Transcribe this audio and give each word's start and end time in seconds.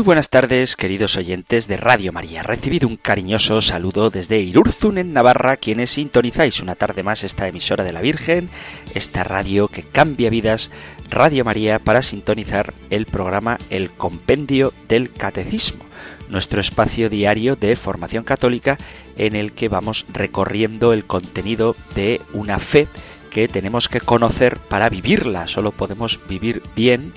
Muy 0.00 0.06
buenas 0.06 0.30
tardes, 0.30 0.76
queridos 0.76 1.18
oyentes 1.18 1.68
de 1.68 1.76
Radio 1.76 2.10
María. 2.10 2.42
Recibido 2.42 2.88
un 2.88 2.96
cariñoso 2.96 3.60
saludo 3.60 4.08
desde 4.08 4.40
Irurzun, 4.40 4.96
en 4.96 5.12
Navarra, 5.12 5.58
quienes 5.58 5.90
sintonizáis 5.90 6.60
una 6.60 6.74
tarde 6.74 7.02
más 7.02 7.22
esta 7.22 7.46
emisora 7.46 7.84
de 7.84 7.92
la 7.92 8.00
Virgen, 8.00 8.48
esta 8.94 9.24
radio 9.24 9.68
que 9.68 9.82
cambia 9.82 10.30
vidas, 10.30 10.70
Radio 11.10 11.44
María, 11.44 11.78
para 11.78 12.00
sintonizar 12.00 12.72
el 12.88 13.04
programa 13.04 13.58
El 13.68 13.90
Compendio 13.90 14.72
del 14.88 15.12
Catecismo, 15.12 15.84
nuestro 16.30 16.62
espacio 16.62 17.10
diario 17.10 17.54
de 17.54 17.76
formación 17.76 18.24
católica 18.24 18.78
en 19.18 19.36
el 19.36 19.52
que 19.52 19.68
vamos 19.68 20.06
recorriendo 20.10 20.94
el 20.94 21.04
contenido 21.04 21.76
de 21.94 22.22
una 22.32 22.58
fe 22.58 22.88
que 23.28 23.48
tenemos 23.48 23.90
que 23.90 24.00
conocer 24.00 24.56
para 24.60 24.88
vivirla. 24.88 25.46
Solo 25.46 25.72
podemos 25.72 26.18
vivir 26.26 26.62
bien 26.74 27.12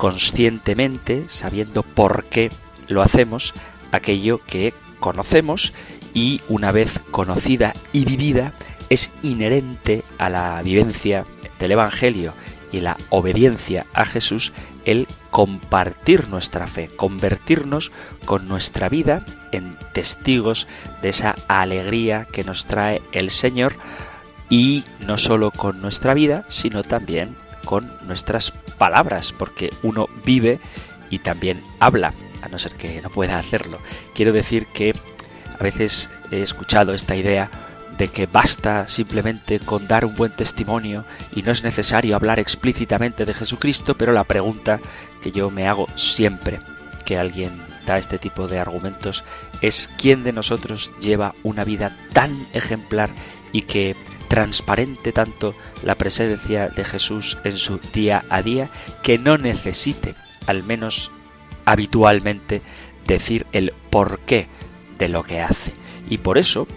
conscientemente, 0.00 1.26
sabiendo 1.28 1.82
por 1.82 2.24
qué 2.24 2.48
lo 2.88 3.02
hacemos, 3.02 3.52
aquello 3.92 4.40
que 4.46 4.72
conocemos 4.98 5.74
y 6.14 6.40
una 6.48 6.72
vez 6.72 7.00
conocida 7.10 7.74
y 7.92 8.06
vivida 8.06 8.54
es 8.88 9.10
inherente 9.20 10.02
a 10.16 10.30
la 10.30 10.62
vivencia 10.62 11.26
del 11.58 11.72
Evangelio 11.72 12.32
y 12.72 12.80
la 12.80 12.96
obediencia 13.10 13.84
a 13.92 14.06
Jesús 14.06 14.54
el 14.86 15.06
compartir 15.30 16.28
nuestra 16.28 16.66
fe, 16.66 16.88
convertirnos 16.96 17.92
con 18.24 18.48
nuestra 18.48 18.88
vida 18.88 19.26
en 19.52 19.76
testigos 19.92 20.66
de 21.02 21.10
esa 21.10 21.34
alegría 21.46 22.26
que 22.32 22.42
nos 22.42 22.64
trae 22.64 23.02
el 23.12 23.30
Señor 23.30 23.74
y 24.48 24.82
no 25.00 25.18
solo 25.18 25.50
con 25.50 25.82
nuestra 25.82 26.14
vida, 26.14 26.46
sino 26.48 26.84
también 26.84 27.36
con 27.64 27.90
nuestras 28.06 28.52
palabras, 28.78 29.32
porque 29.32 29.70
uno 29.82 30.08
vive 30.24 30.60
y 31.10 31.18
también 31.18 31.62
habla, 31.78 32.14
a 32.42 32.48
no 32.48 32.58
ser 32.58 32.74
que 32.74 33.00
no 33.02 33.10
pueda 33.10 33.38
hacerlo. 33.38 33.78
Quiero 34.14 34.32
decir 34.32 34.66
que 34.66 34.94
a 35.58 35.62
veces 35.62 36.08
he 36.30 36.42
escuchado 36.42 36.94
esta 36.94 37.16
idea 37.16 37.50
de 37.98 38.08
que 38.08 38.26
basta 38.26 38.88
simplemente 38.88 39.60
con 39.60 39.86
dar 39.86 40.06
un 40.06 40.14
buen 40.14 40.32
testimonio 40.32 41.04
y 41.36 41.42
no 41.42 41.52
es 41.52 41.62
necesario 41.62 42.16
hablar 42.16 42.38
explícitamente 42.38 43.26
de 43.26 43.34
Jesucristo, 43.34 43.94
pero 43.94 44.12
la 44.12 44.24
pregunta 44.24 44.80
que 45.22 45.32
yo 45.32 45.50
me 45.50 45.68
hago 45.68 45.86
siempre 45.96 46.60
que 47.04 47.18
alguien 47.18 47.50
da 47.86 47.98
este 47.98 48.18
tipo 48.18 48.48
de 48.48 48.58
argumentos 48.58 49.22
es 49.60 49.90
quién 49.98 50.24
de 50.24 50.32
nosotros 50.32 50.90
lleva 51.00 51.34
una 51.42 51.64
vida 51.64 51.94
tan 52.12 52.46
ejemplar 52.54 53.10
y 53.52 53.62
que 53.62 53.96
transparente 54.30 55.10
tanto 55.10 55.56
la 55.82 55.96
presencia 55.96 56.68
de 56.68 56.84
Jesús 56.84 57.36
en 57.42 57.56
su 57.56 57.80
día 57.92 58.24
a 58.30 58.42
día 58.42 58.70
que 59.02 59.18
no 59.18 59.38
necesite, 59.38 60.14
al 60.46 60.62
menos 60.62 61.10
habitualmente, 61.64 62.62
decir 63.08 63.44
el 63.50 63.74
porqué 63.90 64.46
de 64.98 65.08
lo 65.08 65.24
que 65.24 65.40
hace. 65.40 65.72
Y 66.08 66.18
por 66.18 66.38
eso, 66.38 66.68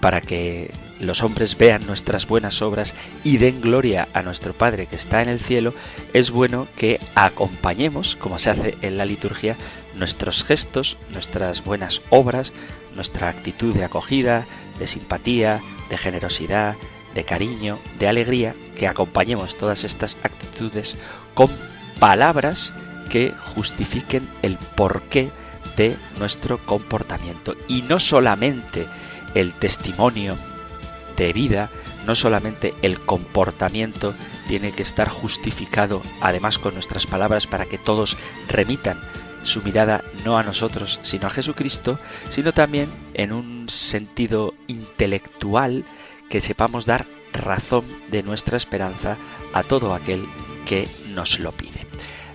para 0.00 0.22
que 0.22 0.72
los 1.00 1.22
hombres 1.22 1.58
vean 1.58 1.86
nuestras 1.86 2.26
buenas 2.26 2.62
obras 2.62 2.94
y 3.24 3.36
den 3.36 3.60
gloria 3.60 4.08
a 4.14 4.22
nuestro 4.22 4.54
Padre 4.54 4.86
que 4.86 4.96
está 4.96 5.20
en 5.20 5.28
el 5.28 5.40
cielo, 5.40 5.74
es 6.14 6.30
bueno 6.30 6.66
que 6.78 6.98
acompañemos, 7.14 8.16
como 8.16 8.38
se 8.38 8.48
hace 8.48 8.78
en 8.80 8.96
la 8.96 9.04
liturgia, 9.04 9.56
nuestros 9.94 10.44
gestos, 10.44 10.96
nuestras 11.12 11.62
buenas 11.62 12.00
obras, 12.08 12.52
nuestra 12.94 13.28
actitud 13.28 13.74
de 13.74 13.84
acogida, 13.84 14.46
de 14.78 14.86
simpatía, 14.86 15.60
de 15.90 15.98
generosidad, 15.98 16.76
de 17.14 17.24
cariño, 17.24 17.78
de 17.98 18.08
alegría, 18.08 18.54
que 18.76 18.88
acompañemos 18.88 19.58
todas 19.58 19.84
estas 19.84 20.16
actitudes 20.22 20.96
con 21.34 21.50
palabras 21.98 22.72
que 23.10 23.34
justifiquen 23.54 24.28
el 24.42 24.56
porqué 24.56 25.30
de 25.76 25.96
nuestro 26.18 26.58
comportamiento. 26.64 27.54
Y 27.68 27.82
no 27.82 27.98
solamente 27.98 28.86
el 29.34 29.52
testimonio 29.52 30.36
de 31.16 31.32
vida, 31.32 31.70
no 32.06 32.14
solamente 32.14 32.74
el 32.82 33.00
comportamiento 33.00 34.14
tiene 34.48 34.72
que 34.72 34.82
estar 34.82 35.08
justificado 35.08 36.02
además 36.20 36.58
con 36.58 36.74
nuestras 36.74 37.06
palabras 37.06 37.46
para 37.46 37.66
que 37.66 37.78
todos 37.78 38.16
remitan 38.48 38.98
su 39.42 39.62
mirada 39.62 40.02
no 40.24 40.38
a 40.38 40.42
nosotros, 40.42 41.00
sino 41.02 41.26
a 41.26 41.30
Jesucristo, 41.30 41.98
sino 42.28 42.52
también 42.52 42.88
en 43.14 43.32
un 43.32 43.68
sentido 43.68 44.54
intelectual 44.66 45.84
que 46.28 46.40
sepamos 46.40 46.86
dar 46.86 47.06
razón 47.32 47.84
de 48.10 48.22
nuestra 48.22 48.56
esperanza 48.56 49.16
a 49.52 49.62
todo 49.62 49.94
aquel 49.94 50.24
que 50.66 50.88
nos 51.14 51.38
lo 51.40 51.52
pide. 51.52 51.86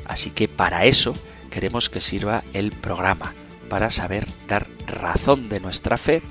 Así 0.06 0.30
que 0.30 0.48
para 0.48 0.86
eso 0.86 1.14
queremos 1.50 1.90
que 1.90 2.02
sirva 2.02 2.44
el 2.54 2.72
programa, 2.72 3.34
para 3.70 3.90
saber 3.92 4.28
dar 4.48 4.68
razón 4.86 5.50
de 5.50 5.60
nuestra 5.60 5.98
fe 5.98 6.22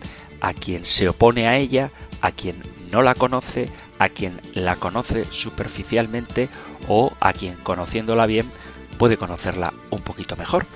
a 0.40 0.52
quien 0.52 0.84
se 0.84 1.08
opone 1.08 1.48
a 1.48 1.56
ella, 1.56 1.90
a 2.20 2.30
quien 2.32 2.56
no 2.90 3.02
la 3.02 3.14
conoce, 3.14 3.70
a 3.98 4.08
quien 4.08 4.40
la 4.54 4.76
conoce 4.76 5.24
superficialmente 5.24 6.48
o 6.88 7.12
a 7.20 7.32
quien 7.32 7.54
conociéndola 7.56 8.26
bien 8.26 8.50
puede 8.94 9.16
conocerla 9.16 9.72
un 9.90 10.02
poquito 10.02 10.36
mejor. 10.36 10.66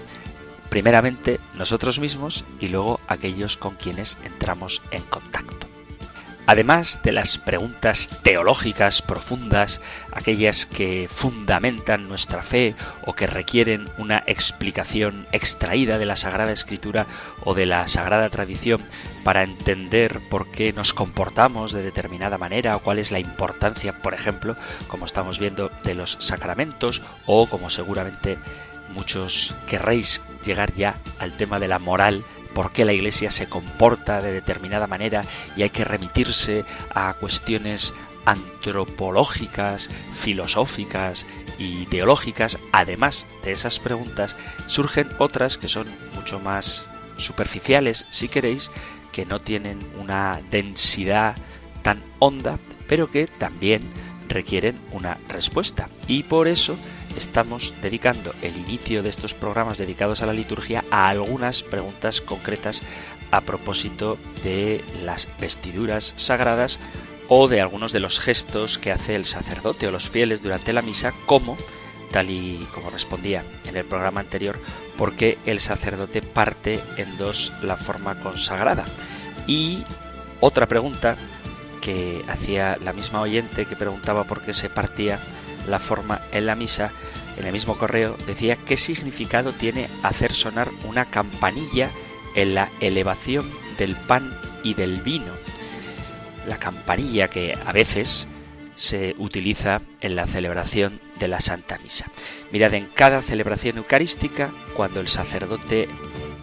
Primeramente 0.68 1.40
nosotros 1.54 1.98
mismos 1.98 2.44
y 2.60 2.68
luego 2.68 3.00
aquellos 3.06 3.56
con 3.56 3.76
quienes 3.76 4.18
entramos 4.22 4.82
en 4.90 5.02
contacto. 5.02 5.67
Además 6.48 7.00
de 7.02 7.12
las 7.12 7.36
preguntas 7.36 8.08
teológicas 8.22 9.02
profundas, 9.02 9.82
aquellas 10.12 10.64
que 10.64 11.06
fundamentan 11.10 12.08
nuestra 12.08 12.42
fe 12.42 12.74
o 13.04 13.12
que 13.12 13.26
requieren 13.26 13.90
una 13.98 14.22
explicación 14.26 15.26
extraída 15.32 15.98
de 15.98 16.06
la 16.06 16.16
Sagrada 16.16 16.50
Escritura 16.50 17.06
o 17.44 17.52
de 17.52 17.66
la 17.66 17.86
Sagrada 17.86 18.30
Tradición 18.30 18.80
para 19.24 19.42
entender 19.42 20.20
por 20.30 20.50
qué 20.50 20.72
nos 20.72 20.94
comportamos 20.94 21.72
de 21.72 21.82
determinada 21.82 22.38
manera 22.38 22.76
o 22.76 22.80
cuál 22.80 22.98
es 22.98 23.10
la 23.10 23.18
importancia, 23.18 23.98
por 23.98 24.14
ejemplo, 24.14 24.56
como 24.86 25.04
estamos 25.04 25.38
viendo, 25.38 25.70
de 25.84 25.94
los 25.94 26.16
sacramentos 26.18 27.02
o 27.26 27.46
como 27.46 27.68
seguramente 27.68 28.38
muchos 28.94 29.52
querréis 29.68 30.22
llegar 30.46 30.72
ya 30.72 30.96
al 31.18 31.36
tema 31.36 31.60
de 31.60 31.68
la 31.68 31.78
moral 31.78 32.24
por 32.58 32.72
qué 32.72 32.84
la 32.84 32.92
Iglesia 32.92 33.30
se 33.30 33.48
comporta 33.48 34.20
de 34.20 34.32
determinada 34.32 34.88
manera 34.88 35.20
y 35.56 35.62
hay 35.62 35.70
que 35.70 35.84
remitirse 35.84 36.64
a 36.92 37.14
cuestiones 37.14 37.94
antropológicas, 38.24 39.88
filosóficas 40.18 41.24
y 41.56 41.86
teológicas, 41.86 42.58
además 42.72 43.26
de 43.44 43.52
esas 43.52 43.78
preguntas, 43.78 44.34
surgen 44.66 45.08
otras 45.18 45.56
que 45.56 45.68
son 45.68 45.86
mucho 46.16 46.40
más 46.40 46.84
superficiales, 47.16 48.06
si 48.10 48.26
queréis, 48.26 48.72
que 49.12 49.24
no 49.24 49.40
tienen 49.40 49.78
una 49.96 50.40
densidad 50.50 51.36
tan 51.82 52.02
honda, 52.18 52.58
pero 52.88 53.08
que 53.08 53.28
también 53.28 53.88
requieren 54.28 54.80
una 54.90 55.18
respuesta. 55.28 55.88
Y 56.08 56.24
por 56.24 56.48
eso 56.48 56.76
estamos 57.18 57.74
dedicando 57.82 58.34
el 58.42 58.56
inicio 58.56 59.02
de 59.02 59.10
estos 59.10 59.34
programas 59.34 59.76
dedicados 59.76 60.22
a 60.22 60.26
la 60.26 60.32
liturgia 60.32 60.84
a 60.90 61.08
algunas 61.08 61.62
preguntas 61.62 62.20
concretas 62.20 62.82
a 63.30 63.42
propósito 63.42 64.16
de 64.42 64.82
las 65.04 65.28
vestiduras 65.38 66.14
sagradas 66.16 66.78
o 67.28 67.48
de 67.48 67.60
algunos 67.60 67.92
de 67.92 68.00
los 68.00 68.20
gestos 68.20 68.78
que 68.78 68.92
hace 68.92 69.16
el 69.16 69.26
sacerdote 69.26 69.86
o 69.86 69.90
los 69.90 70.08
fieles 70.08 70.42
durante 70.42 70.72
la 70.72 70.80
misa, 70.80 71.12
como, 71.26 71.58
tal 72.10 72.30
y 72.30 72.66
como 72.72 72.88
respondía 72.88 73.44
en 73.66 73.76
el 73.76 73.84
programa 73.84 74.20
anterior, 74.20 74.58
porque 74.96 75.38
el 75.44 75.60
sacerdote 75.60 76.22
parte 76.22 76.80
en 76.96 77.18
dos 77.18 77.52
la 77.62 77.76
forma 77.76 78.20
consagrada. 78.20 78.86
Y 79.46 79.84
otra 80.40 80.66
pregunta 80.66 81.16
que 81.82 82.24
hacía 82.28 82.78
la 82.82 82.92
misma 82.92 83.20
oyente 83.20 83.66
que 83.66 83.76
preguntaba 83.76 84.24
por 84.24 84.40
qué 84.40 84.54
se 84.54 84.70
partía 84.70 85.18
la 85.68 85.78
forma 85.78 86.20
en 86.32 86.46
la 86.46 86.56
misa, 86.56 86.90
en 87.38 87.46
el 87.46 87.52
mismo 87.52 87.78
correo 87.78 88.16
decía 88.26 88.56
qué 88.56 88.76
significado 88.76 89.52
tiene 89.52 89.88
hacer 90.02 90.34
sonar 90.34 90.70
una 90.84 91.04
campanilla 91.04 91.90
en 92.34 92.54
la 92.54 92.68
elevación 92.80 93.48
del 93.78 93.94
pan 93.94 94.36
y 94.64 94.74
del 94.74 95.00
vino. 95.02 95.32
La 96.46 96.58
campanilla 96.58 97.28
que 97.28 97.56
a 97.64 97.72
veces 97.72 98.26
se 98.76 99.14
utiliza 99.18 99.82
en 100.00 100.16
la 100.16 100.26
celebración 100.26 101.00
de 101.18 101.28
la 101.28 101.40
Santa 101.40 101.78
Misa. 101.78 102.06
Mirad, 102.52 102.74
en 102.74 102.86
cada 102.86 103.22
celebración 103.22 103.78
eucarística, 103.78 104.50
cuando 104.74 105.00
el 105.00 105.08
sacerdote 105.08 105.88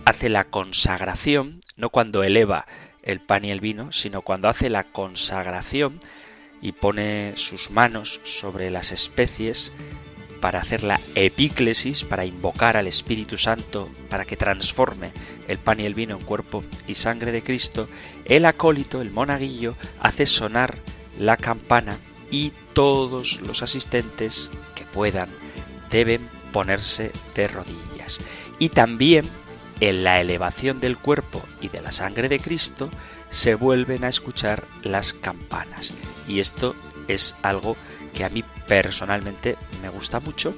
hace 0.06 0.30
la 0.30 0.44
consagración, 0.44 1.62
no 1.78 1.90
cuando 1.90 2.24
eleva 2.24 2.66
el 3.04 3.22
pan 3.22 3.46
y 3.46 3.52
el 3.52 3.62
vino, 3.62 3.92
sino 3.92 4.22
cuando 4.22 4.50
hace 4.50 4.70
la 4.70 4.84
consagración, 4.84 6.00
y 6.66 6.72
pone 6.72 7.34
sus 7.36 7.70
manos 7.70 8.20
sobre 8.24 8.72
las 8.72 8.92
especies 8.92 9.72
para 10.42 10.60
hacer 10.60 10.82
la 10.82 11.00
epíclesis, 11.14 12.04
para 12.04 12.26
invocar 12.26 12.76
al 12.76 12.88
Espíritu 12.88 13.38
Santo, 13.38 13.88
para 14.10 14.26
que 14.26 14.36
transforme 14.36 15.12
el 15.48 15.60
pan 15.60 15.80
y 15.80 15.86
el 15.86 15.94
vino 15.94 16.18
en 16.18 16.26
cuerpo 16.26 16.64
y 16.88 16.96
sangre 16.96 17.32
de 17.32 17.44
Cristo, 17.44 17.88
el 18.26 18.46
acólito, 18.46 19.00
el 19.04 19.12
monaguillo, 19.12 19.76
hace 20.00 20.26
sonar 20.26 20.80
la 21.20 21.38
campana 21.38 22.00
y 22.32 22.52
todos 22.74 23.42
los 23.42 23.62
asistentes 23.62 24.50
que 24.74 24.86
puedan 24.86 25.30
deben 25.92 26.28
ponerse 26.52 27.12
de 27.36 27.48
rodillas. 27.48 28.20
Y 28.58 28.70
también 28.70 29.26
en 29.82 30.04
la 30.04 30.20
elevación 30.20 30.80
del 30.80 30.98
cuerpo 30.98 31.44
y 31.62 31.68
de 31.68 31.84
la 31.84 31.92
sangre 31.92 32.28
de 32.28 32.40
Cristo 32.40 32.90
se 33.30 33.54
vuelven 33.54 34.04
a 34.04 34.10
escuchar 34.10 34.64
las 34.82 35.14
campanas. 35.14 35.94
Y 36.28 36.40
esto 36.40 36.76
es 37.08 37.36
algo 37.42 37.78
que 38.14 38.24
a 38.24 38.30
mí 38.30 38.44
personalmente 38.68 39.58
me 39.82 39.90
gusta 39.90 40.20
mucho 40.20 40.56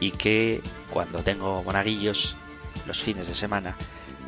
y 0.00 0.12
que 0.12 0.60
cuando 0.90 1.22
tengo 1.22 1.62
monaguillos 1.62 2.36
los 2.86 3.00
fines 3.00 3.26
de 3.26 3.34
semana 3.34 3.76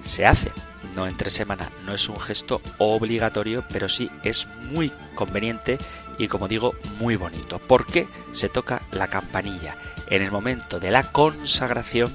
se 0.03 0.25
hace. 0.25 0.53
No 0.95 1.07
entre 1.07 1.31
semana, 1.31 1.71
no 1.87 1.95
es 1.95 2.09
un 2.09 2.19
gesto 2.19 2.61
obligatorio, 2.79 3.65
pero 3.71 3.89
sí 3.89 4.11
es 4.25 4.49
muy 4.71 4.93
conveniente 5.15 5.79
y 6.19 6.29
como 6.29 6.49
digo, 6.49 6.75
muy 6.99 7.17
bonito, 7.17 7.59
porque 7.61 8.09
se 8.33 8.49
toca 8.49 8.83
la 8.93 9.09
campanilla 9.09 9.77
en 10.09 10.23
el 10.23 10.31
momento 10.31 10.81
de 10.81 10.91
la 10.91 11.05
consagración, 11.05 12.13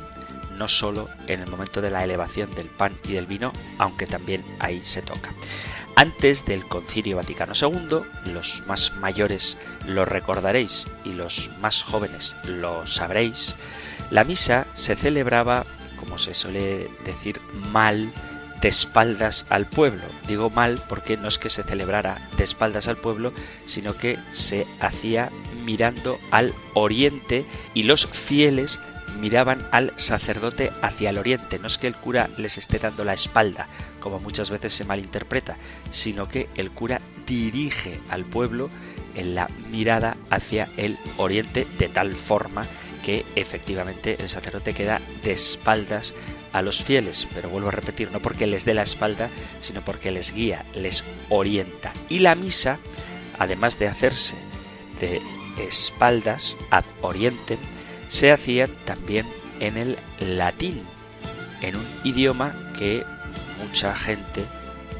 no 0.57 0.67
solo 0.67 1.09
en 1.27 1.39
el 1.39 1.49
momento 1.49 1.81
de 1.81 1.89
la 1.89 2.03
elevación 2.03 2.53
del 2.53 2.67
pan 2.67 2.97
y 3.07 3.13
del 3.13 3.25
vino, 3.25 3.51
aunque 3.79 4.05
también 4.05 4.43
ahí 4.59 4.81
se 4.81 5.01
toca. 5.01 5.33
Antes 5.97 6.45
del 6.45 6.65
Concilio 6.65 7.15
Vaticano 7.15 7.53
II, 7.59 7.99
los 8.33 8.63
más 8.67 8.91
mayores 8.97 9.57
lo 9.87 10.03
recordaréis 10.03 10.87
y 11.05 11.13
los 11.13 11.49
más 11.61 11.83
jóvenes 11.83 12.35
lo 12.43 12.85
sabréis, 12.85 13.55
la 14.11 14.25
misa 14.25 14.67
se 14.73 14.97
celebraba, 14.97 15.65
como 15.97 16.17
se 16.17 16.33
suele 16.33 16.89
decir, 17.05 17.39
mal 17.71 18.11
de 18.61 18.67
espaldas 18.67 19.45
al 19.49 19.67
pueblo. 19.67 20.03
Digo 20.27 20.49
mal 20.49 20.81
porque 20.89 21.15
no 21.15 21.29
es 21.29 21.39
que 21.39 21.49
se 21.49 21.63
celebrara 21.63 22.27
de 22.37 22.43
espaldas 22.43 22.89
al 22.89 22.97
pueblo, 22.97 23.31
sino 23.65 23.95
que 23.95 24.19
se 24.33 24.67
hacía 24.81 25.31
mirando 25.63 26.19
al 26.31 26.53
oriente 26.73 27.45
y 27.73 27.83
los 27.83 28.05
fieles 28.05 28.79
miraban 29.19 29.67
al 29.71 29.93
sacerdote 29.97 30.71
hacia 30.81 31.09
el 31.09 31.17
oriente. 31.17 31.59
No 31.59 31.67
es 31.67 31.77
que 31.77 31.87
el 31.87 31.95
cura 31.95 32.29
les 32.37 32.57
esté 32.57 32.79
dando 32.79 33.03
la 33.03 33.13
espalda, 33.13 33.67
como 33.99 34.19
muchas 34.19 34.49
veces 34.49 34.73
se 34.73 34.83
malinterpreta, 34.83 35.57
sino 35.91 36.27
que 36.27 36.49
el 36.55 36.71
cura 36.71 37.01
dirige 37.25 37.99
al 38.09 38.25
pueblo 38.25 38.69
en 39.15 39.35
la 39.35 39.47
mirada 39.69 40.17
hacia 40.29 40.69
el 40.77 40.97
oriente 41.17 41.65
de 41.77 41.89
tal 41.89 42.13
forma 42.13 42.65
que 43.03 43.25
efectivamente 43.35 44.17
el 44.19 44.29
sacerdote 44.29 44.73
queda 44.73 44.99
de 45.23 45.31
espaldas 45.31 46.13
a 46.53 46.61
los 46.61 46.81
fieles, 46.81 47.27
pero 47.35 47.49
vuelvo 47.49 47.67
a 47.67 47.71
repetir, 47.71 48.11
no 48.11 48.19
porque 48.19 48.47
les 48.47 48.65
dé 48.65 48.73
la 48.73 48.83
espalda, 48.83 49.29
sino 49.61 49.81
porque 49.81 50.11
les 50.11 50.31
guía, 50.33 50.65
les 50.73 51.03
orienta. 51.29 51.91
Y 52.09 52.19
la 52.19 52.33
misa, 52.33 52.79
además 53.37 53.77
de 53.77 53.89
hacerse 53.89 54.35
de 54.99 55.21
espaldas 55.61 56.57
ad 56.71 56.85
oriente, 57.01 57.57
se 58.07 58.31
hacía 58.31 58.67
también 58.85 59.25
en 59.59 59.77
el 59.77 59.97
latín, 60.19 60.83
en 61.61 61.75
un 61.75 61.85
idioma 62.03 62.53
que 62.77 63.03
mucha 63.59 63.95
gente 63.95 64.43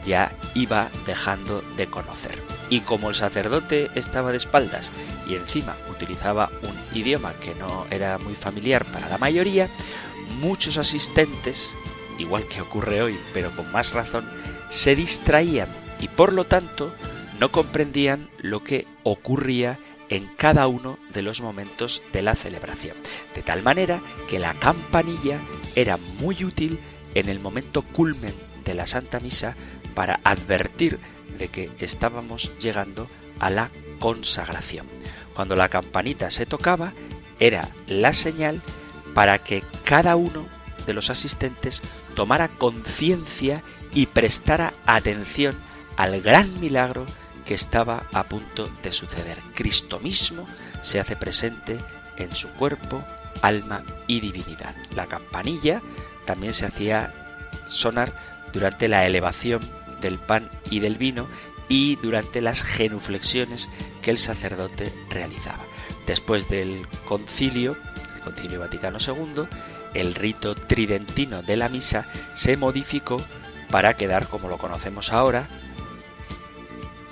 ya 0.05 0.31
iba 0.53 0.89
dejando 1.05 1.61
de 1.77 1.87
conocer. 1.87 2.41
Y 2.69 2.81
como 2.81 3.09
el 3.09 3.15
sacerdote 3.15 3.89
estaba 3.95 4.31
de 4.31 4.37
espaldas 4.37 4.91
y 5.27 5.35
encima 5.35 5.75
utilizaba 5.89 6.51
un 6.61 6.97
idioma 6.97 7.33
que 7.33 7.55
no 7.55 7.85
era 7.89 8.17
muy 8.17 8.35
familiar 8.35 8.85
para 8.85 9.09
la 9.09 9.17
mayoría, 9.17 9.67
muchos 10.39 10.77
asistentes, 10.77 11.69
igual 12.17 12.47
que 12.47 12.61
ocurre 12.61 13.01
hoy, 13.01 13.17
pero 13.33 13.51
con 13.55 13.71
más 13.71 13.93
razón, 13.93 14.25
se 14.69 14.95
distraían 14.95 15.69
y 15.99 16.07
por 16.07 16.33
lo 16.33 16.45
tanto 16.45 16.93
no 17.39 17.51
comprendían 17.51 18.29
lo 18.39 18.63
que 18.63 18.87
ocurría 19.03 19.79
en 20.09 20.27
cada 20.37 20.67
uno 20.67 20.97
de 21.13 21.21
los 21.21 21.41
momentos 21.41 22.01
de 22.13 22.21
la 22.21 22.35
celebración. 22.35 22.95
De 23.35 23.41
tal 23.41 23.63
manera 23.63 23.99
que 24.29 24.39
la 24.39 24.53
campanilla 24.53 25.39
era 25.75 25.97
muy 26.19 26.43
útil 26.43 26.79
en 27.13 27.29
el 27.29 27.39
momento 27.39 27.81
culmen 27.81 28.33
de 28.63 28.73
la 28.73 28.87
Santa 28.87 29.19
Misa 29.19 29.55
para 29.93 30.19
advertir 30.23 30.99
de 31.37 31.47
que 31.47 31.69
estábamos 31.79 32.51
llegando 32.59 33.07
a 33.39 33.49
la 33.49 33.69
consagración. 33.99 34.87
Cuando 35.33 35.55
la 35.55 35.69
campanita 35.69 36.31
se 36.31 36.45
tocaba, 36.45 36.93
era 37.39 37.69
la 37.87 38.13
señal 38.13 38.61
para 39.13 39.39
que 39.39 39.63
cada 39.83 40.15
uno 40.15 40.45
de 40.85 40.93
los 40.93 41.09
asistentes 41.09 41.81
tomara 42.15 42.47
conciencia 42.47 43.63
y 43.93 44.05
prestara 44.05 44.73
atención 44.85 45.55
al 45.97 46.21
gran 46.21 46.59
milagro 46.59 47.05
que 47.45 47.53
estaba 47.53 48.03
a 48.13 48.23
punto 48.23 48.69
de 48.83 48.91
suceder. 48.91 49.37
Cristo 49.53 49.99
mismo 49.99 50.45
se 50.81 50.99
hace 50.99 51.15
presente 51.15 51.77
en 52.17 52.33
su 52.35 52.49
cuerpo, 52.49 53.03
alma 53.41 53.83
y 54.07 54.19
divinidad. 54.19 54.75
La 54.95 55.07
campanilla 55.07 55.81
también 56.25 56.53
se 56.53 56.65
hacía 56.65 57.13
sonar 57.69 58.13
durante 58.51 58.87
la 58.87 59.05
elevación 59.05 59.61
del 60.01 60.17
pan 60.17 60.49
y 60.69 60.79
del 60.79 60.97
vino 60.97 61.27
y 61.67 61.95
durante 61.97 62.41
las 62.41 62.61
genuflexiones 62.61 63.69
que 64.01 64.11
el 64.11 64.17
sacerdote 64.17 64.91
realizaba. 65.09 65.63
Después 66.05 66.47
del 66.47 66.87
concilio, 67.07 67.77
el 68.15 68.21
concilio 68.21 68.59
Vaticano 68.59 68.99
II, 68.99 69.45
el 69.93 70.13
rito 70.13 70.55
tridentino 70.55 71.41
de 71.41 71.57
la 71.57 71.69
misa 71.69 72.05
se 72.35 72.57
modificó 72.57 73.17
para 73.71 73.95
quedar 73.95 74.27
como 74.27 74.47
lo 74.47 74.57
conocemos 74.57 75.11
ahora, 75.11 75.47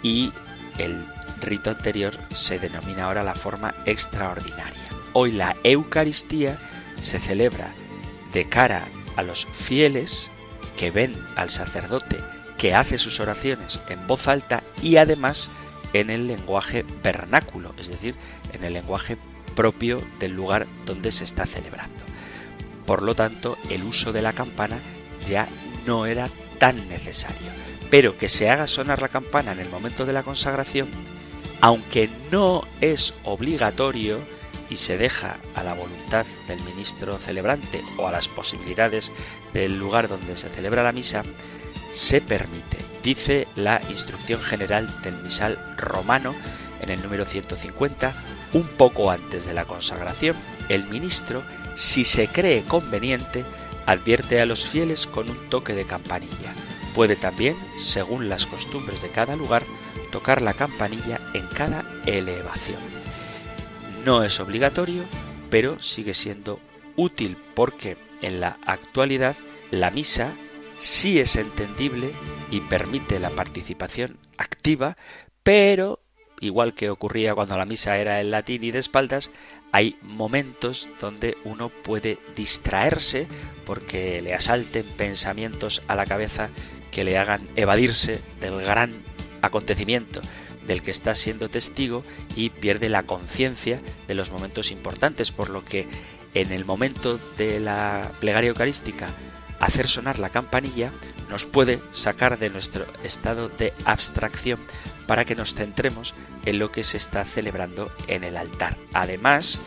y 0.04 0.32
el 0.78 1.06
rito 1.42 1.72
anterior 1.72 2.20
se 2.34 2.60
denomina 2.60 3.06
ahora 3.06 3.24
la 3.24 3.36
forma 3.36 3.74
extraordinaria. 3.86 4.74
Hoy 5.14 5.32
la 5.32 5.56
Eucaristía 5.64 6.58
se 7.02 7.20
celebra 7.20 7.72
de 8.34 8.48
cara 8.48 8.84
a 9.16 9.24
los 9.24 9.46
fieles 9.46 10.30
que 10.78 10.92
ven 10.92 11.16
al 11.36 11.50
sacerdote 11.50 12.18
que 12.58 12.74
hace 12.74 12.98
sus 12.98 13.20
oraciones 13.20 13.80
en 13.90 14.06
voz 14.08 14.28
alta 14.28 14.64
y 14.82 14.98
además 14.98 15.50
en 15.94 16.10
el 16.10 16.28
lenguaje 16.28 16.86
vernáculo, 17.04 17.74
es 17.78 17.90
decir, 17.90 18.16
en 18.54 18.64
el 18.64 18.74
lenguaje 18.74 19.18
propio 19.56 20.02
del 20.20 20.32
lugar 20.32 20.66
donde 20.86 21.12
se 21.12 21.24
está 21.24 21.46
celebrando. 21.46 22.04
Por 22.86 23.04
lo 23.04 23.16
tanto, 23.16 23.58
el 23.70 23.84
uso 23.84 24.12
de 24.12 24.22
la 24.22 24.34
campana 24.34 24.80
ya 25.28 25.48
no 25.86 26.06
era 26.06 26.30
tan 26.58 26.88
necesario 26.90 27.52
pero 27.94 28.18
que 28.18 28.28
se 28.28 28.50
haga 28.50 28.66
sonar 28.66 29.04
la 29.04 29.08
campana 29.08 29.52
en 29.52 29.60
el 29.60 29.70
momento 29.70 30.08
de 30.08 30.14
la 30.14 30.24
consagración, 30.24 30.90
aunque 31.62 32.10
no 32.32 32.64
es 32.82 33.14
obligatorio 33.24 34.18
y 34.68 34.78
se 34.78 34.98
deja 34.98 35.38
a 35.54 35.62
la 35.62 35.76
voluntad 35.76 36.26
del 36.48 36.60
ministro 36.62 37.20
celebrante 37.20 37.84
o 38.00 38.08
a 38.08 38.12
las 38.12 38.28
posibilidades 38.28 39.12
del 39.54 39.78
lugar 39.78 40.08
donde 40.08 40.36
se 40.38 40.50
celebra 40.50 40.82
la 40.82 40.92
misa, 40.92 41.22
se 41.92 42.20
permite. 42.20 42.78
Dice 43.04 43.48
la 43.56 43.80
instrucción 43.92 44.42
general 44.42 44.90
del 45.04 45.22
misal 45.22 45.60
romano 45.78 46.34
en 46.82 46.90
el 46.90 47.04
número 47.04 47.26
150, 47.26 48.12
un 48.54 48.64
poco 48.70 49.12
antes 49.12 49.46
de 49.46 49.54
la 49.54 49.66
consagración, 49.66 50.36
el 50.68 50.86
ministro, 50.86 51.44
si 51.76 52.06
se 52.06 52.28
cree 52.28 52.64
conveniente, 52.64 53.46
advierte 53.86 54.42
a 54.42 54.48
los 54.48 54.66
fieles 54.66 55.06
con 55.06 55.30
un 55.30 55.38
toque 55.52 55.76
de 55.76 55.86
campanilla 55.86 56.56
Puede 56.96 57.16
también, 57.16 57.56
según 57.78 58.30
las 58.30 58.46
costumbres 58.46 59.02
de 59.02 59.10
cada 59.10 59.36
lugar, 59.36 59.64
tocar 60.12 60.42
la 60.42 60.54
campanilla 60.54 61.20
en 61.34 61.48
cada 61.48 61.84
elevación. 62.06 62.80
No 64.06 64.24
es 64.24 64.40
obligatorio, 64.40 65.04
pero 65.50 65.82
sigue 65.82 66.14
siendo 66.14 66.60
útil 66.96 67.38
porque 67.56 67.98
en 68.22 68.40
la 68.40 68.58
actualidad 68.66 69.36
la 69.72 69.90
misa 69.90 70.34
sí 70.78 71.20
es 71.20 71.36
entendible 71.36 72.12
y 72.52 72.60
permite 72.60 73.20
la 73.20 73.30
participación 73.32 74.18
activa, 74.38 74.98
pero 75.42 76.00
igual 76.40 76.74
que 76.74 76.90
ocurría 76.90 77.34
cuando 77.34 77.58
la 77.58 77.66
misa 77.66 77.98
era 77.98 78.20
en 78.22 78.30
latín 78.30 78.64
y 78.64 78.72
de 78.72 78.80
espaldas, 78.80 79.32
hay 79.72 79.98
momentos 80.02 80.90
donde 81.00 81.38
uno 81.46 81.70
puede 81.70 82.20
distraerse 82.36 83.28
porque 83.66 84.22
le 84.22 84.34
asalten 84.34 84.86
pensamientos 84.98 85.82
a 85.88 85.96
la 85.96 86.06
cabeza 86.06 86.50
que 86.94 87.04
le 87.04 87.18
hagan 87.18 87.48
evadirse 87.56 88.22
del 88.40 88.62
gran 88.62 88.94
acontecimiento 89.42 90.22
del 90.68 90.82
que 90.82 90.92
está 90.92 91.16
siendo 91.16 91.50
testigo 91.50 92.04
y 92.36 92.50
pierde 92.50 92.88
la 92.88 93.04
conciencia 93.04 93.82
de 94.08 94.16
los 94.16 94.32
momentos 94.32 94.72
importantes, 94.72 95.32
por 95.32 95.50
lo 95.50 95.66
que 95.66 95.88
en 96.34 96.52
el 96.52 96.66
momento 96.66 97.20
de 97.38 97.60
la 97.60 98.12
plegaria 98.20 98.50
eucarística 98.50 99.10
hacer 99.60 99.88
sonar 99.88 100.20
la 100.20 100.30
campanilla 100.30 100.92
nos 101.30 101.46
puede 101.46 101.80
sacar 101.92 102.38
de 102.38 102.50
nuestro 102.50 102.86
estado 103.04 103.50
de 103.50 103.74
abstracción 103.86 104.60
para 105.08 105.26
que 105.26 105.36
nos 105.36 105.54
centremos 105.54 106.14
en 106.46 106.60
lo 106.60 106.72
que 106.72 106.84
se 106.84 106.98
está 106.98 107.26
celebrando 107.26 107.92
en 108.08 108.24
el 108.24 108.38
altar. 108.38 108.78
Además, 108.94 109.60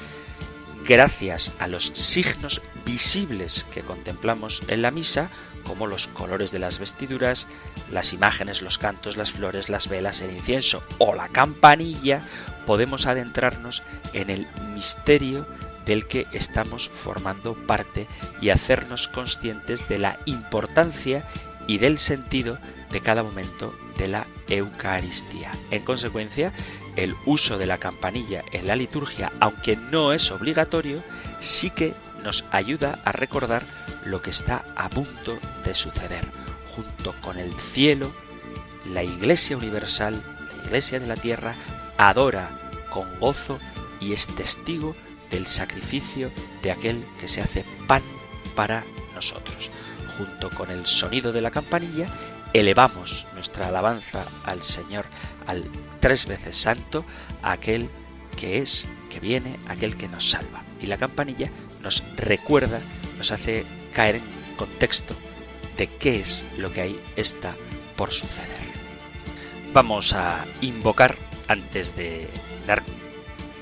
gracias 0.86 1.52
a 1.58 1.66
los 1.66 1.92
signos 1.94 2.62
visibles 2.84 3.66
que 3.72 3.82
contemplamos 3.82 4.62
en 4.68 4.82
la 4.82 4.90
misa, 4.90 5.30
como 5.66 5.86
los 5.86 6.06
colores 6.06 6.52
de 6.52 6.58
las 6.58 6.78
vestiduras, 6.78 7.46
las 7.90 8.12
imágenes, 8.12 8.62
los 8.62 8.78
cantos, 8.78 9.16
las 9.16 9.32
flores, 9.32 9.68
las 9.68 9.88
velas, 9.88 10.20
el 10.20 10.32
incienso 10.32 10.82
o 10.98 11.14
la 11.14 11.28
campanilla, 11.28 12.20
podemos 12.66 13.06
adentrarnos 13.06 13.82
en 14.12 14.30
el 14.30 14.46
misterio 14.74 15.46
del 15.84 16.06
que 16.06 16.26
estamos 16.32 16.88
formando 16.88 17.54
parte 17.54 18.06
y 18.40 18.50
hacernos 18.50 19.08
conscientes 19.08 19.88
de 19.88 19.98
la 19.98 20.18
importancia 20.24 21.24
y 21.66 21.78
del 21.78 21.98
sentido 21.98 22.58
de 22.90 23.00
cada 23.00 23.22
momento 23.22 23.76
de 23.98 24.08
la 24.08 24.26
Eucaristía. 24.48 25.50
En 25.70 25.82
consecuencia, 25.82 26.52
el 26.96 27.14
uso 27.24 27.58
de 27.58 27.66
la 27.66 27.78
campanilla 27.78 28.42
en 28.52 28.66
la 28.66 28.76
liturgia, 28.76 29.32
aunque 29.40 29.76
no 29.76 30.12
es 30.12 30.30
obligatorio, 30.30 31.02
sí 31.40 31.70
que 31.70 31.94
nos 32.22 32.44
ayuda 32.50 32.98
a 33.04 33.12
recordar 33.12 33.62
lo 34.06 34.22
que 34.22 34.30
está 34.30 34.64
a 34.76 34.88
punto 34.88 35.38
de 35.64 35.74
suceder. 35.74 36.24
Junto 36.74 37.12
con 37.20 37.38
el 37.38 37.52
cielo, 37.54 38.12
la 38.92 39.02
Iglesia 39.02 39.56
Universal, 39.56 40.22
la 40.56 40.64
Iglesia 40.64 41.00
de 41.00 41.06
la 41.06 41.16
Tierra, 41.16 41.54
adora 41.98 42.48
con 42.90 43.18
gozo 43.18 43.58
y 44.00 44.12
es 44.12 44.26
testigo 44.26 44.94
del 45.30 45.46
sacrificio 45.46 46.30
de 46.62 46.70
aquel 46.70 47.04
que 47.20 47.28
se 47.28 47.40
hace 47.40 47.64
pan 47.86 48.02
para 48.54 48.84
nosotros. 49.14 49.70
Junto 50.16 50.50
con 50.50 50.70
el 50.70 50.86
sonido 50.86 51.32
de 51.32 51.40
la 51.40 51.50
campanilla, 51.50 52.08
elevamos 52.52 53.26
nuestra 53.34 53.68
alabanza 53.68 54.24
al 54.44 54.62
Señor, 54.62 55.06
al 55.46 55.64
tres 56.00 56.26
veces 56.26 56.56
santo, 56.56 57.04
aquel 57.42 57.90
que 58.36 58.58
es, 58.58 58.86
que 59.10 59.20
viene, 59.20 59.58
aquel 59.68 59.96
que 59.96 60.08
nos 60.08 60.30
salva. 60.30 60.62
Y 60.80 60.86
la 60.86 60.98
campanilla 60.98 61.50
nos 61.82 62.02
recuerda, 62.16 62.80
nos 63.18 63.32
hace 63.32 63.64
caer 63.96 64.16
en 64.16 64.56
contexto 64.58 65.14
de 65.78 65.86
qué 65.86 66.20
es 66.20 66.44
lo 66.58 66.70
que 66.70 66.82
ahí 66.82 67.00
está 67.16 67.54
por 67.96 68.10
suceder. 68.10 68.66
Vamos 69.72 70.12
a 70.12 70.44
invocar, 70.60 71.16
antes 71.48 71.96
de 71.96 72.28
dar 72.66 72.82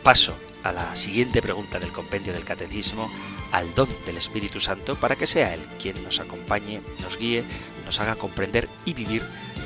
paso 0.03 0.35
a 0.65 0.73
la 0.73 0.97
siguiente 0.97 1.41
pregunta 1.41 1.79
del 1.79 1.93
compendio 1.93 2.33
del 2.33 2.45
Catecismo, 2.45 3.09
al 3.53 3.73
don 3.77 3.89
del 4.07 4.17
Espíritu 4.17 4.59
Santo 4.59 4.97
para 4.97 5.15
que 5.15 5.29
sea 5.29 5.55
Él 5.55 5.61
quien 5.81 6.03
nos 6.03 6.19
acompañe, 6.19 6.81
nos 7.01 7.17
guíe, 7.17 7.45
nos 7.85 8.01
haga 8.01 8.17
comprender 8.17 8.69
y 8.85 8.93
vivir 8.93 9.23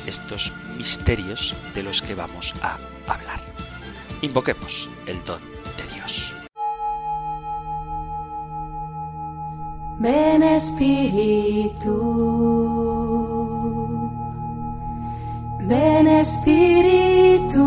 estos 0.07 0.53
misterios 0.77 1.55
de 1.75 1.83
los 1.83 2.03
que 2.03 2.15
vamos 2.15 2.53
a 2.61 2.77
hablar. 3.07 3.41
Invoquemos 4.21 4.91
el 5.07 5.25
don 5.25 5.41
Ven 10.01 10.45
Espíritu, 10.45 11.91
ven 15.63 16.07
Espíritu, 16.07 17.65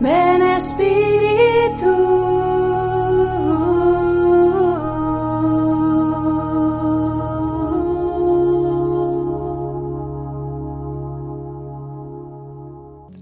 ven 0.00 0.42
Espíritu. 0.42 1.92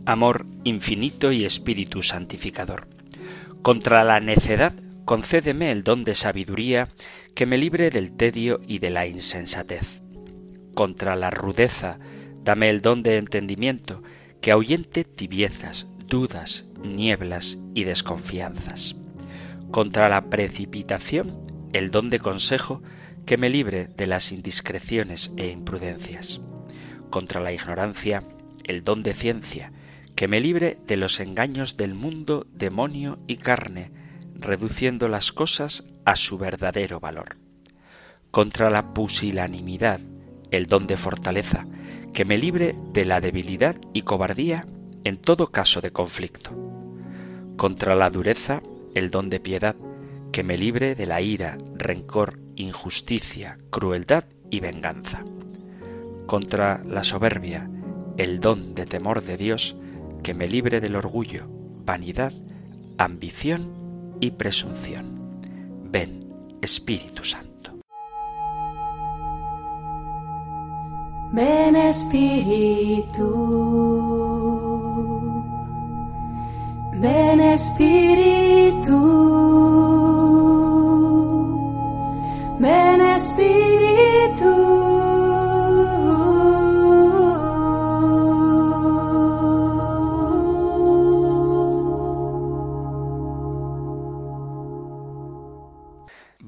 Amor 0.06 0.46
infinito 0.62 1.32
y 1.32 1.44
espíritu 1.44 2.02
santificador. 2.04 2.86
Contra 3.62 4.04
la 4.04 4.20
necedad 4.20 4.74
concédeme 5.10 5.72
el 5.72 5.82
don 5.82 6.04
de 6.04 6.14
sabiduría 6.14 6.88
que 7.34 7.44
me 7.44 7.58
libre 7.58 7.90
del 7.90 8.12
tedio 8.12 8.60
y 8.64 8.78
de 8.78 8.90
la 8.90 9.08
insensatez. 9.08 10.02
Contra 10.76 11.16
la 11.16 11.30
rudeza, 11.30 11.98
dame 12.44 12.70
el 12.70 12.80
don 12.80 13.02
de 13.02 13.16
entendimiento 13.16 14.04
que 14.40 14.52
ahuyente 14.52 15.02
tibiezas, 15.02 15.88
dudas, 16.06 16.68
nieblas 16.80 17.58
y 17.74 17.82
desconfianzas. 17.82 18.94
Contra 19.72 20.08
la 20.08 20.30
precipitación, 20.30 21.68
el 21.72 21.90
don 21.90 22.08
de 22.08 22.20
consejo 22.20 22.80
que 23.26 23.36
me 23.36 23.50
libre 23.50 23.88
de 23.88 24.06
las 24.06 24.30
indiscreciones 24.30 25.32
e 25.36 25.48
imprudencias. 25.48 26.40
Contra 27.10 27.40
la 27.40 27.52
ignorancia, 27.52 28.22
el 28.62 28.84
don 28.84 29.02
de 29.02 29.14
ciencia, 29.14 29.72
que 30.14 30.28
me 30.28 30.38
libre 30.38 30.78
de 30.86 30.96
los 30.96 31.18
engaños 31.18 31.76
del 31.76 31.96
mundo, 31.96 32.46
demonio 32.52 33.18
y 33.26 33.38
carne, 33.38 33.90
reduciendo 34.40 35.08
las 35.08 35.32
cosas 35.32 35.84
a 36.04 36.16
su 36.16 36.38
verdadero 36.38 37.00
valor. 37.00 37.36
Contra 38.30 38.70
la 38.70 38.94
pusilanimidad, 38.94 40.00
el 40.50 40.66
don 40.66 40.86
de 40.86 40.96
fortaleza, 40.96 41.66
que 42.12 42.24
me 42.24 42.38
libre 42.38 42.74
de 42.92 43.04
la 43.04 43.20
debilidad 43.20 43.76
y 43.92 44.02
cobardía 44.02 44.66
en 45.04 45.16
todo 45.16 45.50
caso 45.50 45.80
de 45.80 45.92
conflicto. 45.92 46.50
Contra 47.56 47.94
la 47.94 48.10
dureza, 48.10 48.62
el 48.94 49.10
don 49.10 49.30
de 49.30 49.40
piedad, 49.40 49.76
que 50.32 50.42
me 50.42 50.56
libre 50.56 50.94
de 50.94 51.06
la 51.06 51.20
ira, 51.20 51.58
rencor, 51.76 52.38
injusticia, 52.56 53.58
crueldad 53.70 54.24
y 54.50 54.60
venganza. 54.60 55.24
Contra 56.26 56.82
la 56.84 57.04
soberbia, 57.04 57.68
el 58.16 58.40
don 58.40 58.74
de 58.74 58.86
temor 58.86 59.22
de 59.22 59.36
Dios, 59.36 59.76
que 60.22 60.34
me 60.34 60.46
libre 60.46 60.80
del 60.80 60.96
orgullo, 60.96 61.46
vanidad, 61.84 62.32
ambición 62.98 63.79
y 64.20 64.30
presunción. 64.30 65.06
Ven, 65.90 66.58
Espíritu 66.60 67.24
Santo. 67.24 67.50
Ven 71.32 71.76
Espíritu, 71.76 73.28
ven 76.94 77.40
Espíritu, 77.40 78.98
ven 82.58 83.00
Espíritu. 83.00 84.69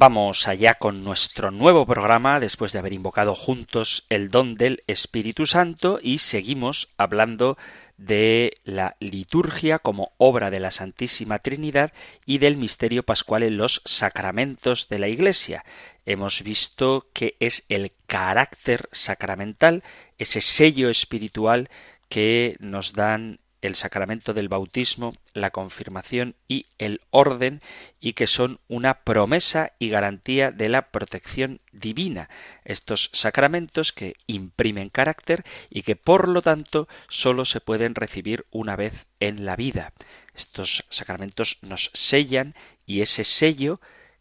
Vamos 0.02 0.48
allá 0.48 0.74
con 0.74 1.04
nuestro 1.04 1.52
nuevo 1.52 1.86
programa 1.86 2.40
después 2.40 2.72
de 2.72 2.80
haber 2.80 2.92
invocado 2.92 3.36
juntos 3.36 4.04
el 4.08 4.30
don 4.30 4.56
del 4.56 4.82
Espíritu 4.88 5.46
Santo 5.46 6.00
y 6.02 6.18
seguimos 6.18 6.88
hablando 6.96 7.56
de 7.98 8.54
la 8.64 8.96
liturgia 8.98 9.78
como 9.78 10.10
obra 10.18 10.50
de 10.50 10.58
la 10.58 10.72
Santísima 10.72 11.38
Trinidad 11.38 11.92
y 12.26 12.38
del 12.38 12.56
misterio 12.56 13.04
pascual 13.04 13.44
en 13.44 13.58
los 13.58 13.80
sacramentos 13.84 14.88
de 14.88 14.98
la 14.98 15.06
Iglesia. 15.06 15.64
Hemos 16.04 16.42
visto 16.42 17.06
que 17.12 17.36
es 17.38 17.64
el 17.68 17.92
carácter 18.08 18.88
sacramental, 18.90 19.84
ese 20.18 20.40
sello 20.40 20.90
espiritual 20.90 21.70
que 22.08 22.56
nos 22.58 22.92
dan 22.92 23.38
el 23.62 23.76
sacramento 23.76 24.34
del 24.34 24.48
bautismo, 24.48 25.14
la 25.32 25.50
confirmación 25.50 26.34
y 26.48 26.66
el 26.78 27.00
orden, 27.10 27.62
y 28.00 28.12
que 28.12 28.26
son 28.26 28.60
una 28.68 29.02
promesa 29.04 29.72
y 29.78 29.88
garantía 29.88 30.50
de 30.50 30.68
la 30.68 30.90
protección 30.90 31.60
divina. 31.72 32.28
Estos 32.64 33.08
sacramentos 33.12 33.92
que 33.92 34.16
imprimen 34.26 34.90
carácter 34.90 35.44
y 35.70 35.82
que 35.82 35.96
por 35.96 36.28
lo 36.28 36.42
tanto 36.42 36.88
sólo 37.08 37.44
se 37.44 37.60
pueden 37.60 37.94
recibir 37.94 38.46
una 38.50 38.76
vez 38.76 39.06
en 39.20 39.46
la 39.46 39.56
vida. 39.56 39.92
Estos 40.34 40.84
sacramentos 40.90 41.58
nos 41.62 41.90
sellan 41.94 42.54
y 42.84 43.00
ese 43.00 43.24
sello, 43.24 43.80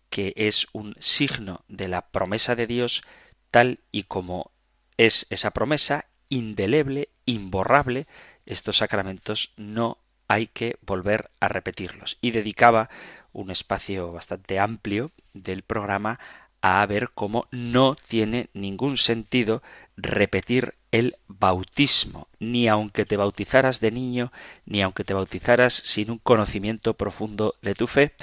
que 0.10 0.34
es 0.36 0.68
un 0.72 0.96
signo 1.00 1.66
de 1.68 1.88
la 1.88 2.10
promesa 2.10 2.56
de 2.56 2.68
Dios, 2.68 3.02
tal 3.50 3.80
y 3.92 4.04
como 4.04 4.52
es 4.98 5.26
esa 5.30 5.52
promesa, 5.52 6.06
indeleble, 6.30 7.10
imborrable, 7.26 8.08
estos 8.46 8.78
sacramentos 8.78 9.52
no 9.58 9.98
hay 10.28 10.48
que 10.48 10.78
volver 10.82 11.30
a 11.40 11.48
repetirlos. 11.48 12.18
Y 12.22 12.32
dedicaba 12.32 12.90
un 13.34 13.52
espacio 13.52 14.12
bastante 14.12 14.60
amplio 14.60 15.12
del 15.34 15.62
programa 15.62 16.20
a 16.62 16.86
ver 16.86 17.10
cómo 17.14 17.48
no 17.52 17.98
tiene 18.08 18.50
ningún 18.54 18.98
sentido 18.98 19.64
repetir 19.98 20.76
el 20.92 21.16
bautismo, 21.28 22.28
ni 22.40 22.68
aunque 22.68 23.06
te 23.06 23.18
bautizaras 23.18 23.80
de 23.80 23.92
niño, 23.92 24.32
ni 24.66 24.82
aunque 24.82 25.04
te 25.04 25.14
bautizaras 25.14 25.74
sin 25.74 26.12
un 26.12 26.18
conocimiento 26.20 26.94
profundo 26.94 27.56
de 27.62 27.74
tu 27.74 27.88
fe, 27.88 28.14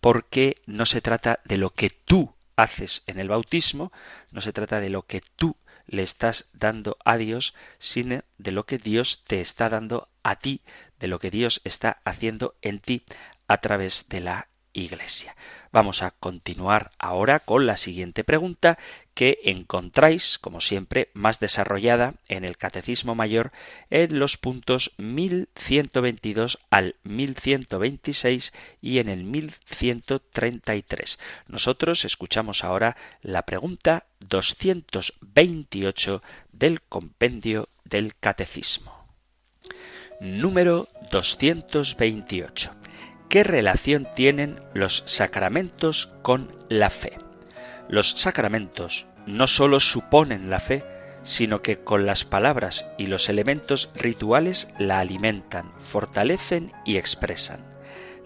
porque 0.00 0.56
no 0.66 0.86
se 0.86 1.00
trata 1.00 1.40
de 1.44 1.56
lo 1.56 1.70
que 1.70 1.90
tú 1.90 2.34
haces 2.56 3.02
en 3.06 3.18
el 3.18 3.28
bautismo, 3.28 3.92
no 4.30 4.40
se 4.40 4.52
trata 4.52 4.80
de 4.80 4.90
lo 4.90 5.02
que 5.02 5.22
tú 5.36 5.56
le 5.90 6.04
estás 6.04 6.48
dando 6.52 6.96
a 7.04 7.16
Dios, 7.16 7.54
sino 7.78 8.22
de 8.38 8.52
lo 8.52 8.64
que 8.64 8.78
Dios 8.78 9.24
te 9.26 9.40
está 9.40 9.68
dando 9.68 10.08
a 10.22 10.36
ti, 10.36 10.62
de 11.00 11.08
lo 11.08 11.18
que 11.18 11.30
Dios 11.30 11.60
está 11.64 12.00
haciendo 12.04 12.54
en 12.62 12.78
ti 12.78 13.02
a 13.48 13.58
través 13.58 14.08
de 14.08 14.20
la 14.20 14.48
Iglesia. 14.72 15.34
Vamos 15.72 16.02
a 16.02 16.10
continuar 16.10 16.90
ahora 16.98 17.38
con 17.38 17.64
la 17.64 17.76
siguiente 17.76 18.24
pregunta 18.24 18.76
que 19.14 19.38
encontráis, 19.44 20.36
como 20.38 20.60
siempre, 20.60 21.10
más 21.14 21.38
desarrollada 21.38 22.14
en 22.26 22.44
el 22.44 22.56
Catecismo 22.56 23.14
Mayor 23.14 23.52
en 23.88 24.18
los 24.18 24.36
puntos 24.36 24.90
1122 24.98 26.58
al 26.70 26.96
1126 27.04 28.52
y 28.80 28.98
en 28.98 29.08
el 29.08 29.22
1133. 29.22 31.20
Nosotros 31.46 32.04
escuchamos 32.04 32.64
ahora 32.64 32.96
la 33.22 33.42
pregunta 33.42 34.06
228 34.18 36.20
del 36.50 36.82
compendio 36.82 37.68
del 37.84 38.16
Catecismo. 38.16 39.06
Número 40.20 40.88
228. 41.12 42.72
¿Qué 43.30 43.44
relación 43.44 44.08
tienen 44.16 44.58
los 44.74 45.04
sacramentos 45.06 46.12
con 46.20 46.52
la 46.68 46.90
fe? 46.90 47.16
Los 47.88 48.10
sacramentos 48.10 49.06
no 49.24 49.46
sólo 49.46 49.78
suponen 49.78 50.50
la 50.50 50.58
fe, 50.58 50.84
sino 51.22 51.62
que 51.62 51.78
con 51.78 52.06
las 52.06 52.24
palabras 52.24 52.86
y 52.98 53.06
los 53.06 53.28
elementos 53.28 53.90
rituales 53.94 54.68
la 54.80 54.98
alimentan, 54.98 55.70
fortalecen 55.78 56.72
y 56.84 56.96
expresan. 56.96 57.64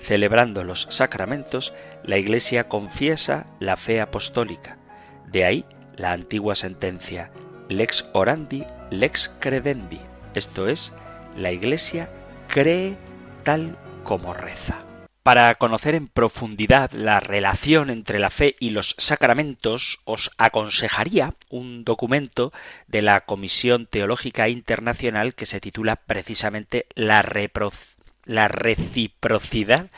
Celebrando 0.00 0.64
los 0.64 0.86
sacramentos, 0.88 1.74
la 2.02 2.16
Iglesia 2.16 2.68
confiesa 2.68 3.46
la 3.60 3.76
fe 3.76 4.00
apostólica. 4.00 4.78
De 5.26 5.44
ahí 5.44 5.66
la 5.96 6.12
antigua 6.12 6.54
sentencia 6.54 7.30
lex 7.68 8.08
orandi, 8.14 8.64
lex 8.90 9.36
credendi, 9.38 10.00
esto 10.32 10.66
es, 10.66 10.94
la 11.36 11.52
Iglesia 11.52 12.08
cree 12.48 12.96
tal 13.42 13.76
como 14.02 14.32
reza. 14.32 14.83
Para 15.24 15.52
conocer 15.54 15.94
en 15.94 16.08
profundidad 16.08 16.92
la 16.92 17.18
relación 17.18 17.88
entre 17.88 18.18
la 18.18 18.28
fe 18.28 18.56
y 18.60 18.68
los 18.68 18.94
sacramentos, 18.98 20.00
os 20.04 20.30
aconsejaría 20.36 21.32
un 21.48 21.82
documento 21.82 22.52
de 22.88 23.00
la 23.00 23.22
Comisión 23.22 23.86
Teológica 23.86 24.50
Internacional 24.50 25.34
que 25.34 25.46
se 25.46 25.62
titula 25.62 25.96
precisamente 25.96 26.84
La, 26.94 27.22
reciprocidad, 27.22 29.88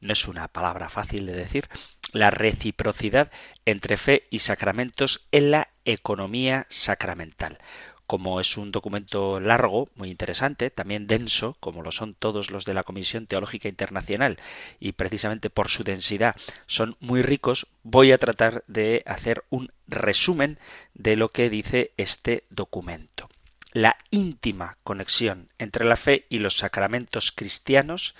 no 0.00 0.12
es 0.12 0.28
una 0.28 0.46
palabra 0.46 0.88
fácil 0.88 1.26
de 1.26 1.32
decir, 1.32 1.68
la 2.12 2.30
reciprocidad 2.30 3.32
entre 3.64 3.96
fe 3.96 4.28
y 4.30 4.38
sacramentos 4.38 5.26
en 5.32 5.50
la 5.50 5.70
economía 5.84 6.64
sacramental 6.68 7.58
como 8.06 8.40
es 8.40 8.56
un 8.56 8.72
documento 8.72 9.40
largo, 9.40 9.88
muy 9.96 10.10
interesante, 10.10 10.70
también 10.70 11.06
denso, 11.06 11.56
como 11.60 11.82
lo 11.82 11.92
son 11.92 12.14
todos 12.14 12.50
los 12.50 12.64
de 12.64 12.74
la 12.74 12.84
Comisión 12.84 13.26
Teológica 13.26 13.68
Internacional, 13.68 14.38
y 14.78 14.92
precisamente 14.92 15.50
por 15.50 15.68
su 15.68 15.82
densidad 15.84 16.36
son 16.66 16.96
muy 17.00 17.22
ricos, 17.22 17.66
voy 17.82 18.12
a 18.12 18.18
tratar 18.18 18.64
de 18.66 19.02
hacer 19.06 19.44
un 19.50 19.72
resumen 19.88 20.58
de 20.94 21.16
lo 21.16 21.30
que 21.30 21.50
dice 21.50 21.92
este 21.96 22.44
documento. 22.50 23.28
La 23.72 23.96
íntima 24.10 24.78
conexión 24.84 25.50
entre 25.58 25.84
la 25.84 25.96
fe 25.96 26.26
y 26.30 26.38
los 26.38 26.56
sacramentos 26.56 27.32
cristianos 27.32 28.14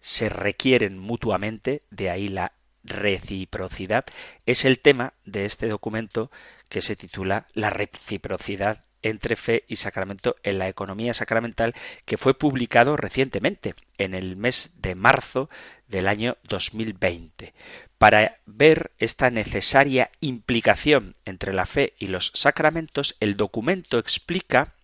se 0.00 0.28
requieren 0.28 0.98
mutuamente, 0.98 1.82
de 1.90 2.10
ahí 2.10 2.28
la 2.28 2.52
reciprocidad, 2.84 4.04
es 4.46 4.64
el 4.64 4.80
tema 4.80 5.14
de 5.24 5.44
este 5.44 5.68
documento 5.68 6.30
que 6.68 6.82
se 6.82 6.96
titula 6.96 7.46
La 7.54 7.70
reciprocidad 7.70 8.84
entre 9.02 9.36
fe 9.36 9.64
y 9.68 9.76
sacramento 9.76 10.36
en 10.42 10.58
la 10.58 10.68
economía 10.68 11.14
sacramental 11.14 11.74
que 12.04 12.16
fue 12.16 12.34
publicado 12.34 12.96
recientemente, 12.96 13.74
en 13.98 14.14
el 14.14 14.36
mes 14.36 14.72
de 14.76 14.94
marzo 14.94 15.50
del 15.88 16.08
año 16.08 16.36
2020. 16.44 17.54
Para 17.98 18.38
ver 18.46 18.92
esta 18.98 19.30
necesaria 19.30 20.10
implicación 20.20 21.16
entre 21.24 21.52
la 21.52 21.66
fe 21.66 21.94
y 21.98 22.06
los 22.06 22.30
sacramentos, 22.34 23.16
el 23.20 23.36
documento 23.36 23.98
explica 23.98 24.74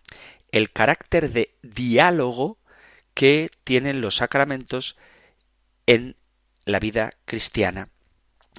el 0.51 0.71
carácter 0.71 1.31
de 1.31 1.55
diálogo 1.61 2.57
que 3.13 3.49
tienen 3.63 4.01
los 4.01 4.17
sacramentos 4.17 4.97
en 5.85 6.15
la 6.65 6.79
vida 6.79 7.13
cristiana 7.25 7.89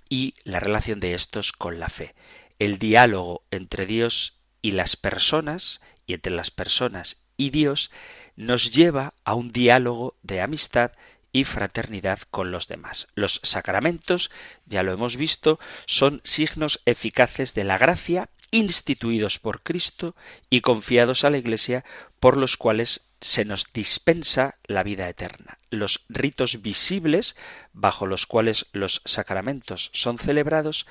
y 0.09 0.35
la 0.45 0.61
relación 0.61 1.01
de 1.01 1.15
estos 1.15 1.53
con 1.53 1.79
la 1.79 1.89
fe. 1.89 2.15
El 2.59 2.79
diálogo 2.79 3.43
entre 3.51 3.87
Dios 3.87 4.39
y 4.63 4.73
las 4.73 4.97
personas, 4.97 5.81
y 6.07 6.15
entre 6.15 6.33
las 6.33 6.51
personas 6.51 7.19
y 7.37 7.51
Dios, 7.51 7.91
nos 8.37 8.71
lleva 8.73 9.15
a 9.25 9.35
un 9.35 9.53
diálogo 9.53 10.17
de 10.23 10.41
amistad 10.41 10.93
y 11.33 11.45
fraternidad 11.45 12.21
con 12.31 12.51
los 12.51 12.67
demás. 12.67 13.09
Los 13.15 13.41
sacramentos, 13.43 14.31
ya 14.65 14.83
lo 14.83 14.93
hemos 14.93 15.17
visto, 15.17 15.59
son 15.85 16.21
signos 16.25 16.81
eficaces 16.87 17.53
de 17.55 17.65
la 17.65 17.79
gracia 17.79 18.31
instituidos 18.51 19.39
por 19.39 19.63
Cristo 19.63 20.15
y 20.49 20.61
confiados 20.61 21.25
a 21.25 21.31
la 21.31 21.39
Iglesia 21.39 21.85
por 22.21 22.37
los 22.37 22.57
cuales 22.57 23.09
se 23.21 23.45
nos 23.45 23.73
dispensa 23.73 24.57
la 24.65 24.83
vida 24.83 25.09
eterna. 25.09 25.59
Los 25.71 26.05
ritos 26.09 26.63
visibles 26.63 27.37
bajo 27.73 28.07
los 28.07 28.27
cuales 28.27 28.67
los 28.73 29.03
sacramentos 29.05 29.91
son 29.93 30.19
celebrados 30.19 30.87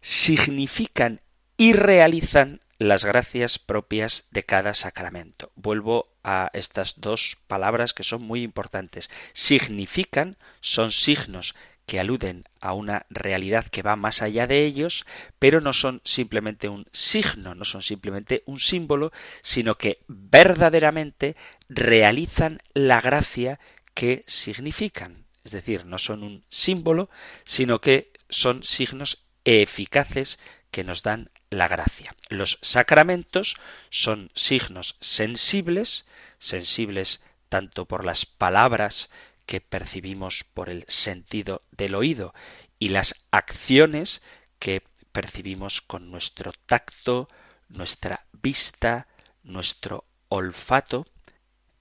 significan 0.00 1.20
y 1.56 1.72
realizan 1.72 2.60
las 2.80 3.04
gracias 3.04 3.58
propias 3.58 4.26
de 4.30 4.44
cada 4.44 4.72
sacramento. 4.72 5.52
Vuelvo 5.54 6.14
a 6.24 6.50
estas 6.54 6.98
dos 6.98 7.36
palabras 7.46 7.92
que 7.92 8.04
son 8.04 8.22
muy 8.22 8.42
importantes. 8.42 9.10
Significan, 9.34 10.38
son 10.62 10.90
signos 10.90 11.54
que 11.84 12.00
aluden 12.00 12.44
a 12.58 12.72
una 12.72 13.04
realidad 13.10 13.66
que 13.66 13.82
va 13.82 13.96
más 13.96 14.22
allá 14.22 14.46
de 14.46 14.64
ellos, 14.64 15.04
pero 15.38 15.60
no 15.60 15.74
son 15.74 16.00
simplemente 16.04 16.70
un 16.70 16.86
signo, 16.90 17.54
no 17.54 17.66
son 17.66 17.82
simplemente 17.82 18.44
un 18.46 18.58
símbolo, 18.58 19.12
sino 19.42 19.76
que 19.76 19.98
verdaderamente 20.08 21.36
realizan 21.68 22.62
la 22.72 23.02
gracia 23.02 23.60
que 23.92 24.24
significan. 24.26 25.26
Es 25.44 25.52
decir, 25.52 25.84
no 25.84 25.98
son 25.98 26.22
un 26.22 26.44
símbolo, 26.48 27.10
sino 27.44 27.82
que 27.82 28.10
son 28.30 28.64
signos 28.64 29.26
eficaces 29.44 30.38
que 30.70 30.82
nos 30.82 31.02
dan 31.02 31.30
la 31.50 31.68
gracia. 31.68 32.14
Los 32.28 32.58
sacramentos 32.62 33.56
son 33.90 34.30
signos 34.34 34.96
sensibles, 35.00 36.06
sensibles 36.38 37.20
tanto 37.48 37.86
por 37.86 38.04
las 38.04 38.24
palabras 38.24 39.10
que 39.46 39.60
percibimos 39.60 40.44
por 40.44 40.70
el 40.70 40.84
sentido 40.86 41.62
del 41.72 41.96
oído 41.96 42.32
y 42.78 42.90
las 42.90 43.16
acciones 43.32 44.22
que 44.60 44.84
percibimos 45.10 45.80
con 45.80 46.10
nuestro 46.10 46.52
tacto, 46.66 47.28
nuestra 47.68 48.26
vista, 48.32 49.08
nuestro 49.42 50.04
olfato 50.28 51.06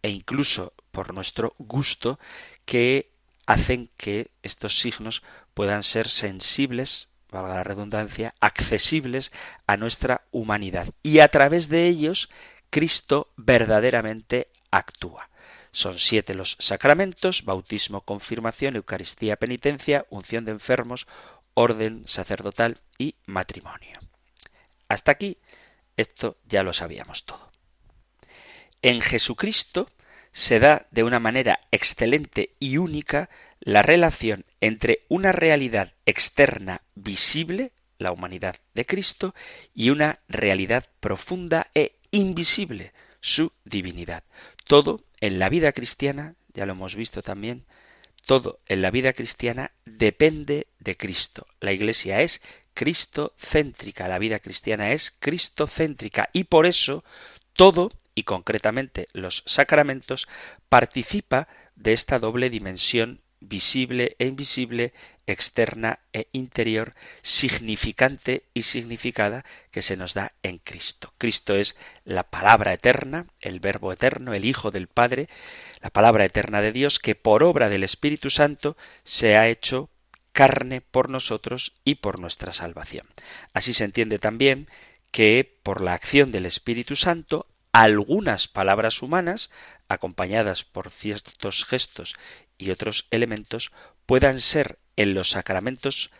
e 0.02 0.10
incluso 0.10 0.74
por 0.92 1.14
nuestro 1.14 1.54
gusto 1.60 2.20
que 2.66 3.12
hacen 3.46 3.92
que 3.98 4.32
estos 4.42 4.80
signos 4.80 5.22
puedan 5.54 5.84
ser 5.84 6.10
sensibles 6.10 7.09
valga 7.32 7.56
la 7.56 7.63
redundancia, 7.63 8.34
accesibles 8.39 9.32
a 9.68 9.78
nuestra 9.78 10.22
humanidad. 10.32 10.89
Y 11.04 11.20
a 11.20 11.28
través 11.28 11.70
de 11.70 11.88
ellos, 11.88 12.30
Cristo 12.70 13.32
verdaderamente 13.38 14.48
actúa. 14.72 15.30
Son 15.72 16.00
siete 16.00 16.34
los 16.34 16.58
sacramentos, 16.60 17.46
bautismo, 17.46 18.02
confirmación, 18.02 18.76
Eucaristía, 18.76 19.36
penitencia, 19.36 20.06
unción 20.10 20.46
de 20.46 20.52
enfermos, 20.52 21.08
orden 21.54 22.04
sacerdotal 22.08 22.82
y 22.98 23.15
matrimonio. 23.26 24.00
Hasta 24.88 25.12
aquí, 25.12 25.38
esto 25.98 26.38
ya 26.46 26.63
lo 26.63 26.74
sabíamos 26.74 27.26
todo. 27.26 27.52
En 28.82 29.02
Jesucristo 29.02 29.89
se 30.32 30.60
da 30.60 30.88
de 30.92 31.04
una 31.04 31.20
manera 31.20 31.60
excelente 31.72 32.56
y 32.60 32.78
única 32.78 33.30
la 33.60 33.82
relación 33.82 34.46
entre 34.62 35.06
una 35.08 35.32
realidad 35.32 35.93
externa 36.06 36.82
visible, 36.95 37.72
la 37.98 38.12
humanidad 38.12 38.56
de 38.74 38.86
Cristo, 38.86 39.36
y 39.74 39.89
una 39.89 40.19
realidad 40.28 40.86
profunda 41.00 41.67
e 41.74 41.95
invisible, 42.12 42.93
su 43.22 43.52
divinidad. 43.65 44.24
Todo 44.65 45.04
en 45.19 45.39
la 45.39 45.50
vida 45.50 45.72
cristiana, 45.72 46.36
ya 46.54 46.65
lo 46.65 46.74
hemos 46.74 46.95
visto 46.95 47.22
también, 47.22 47.65
todo 48.26 48.60
en 48.67 48.82
la 48.82 48.91
vida 48.91 49.13
cristiana 49.13 49.72
depende 49.86 50.67
de 50.80 50.95
Cristo. 50.95 51.48
La 51.60 51.72
Iglesia 51.72 52.22
es 52.22 52.41
cristocéntrica, 52.74 54.08
la 54.08 54.19
vida 54.19 54.39
cristiana 54.39 54.91
es 54.91 55.12
cristocéntrica 55.19 56.30
y 56.32 56.45
por 56.45 56.65
eso 56.65 57.04
todo, 57.54 57.91
y 58.15 58.24
concretamente 58.24 59.08
los 59.13 59.43
sacramentos, 59.45 60.28
participa 60.69 61.48
de 61.76 61.93
esta 61.93 62.19
doble 62.19 62.50
dimensión 62.50 63.22
visible 63.39 64.15
e 64.19 64.25
invisible 64.25 64.93
externa 65.28 65.99
e 66.12 66.28
interior, 66.32 66.95
significante 67.21 68.43
y 68.54 68.63
significada 68.63 69.45
que 69.71 69.82
se 69.82 69.95
nos 69.95 70.13
da 70.13 70.34
en 70.43 70.58
Cristo. 70.58 71.13
Cristo 71.17 71.56
es 71.56 71.78
la 72.04 72.23
palabra 72.23 72.73
eterna, 72.73 73.28
el 73.39 73.60
verbo 73.60 73.93
eterno, 73.93 74.34
el 74.34 74.45
Hijo 74.45 74.71
del 74.71 74.88
Padre, 74.88 75.30
la 75.82 75.91
palabra 75.91 76.25
eterna 76.25 76.62
de 76.62 76.71
Dios 76.71 76.99
que 76.99 77.15
por 77.15 77.43
obra 77.43 77.69
del 77.69 77.84
Espíritu 77.84 78.30
Santo 78.30 78.75
se 79.04 79.38
ha 79.38 79.47
hecho 79.47 79.89
carne 80.32 80.82
por 80.82 81.10
nosotros 81.10 81.73
y 81.84 81.95
por 81.95 82.19
nuestra 82.19 82.54
salvación. 82.54 83.08
Así 83.54 83.73
se 83.73 83.84
entiende 83.84 84.19
también 84.19 84.67
que 85.12 85.60
por 85.63 85.82
la 85.82 85.93
acción 85.93 86.32
del 86.32 86.45
Espíritu 86.45 86.95
Santo 86.95 87.47
algunas 87.71 88.47
palabras 88.47 89.02
humanas, 89.02 89.52
acompañadas 89.88 90.63
por 90.63 90.89
ciertos 90.89 91.65
gestos 91.65 92.15
y 92.60 92.69
otros 92.69 93.08
elementos, 93.10 93.72
puedan 94.06 94.39
ser 94.39 94.78
en 94.95 95.15
los 95.15 95.32
sacramentos, 95.32 96.12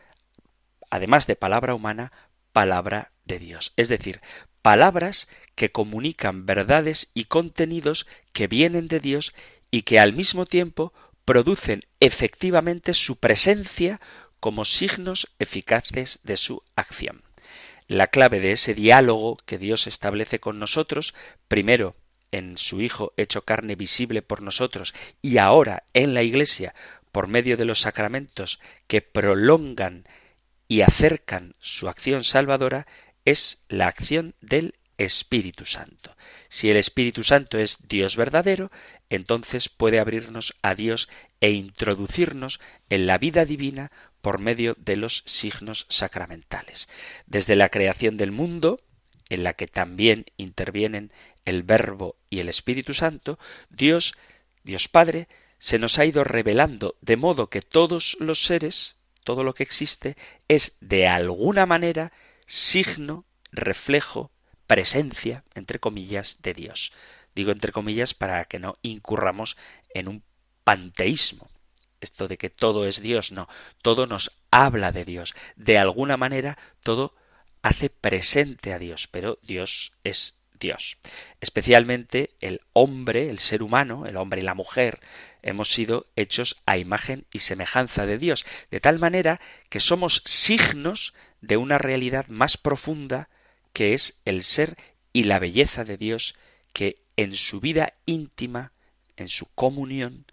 además 0.90 1.28
de 1.28 1.36
palabra 1.36 1.76
humana, 1.76 2.12
palabra 2.52 3.12
de 3.26 3.38
Dios. 3.38 3.74
Es 3.76 3.90
decir, 3.90 4.22
palabras 4.64 5.28
que 5.54 5.72
comunican 5.72 6.48
verdades 6.48 7.12
y 7.14 7.26
contenidos 7.26 8.08
que 8.34 8.48
vienen 8.48 8.88
de 8.88 9.00
Dios 9.00 9.34
y 9.70 9.84
que 9.84 10.00
al 10.00 10.14
mismo 10.14 10.46
tiempo 10.46 10.94
producen 11.26 11.84
efectivamente 12.00 12.94
su 12.94 13.18
presencia 13.18 14.02
como 14.40 14.66
signos 14.66 15.28
eficaces 15.38 16.20
de 16.24 16.38
su 16.38 16.64
acción. 16.76 17.24
La 17.88 18.08
clave 18.08 18.40
de 18.40 18.54
ese 18.54 18.74
diálogo 18.74 19.38
que 19.46 19.58
Dios 19.58 19.88
establece 19.88 20.40
con 20.40 20.60
nosotros, 20.60 21.14
primero 21.48 21.96
en 22.32 22.58
su 22.58 22.82
Hijo 22.82 23.14
hecho 23.18 23.44
carne 23.44 23.76
visible 23.76 24.22
por 24.22 24.42
nosotros 24.44 24.94
y 25.22 25.38
ahora 25.38 25.84
en 25.94 26.14
la 26.14 26.24
Iglesia 26.24 26.74
por 27.12 27.28
medio 27.28 27.58
de 27.58 27.66
los 27.66 27.82
sacramentos 27.82 28.60
que 28.88 29.02
prolongan 29.02 30.06
y 30.68 30.82
acercan 30.82 31.56
su 31.60 31.90
acción 31.90 32.24
salvadora, 32.24 32.86
es 33.26 33.64
la 33.68 33.88
acción 33.88 34.36
del 34.40 34.76
Espíritu 34.98 35.66
Santo. 35.66 36.16
Si 36.50 36.70
el 36.70 36.78
Espíritu 36.78 37.24
Santo 37.24 37.58
es 37.58 37.88
Dios 37.88 38.16
verdadero, 38.16 38.72
entonces 39.10 39.70
puede 39.70 40.00
abrirnos 40.00 40.56
a 40.62 40.76
Dios 40.76 41.10
e 41.42 41.52
introducirnos 41.52 42.60
en 42.90 43.08
la 43.08 43.18
vida 43.18 43.46
divina 43.46 43.92
por 44.22 44.40
medio 44.40 44.76
de 44.78 44.98
los 44.98 45.24
signos 45.26 45.86
sacramentales. 45.90 46.90
Desde 47.26 47.56
la 47.56 47.70
creación 47.70 48.18
del 48.18 48.32
mundo, 48.32 48.82
en 49.30 49.44
la 49.44 49.54
que 49.54 49.68
también 49.68 50.26
intervienen 50.38 51.12
el 51.46 51.64
Verbo 51.64 52.18
y 52.30 52.40
el 52.40 52.50
Espíritu 52.50 52.94
Santo, 52.94 53.40
Dios, 53.70 54.14
Dios 54.64 54.88
Padre, 54.88 55.28
se 55.58 55.78
nos 55.80 56.00
ha 56.00 56.06
ido 56.06 56.24
revelando 56.24 56.96
de 57.02 57.18
modo 57.18 57.50
que 57.50 57.62
todos 57.62 58.18
los 58.20 58.44
seres, 58.44 58.98
todo 59.24 59.44
lo 59.44 59.54
que 59.54 59.64
existe, 59.64 60.16
es 60.48 60.78
de 60.80 61.08
alguna 61.08 61.66
manera 61.66 62.12
signo, 62.46 63.26
reflejo, 63.52 64.32
presencia, 64.68 65.44
entre 65.56 65.80
comillas, 65.80 66.42
de 66.42 66.54
Dios. 66.54 66.92
Digo 67.36 67.52
entre 67.52 67.72
comillas 67.72 68.14
para 68.14 68.46
que 68.46 68.60
no 68.60 68.78
incurramos 68.82 69.58
en 69.94 70.08
un 70.08 70.24
panteísmo. 70.64 71.50
Esto 72.02 72.28
de 72.28 72.38
que 72.38 72.50
todo 72.50 72.88
es 72.88 73.02
Dios, 73.02 73.32
no, 73.32 73.50
todo 73.82 74.08
nos 74.08 74.32
habla 74.52 74.92
de 74.92 75.04
Dios. 75.06 75.36
De 75.56 75.78
alguna 75.78 76.16
manera 76.16 76.58
todo 76.82 77.16
hace 77.62 77.90
presente 77.90 78.74
a 78.74 78.80
Dios, 78.80 79.08
pero 79.08 79.38
Dios 79.42 79.92
es 80.04 80.39
Dios. 80.60 80.98
Especialmente 81.42 82.32
el 82.42 82.62
hombre, 82.74 83.30
el 83.30 83.40
ser 83.40 83.64
humano, 83.64 84.06
el 84.06 84.18
hombre 84.18 84.42
y 84.42 84.44
la 84.44 84.54
mujer, 84.54 85.00
hemos 85.42 85.72
sido 85.72 86.06
hechos 86.16 86.58
a 86.66 86.78
imagen 86.78 87.26
y 87.32 87.40
semejanza 87.40 88.06
de 88.06 88.18
Dios, 88.18 88.46
de 88.72 88.80
tal 88.80 89.00
manera 89.00 89.40
que 89.70 89.80
somos 89.80 90.22
signos 90.26 91.14
de 91.42 91.58
una 91.58 91.78
realidad 91.78 92.28
más 92.28 92.58
profunda 92.58 93.30
que 93.74 93.94
es 93.94 94.20
el 94.26 94.44
ser 94.44 94.78
y 95.14 95.24
la 95.24 95.40
belleza 95.40 95.84
de 95.84 95.98
Dios 95.98 96.36
que 96.74 97.02
en 97.16 97.36
su 97.36 97.60
vida 97.60 97.94
íntima, 98.06 98.74
en 99.18 99.30
su 99.30 99.46
comunión 99.48 100.26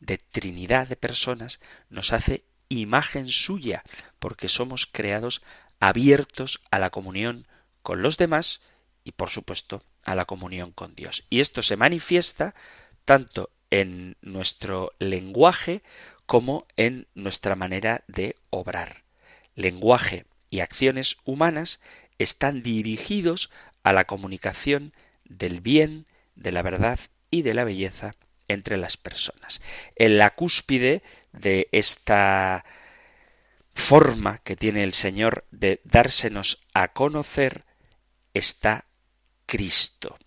de 0.00 0.18
Trinidad 0.18 0.88
de 0.88 0.96
personas, 0.96 1.60
nos 1.90 2.12
hace 2.12 2.44
imagen 2.68 3.28
suya, 3.28 3.82
porque 4.18 4.48
somos 4.48 4.86
creados 4.86 5.42
abiertos 5.80 6.60
a 6.70 6.78
la 6.78 6.90
comunión 6.90 7.46
con 7.82 8.02
los 8.02 8.16
demás 8.16 8.60
y 9.08 9.12
por 9.12 9.30
supuesto 9.30 9.82
a 10.04 10.14
la 10.14 10.26
comunión 10.26 10.70
con 10.70 10.94
Dios. 10.94 11.24
Y 11.30 11.40
esto 11.40 11.62
se 11.62 11.78
manifiesta 11.78 12.54
tanto 13.06 13.48
en 13.70 14.16
nuestro 14.20 14.92
lenguaje 14.98 15.82
como 16.26 16.66
en 16.76 17.06
nuestra 17.14 17.54
manera 17.54 18.04
de 18.06 18.36
obrar. 18.50 19.04
Lenguaje 19.54 20.26
y 20.50 20.60
acciones 20.60 21.16
humanas 21.24 21.80
están 22.18 22.62
dirigidos 22.62 23.50
a 23.82 23.94
la 23.94 24.04
comunicación 24.04 24.92
del 25.24 25.62
bien, 25.62 26.06
de 26.34 26.52
la 26.52 26.60
verdad 26.60 27.00
y 27.30 27.40
de 27.40 27.54
la 27.54 27.64
belleza 27.64 28.14
entre 28.46 28.76
las 28.76 28.98
personas. 28.98 29.62
En 29.96 30.18
la 30.18 30.34
cúspide 30.34 31.02
de 31.32 31.68
esta 31.72 32.66
forma 33.74 34.36
que 34.44 34.54
tiene 34.54 34.84
el 34.84 34.92
Señor 34.92 35.46
de 35.50 35.80
dársenos 35.84 36.60
a 36.74 36.88
conocer 36.88 37.64
está 38.34 38.84
Cristo. 39.48 40.18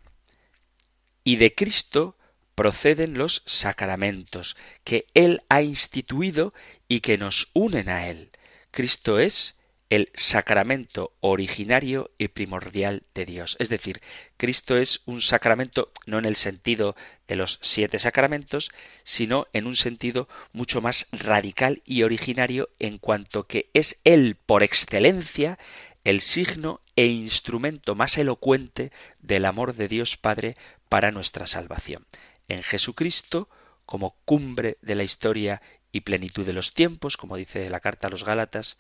Y 1.24 1.36
de 1.36 1.54
Cristo 1.54 2.18
proceden 2.56 3.18
los 3.18 3.44
sacramentos 3.46 4.58
que 4.84 5.06
Él 5.14 5.44
ha 5.48 5.62
instituido 5.62 6.54
y 6.88 7.02
que 7.02 7.20
nos 7.20 7.50
unen 7.54 7.88
a 7.88 8.08
Él. 8.08 8.32
Cristo 8.72 9.20
es 9.20 9.56
el 9.92 10.10
sacramento 10.16 11.14
originario 11.20 12.10
y 12.18 12.30
primordial 12.30 13.04
de 13.14 13.26
Dios. 13.26 13.58
Es 13.60 13.70
decir, 13.70 14.02
Cristo 14.38 14.78
es 14.78 15.02
un 15.06 15.22
sacramento 15.22 15.92
no 16.08 16.18
en 16.18 16.26
el 16.26 16.36
sentido 16.36 16.96
de 17.28 17.36
los 17.36 17.60
siete 17.62 18.00
sacramentos, 18.00 18.72
sino 19.04 19.48
en 19.54 19.68
un 19.68 19.76
sentido 19.76 20.28
mucho 20.52 20.82
más 20.82 21.08
radical 21.12 21.84
y 21.86 22.04
originario 22.04 22.70
en 22.80 22.98
cuanto 22.98 23.46
que 23.46 23.70
es 23.74 24.00
Él 24.04 24.36
por 24.46 24.64
excelencia 24.64 25.60
el 26.04 26.22
signo 26.22 26.82
e 27.02 27.08
instrumento 27.08 27.96
más 27.96 28.16
elocuente 28.20 28.92
del 29.18 29.46
amor 29.46 29.74
de 29.74 29.88
Dios 29.88 30.18
Padre 30.18 30.56
para 30.88 31.10
nuestra 31.10 31.48
salvación. 31.48 32.06
En 32.48 32.62
Jesucristo, 32.62 33.50
como 33.88 34.18
cumbre 34.24 34.78
de 34.84 34.94
la 34.94 35.02
historia 35.02 35.64
y 35.92 36.02
plenitud 36.02 36.46
de 36.46 36.54
los 36.54 36.76
tiempos, 36.76 37.18
como 37.18 37.38
dice 37.38 37.72
la 37.72 37.80
carta 37.80 38.06
a 38.06 38.12
los 38.12 38.24
Gálatas, 38.24 38.78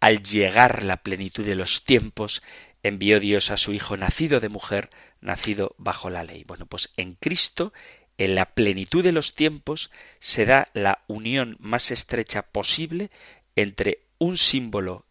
al 0.00 0.22
llegar 0.22 0.82
la 0.82 0.98
plenitud 0.98 1.46
de 1.46 1.54
los 1.54 1.82
tiempos, 1.82 2.42
envió 2.82 3.20
Dios 3.20 3.50
a 3.50 3.56
su 3.56 3.72
Hijo 3.72 3.96
nacido 3.96 4.40
de 4.40 4.50
mujer, 4.50 4.90
nacido 5.22 5.74
bajo 5.78 6.10
la 6.10 6.24
ley. 6.24 6.44
Bueno, 6.44 6.66
pues 6.66 6.90
en 6.98 7.14
Cristo, 7.14 7.72
en 8.18 8.34
la 8.34 8.52
plenitud 8.52 9.02
de 9.02 9.12
los 9.12 9.34
tiempos, 9.34 9.90
se 10.20 10.44
da 10.44 10.68
la 10.74 11.04
unión 11.06 11.56
más 11.58 11.90
estrecha 11.90 12.42
posible 12.42 13.10
entre 13.54 14.02
un 14.18 14.36
símbolo 14.36 15.05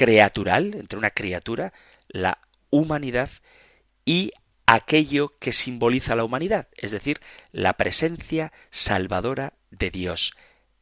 creatural, 0.00 0.74
entre 0.76 0.98
una 0.98 1.10
criatura, 1.10 1.74
la 2.08 2.38
humanidad, 2.70 3.28
y 4.06 4.32
aquello 4.64 5.28
que 5.38 5.52
simboliza 5.52 6.16
la 6.16 6.24
humanidad, 6.24 6.68
es 6.74 6.90
decir, 6.90 7.20
la 7.52 7.74
presencia 7.74 8.50
salvadora 8.70 9.52
de 9.70 9.90
Dios 9.90 10.32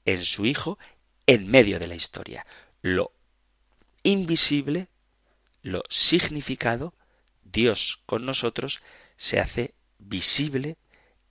en 0.05 0.25
su 0.25 0.47
Hijo 0.47 0.79
en 1.27 1.51
medio 1.51 1.81
de 1.81 1.89
la 1.89 1.97
historia 1.97 2.47
lo 2.81 3.11
invisible, 4.05 4.87
lo 5.63 5.83
significado, 5.89 6.95
Dios 7.43 8.01
con 8.07 8.25
nosotros, 8.25 8.81
se 9.17 9.41
hace 9.41 9.75
visible 9.99 10.77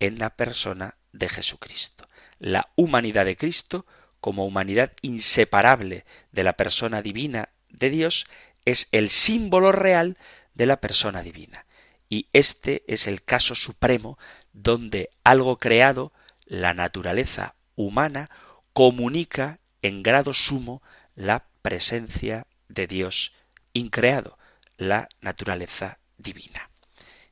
en 0.01 0.19
la 0.19 0.31
persona 0.31 0.97
de 1.13 1.29
Jesucristo. 1.29 2.09
La 2.37 2.69
humanidad 2.75 3.23
de 3.23 3.37
Cristo, 3.37 3.85
como 4.19 4.45
humanidad 4.45 4.91
inseparable 5.01 6.03
de 6.33 6.43
la 6.43 6.57
persona 6.57 7.01
divina 7.01 7.47
de 7.69 7.89
Dios, 7.89 8.27
es 8.65 8.87
el 8.91 9.09
símbolo 9.09 9.71
real 9.71 10.17
de 10.53 10.65
la 10.65 10.81
persona 10.81 11.23
divina. 11.23 11.65
Y 12.09 12.27
este 12.33 12.83
es 12.87 13.07
el 13.07 13.23
caso 13.23 13.55
supremo 13.55 14.17
donde 14.53 15.09
algo 15.23 15.57
creado, 15.57 16.13
la 16.45 16.73
naturaleza 16.73 17.55
humana, 17.75 18.29
comunica 18.73 19.59
en 19.81 20.03
grado 20.03 20.33
sumo 20.33 20.81
la 21.15 21.45
presencia 21.61 22.47
de 22.69 22.87
Dios 22.87 23.33
increado, 23.73 24.37
la 24.77 25.09
naturaleza 25.21 25.99
divina. 26.17 26.69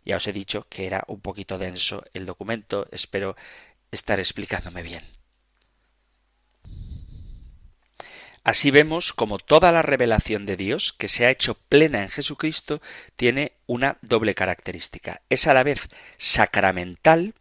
Ya 0.04 0.17
os 0.17 0.28
he 0.28 0.34
dicho 0.34 0.67
que 0.69 0.86
era 0.86 1.04
un 1.08 1.19
poquito 1.19 1.58
denso 1.58 2.04
el 2.13 2.26
documento, 2.26 2.88
espero 2.91 3.36
estar 3.91 4.19
explicándome 4.19 4.84
bien. 4.84 5.14
Así 8.45 8.69
vemos 8.69 9.12
como 9.12 9.39
toda 9.39 9.71
la 9.71 9.81
revelación 9.81 10.45
de 10.45 10.55
Dios, 10.55 10.93
que 10.93 11.08
se 11.08 11.25
ha 11.25 11.31
hecho 11.31 11.55
plena 11.67 12.03
en 12.03 12.10
Jesucristo, 12.10 12.79
tiene 13.15 13.53
una 13.65 13.97
doble 14.03 14.36
característica. 14.36 15.23
Es 15.29 15.47
a 15.47 15.55
la 15.55 15.63
vez 15.63 15.89
sacramental, 16.17 17.34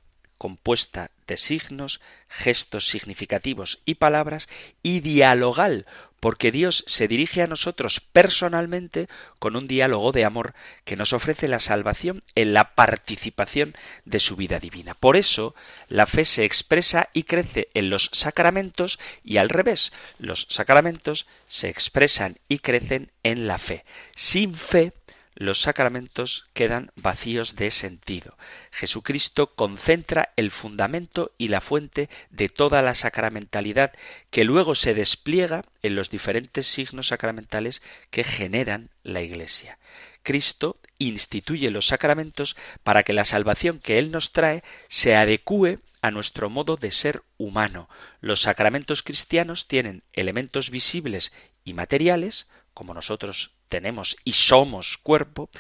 compuesta 0.44 1.11
de 1.26 1.38
signos, 1.38 2.02
gestos 2.28 2.87
significativos 2.87 3.78
y 3.87 3.94
palabras, 3.94 4.50
y 4.83 5.00
dialogal, 5.00 5.87
porque 6.20 6.52
Dios 6.52 6.85
se 6.87 7.09
dirige 7.09 7.40
a 7.40 7.46
nosotros 7.46 8.00
personalmente 8.00 9.09
con 9.38 9.57
un 9.57 9.66
diálogo 9.66 10.12
de 10.12 10.26
amor 10.26 10.52
que 10.85 10.96
nos 10.96 11.14
ofrece 11.14 11.48
la 11.48 11.61
salvación 11.61 12.22
en 12.35 12.52
la 12.52 12.74
participación 12.74 13.74
de 14.04 14.20
su 14.20 14.37
vida 14.37 14.59
divina. 14.59 14.92
Por 14.92 15.16
eso, 15.16 15.54
la 15.88 16.04
fe 16.04 16.26
se 16.26 16.44
expresa 16.44 17.09
y 17.14 17.22
crece 17.22 17.68
en 17.72 17.88
los 17.88 18.11
sacramentos 18.12 18.98
y 19.22 19.38
al 19.38 19.48
revés, 19.48 19.94
los 20.18 20.46
sacramentos 20.50 21.26
se 21.48 21.70
expresan 21.70 22.37
y 22.48 22.59
crecen 22.59 23.12
en 23.22 23.46
la 23.46 23.57
fe. 23.57 23.87
Sin 24.14 24.54
fe, 24.54 24.92
los 25.34 25.60
sacramentos 25.60 26.46
quedan 26.52 26.92
vacíos 26.96 27.56
de 27.56 27.70
sentido. 27.70 28.36
Jesucristo 28.70 29.54
concentra 29.54 30.32
el 30.36 30.50
fundamento 30.50 31.32
y 31.38 31.48
la 31.48 31.60
fuente 31.60 32.08
de 32.30 32.48
toda 32.48 32.82
la 32.82 32.94
sacramentalidad 32.94 33.92
que 34.30 34.44
luego 34.44 34.74
se 34.74 34.94
despliega 34.94 35.64
en 35.82 35.96
los 35.96 36.10
diferentes 36.10 36.66
signos 36.66 37.08
sacramentales 37.08 37.82
que 38.10 38.24
generan 38.24 38.90
la 39.02 39.22
Iglesia. 39.22 39.78
Cristo 40.22 40.78
instituye 40.98 41.70
los 41.70 41.86
sacramentos 41.86 42.56
para 42.82 43.02
que 43.02 43.12
la 43.12 43.24
salvación 43.24 43.78
que 43.78 43.98
Él 43.98 44.10
nos 44.10 44.32
trae 44.32 44.62
se 44.88 45.16
adecúe 45.16 45.78
a 46.00 46.10
nuestro 46.10 46.50
modo 46.50 46.76
de 46.76 46.92
ser 46.92 47.22
humano. 47.38 47.88
Los 48.20 48.42
sacramentos 48.42 49.02
cristianos 49.02 49.66
tienen 49.66 50.02
elementos 50.12 50.70
visibles 50.70 51.32
y 51.64 51.72
materiales, 51.72 52.46
como 52.74 52.92
nosotros 52.92 53.53
tenemos 53.68 54.16
y 54.24 54.33
somos 54.33 54.98
cuerpo, 54.98 55.50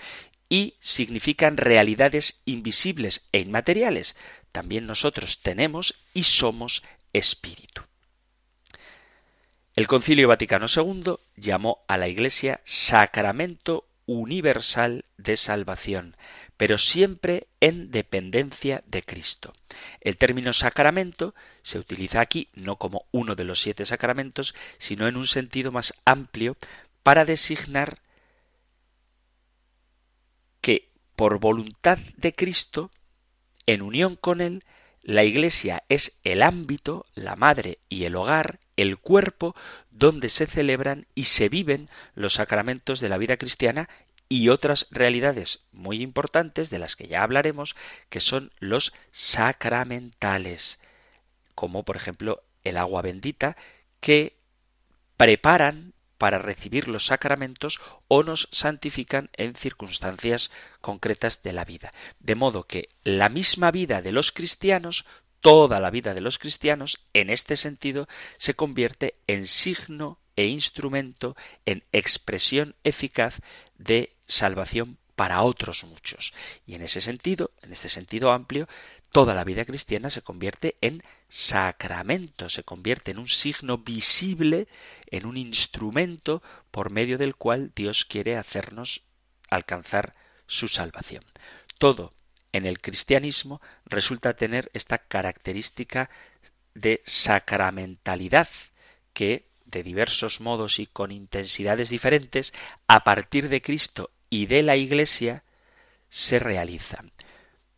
y 0.48 0.76
significan 0.78 1.56
realidades 1.56 2.42
invisibles 2.44 3.26
e 3.32 3.40
inmateriales. 3.40 4.16
También 4.52 4.86
nosotros 4.86 5.40
tenemos 5.40 5.96
y 6.12 6.24
somos 6.24 6.82
espíritu. 7.12 7.82
El 9.74 9.88
Concilio 9.88 10.28
Vaticano 10.28 10.66
II 10.68 11.16
llamó 11.34 11.84
a 11.88 11.96
la 11.96 12.06
Iglesia 12.06 12.60
sacramento 12.64 13.88
universal 14.06 15.04
de 15.16 15.36
salvación, 15.36 16.16
pero 16.56 16.78
siempre 16.78 17.48
en 17.60 17.90
dependencia 17.90 18.84
de 18.86 19.02
Cristo. 19.02 19.52
El 20.00 20.16
término 20.16 20.52
sacramento 20.52 21.34
se 21.62 21.78
utiliza 21.78 22.20
aquí 22.20 22.48
no 22.54 22.76
como 22.76 23.06
uno 23.10 23.34
de 23.34 23.44
los 23.44 23.60
siete 23.60 23.84
sacramentos, 23.84 24.54
sino 24.78 25.08
en 25.08 25.16
un 25.16 25.26
sentido 25.26 25.72
más 25.72 25.94
amplio 26.04 26.56
para 27.04 27.24
designar 27.24 28.00
que 30.60 30.90
por 31.14 31.38
voluntad 31.38 31.98
de 32.16 32.34
Cristo, 32.34 32.90
en 33.66 33.82
unión 33.82 34.16
con 34.16 34.40
Él, 34.40 34.64
la 35.02 35.22
Iglesia 35.22 35.84
es 35.90 36.18
el 36.24 36.42
ámbito, 36.42 37.04
la 37.14 37.36
madre 37.36 37.78
y 37.90 38.04
el 38.04 38.16
hogar, 38.16 38.58
el 38.76 38.98
cuerpo, 38.98 39.54
donde 39.90 40.30
se 40.30 40.46
celebran 40.46 41.06
y 41.14 41.26
se 41.26 41.50
viven 41.50 41.90
los 42.14 42.34
sacramentos 42.34 43.00
de 43.00 43.10
la 43.10 43.18
vida 43.18 43.36
cristiana 43.36 43.90
y 44.30 44.48
otras 44.48 44.86
realidades 44.90 45.66
muy 45.72 46.00
importantes 46.00 46.70
de 46.70 46.78
las 46.78 46.96
que 46.96 47.06
ya 47.06 47.22
hablaremos, 47.22 47.76
que 48.08 48.20
son 48.20 48.50
los 48.58 48.94
sacramentales, 49.12 50.80
como 51.54 51.84
por 51.84 51.96
ejemplo 51.96 52.42
el 52.64 52.78
agua 52.78 53.02
bendita, 53.02 53.58
que 54.00 54.38
preparan 55.18 55.92
para 56.18 56.38
recibir 56.38 56.88
los 56.88 57.06
sacramentos 57.06 57.80
o 58.08 58.22
nos 58.22 58.48
santifican 58.52 59.30
en 59.34 59.54
circunstancias 59.54 60.50
concretas 60.80 61.42
de 61.42 61.52
la 61.52 61.64
vida. 61.64 61.92
De 62.20 62.34
modo 62.34 62.64
que 62.64 62.88
la 63.02 63.28
misma 63.28 63.70
vida 63.70 64.02
de 64.02 64.12
los 64.12 64.32
cristianos, 64.32 65.04
toda 65.40 65.80
la 65.80 65.90
vida 65.90 66.14
de 66.14 66.20
los 66.20 66.38
cristianos, 66.38 67.04
en 67.12 67.30
este 67.30 67.56
sentido, 67.56 68.08
se 68.36 68.54
convierte 68.54 69.16
en 69.26 69.46
signo 69.46 70.18
e 70.36 70.46
instrumento, 70.46 71.36
en 71.66 71.84
expresión 71.92 72.74
eficaz 72.84 73.40
de 73.76 74.16
salvación 74.26 74.98
para 75.16 75.42
otros 75.42 75.84
muchos. 75.84 76.32
Y 76.66 76.74
en 76.74 76.82
ese 76.82 77.00
sentido, 77.00 77.52
en 77.62 77.72
este 77.72 77.88
sentido 77.88 78.32
amplio, 78.32 78.68
toda 79.14 79.36
la 79.36 79.44
vida 79.44 79.64
cristiana 79.64 80.10
se 80.10 80.22
convierte 80.22 80.76
en 80.80 81.00
sacramento, 81.28 82.48
se 82.50 82.64
convierte 82.64 83.12
en 83.12 83.20
un 83.20 83.28
signo 83.28 83.78
visible, 83.78 84.66
en 85.06 85.26
un 85.26 85.36
instrumento 85.36 86.42
por 86.72 86.90
medio 86.90 87.16
del 87.16 87.36
cual 87.36 87.70
Dios 87.76 88.04
quiere 88.04 88.36
hacernos 88.36 89.02
alcanzar 89.48 90.16
su 90.48 90.66
salvación. 90.66 91.22
Todo 91.78 92.12
en 92.50 92.66
el 92.66 92.80
cristianismo 92.80 93.62
resulta 93.84 94.34
tener 94.34 94.68
esta 94.74 94.98
característica 94.98 96.10
de 96.74 97.00
sacramentalidad 97.06 98.48
que 99.12 99.46
de 99.64 99.84
diversos 99.84 100.40
modos 100.40 100.80
y 100.80 100.88
con 100.88 101.12
intensidades 101.12 101.88
diferentes, 101.88 102.52
a 102.88 103.04
partir 103.04 103.48
de 103.48 103.62
Cristo 103.62 104.10
y 104.28 104.46
de 104.46 104.64
la 104.64 104.74
Iglesia, 104.74 105.44
se 106.08 106.40
realizan. 106.40 107.12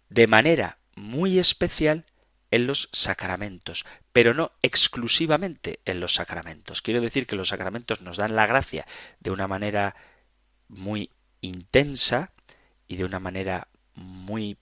De 0.09 0.27
manera 0.27 0.79
muy 0.97 1.39
especial 1.39 2.05
en 2.51 2.67
los 2.67 2.89
sacramentos, 2.93 3.85
pero 4.13 4.35
no 4.35 4.53
exclusivamente 4.63 5.81
en 5.85 6.01
los 6.01 6.15
sacramentos. 6.15 6.83
Quiero 6.83 7.01
decir 7.01 7.27
que 7.27 7.37
los 7.37 7.49
sacramentos 7.49 8.01
nos 8.01 8.17
dan 8.17 8.35
la 8.35 8.47
gracia 8.47 8.87
de 9.21 9.31
una 9.31 9.47
manera 9.47 9.95
muy 10.69 11.11
intensa 11.41 12.33
y 12.89 12.97
de 12.97 13.05
una 13.05 13.19
manera 13.19 13.69
muy 13.95 14.59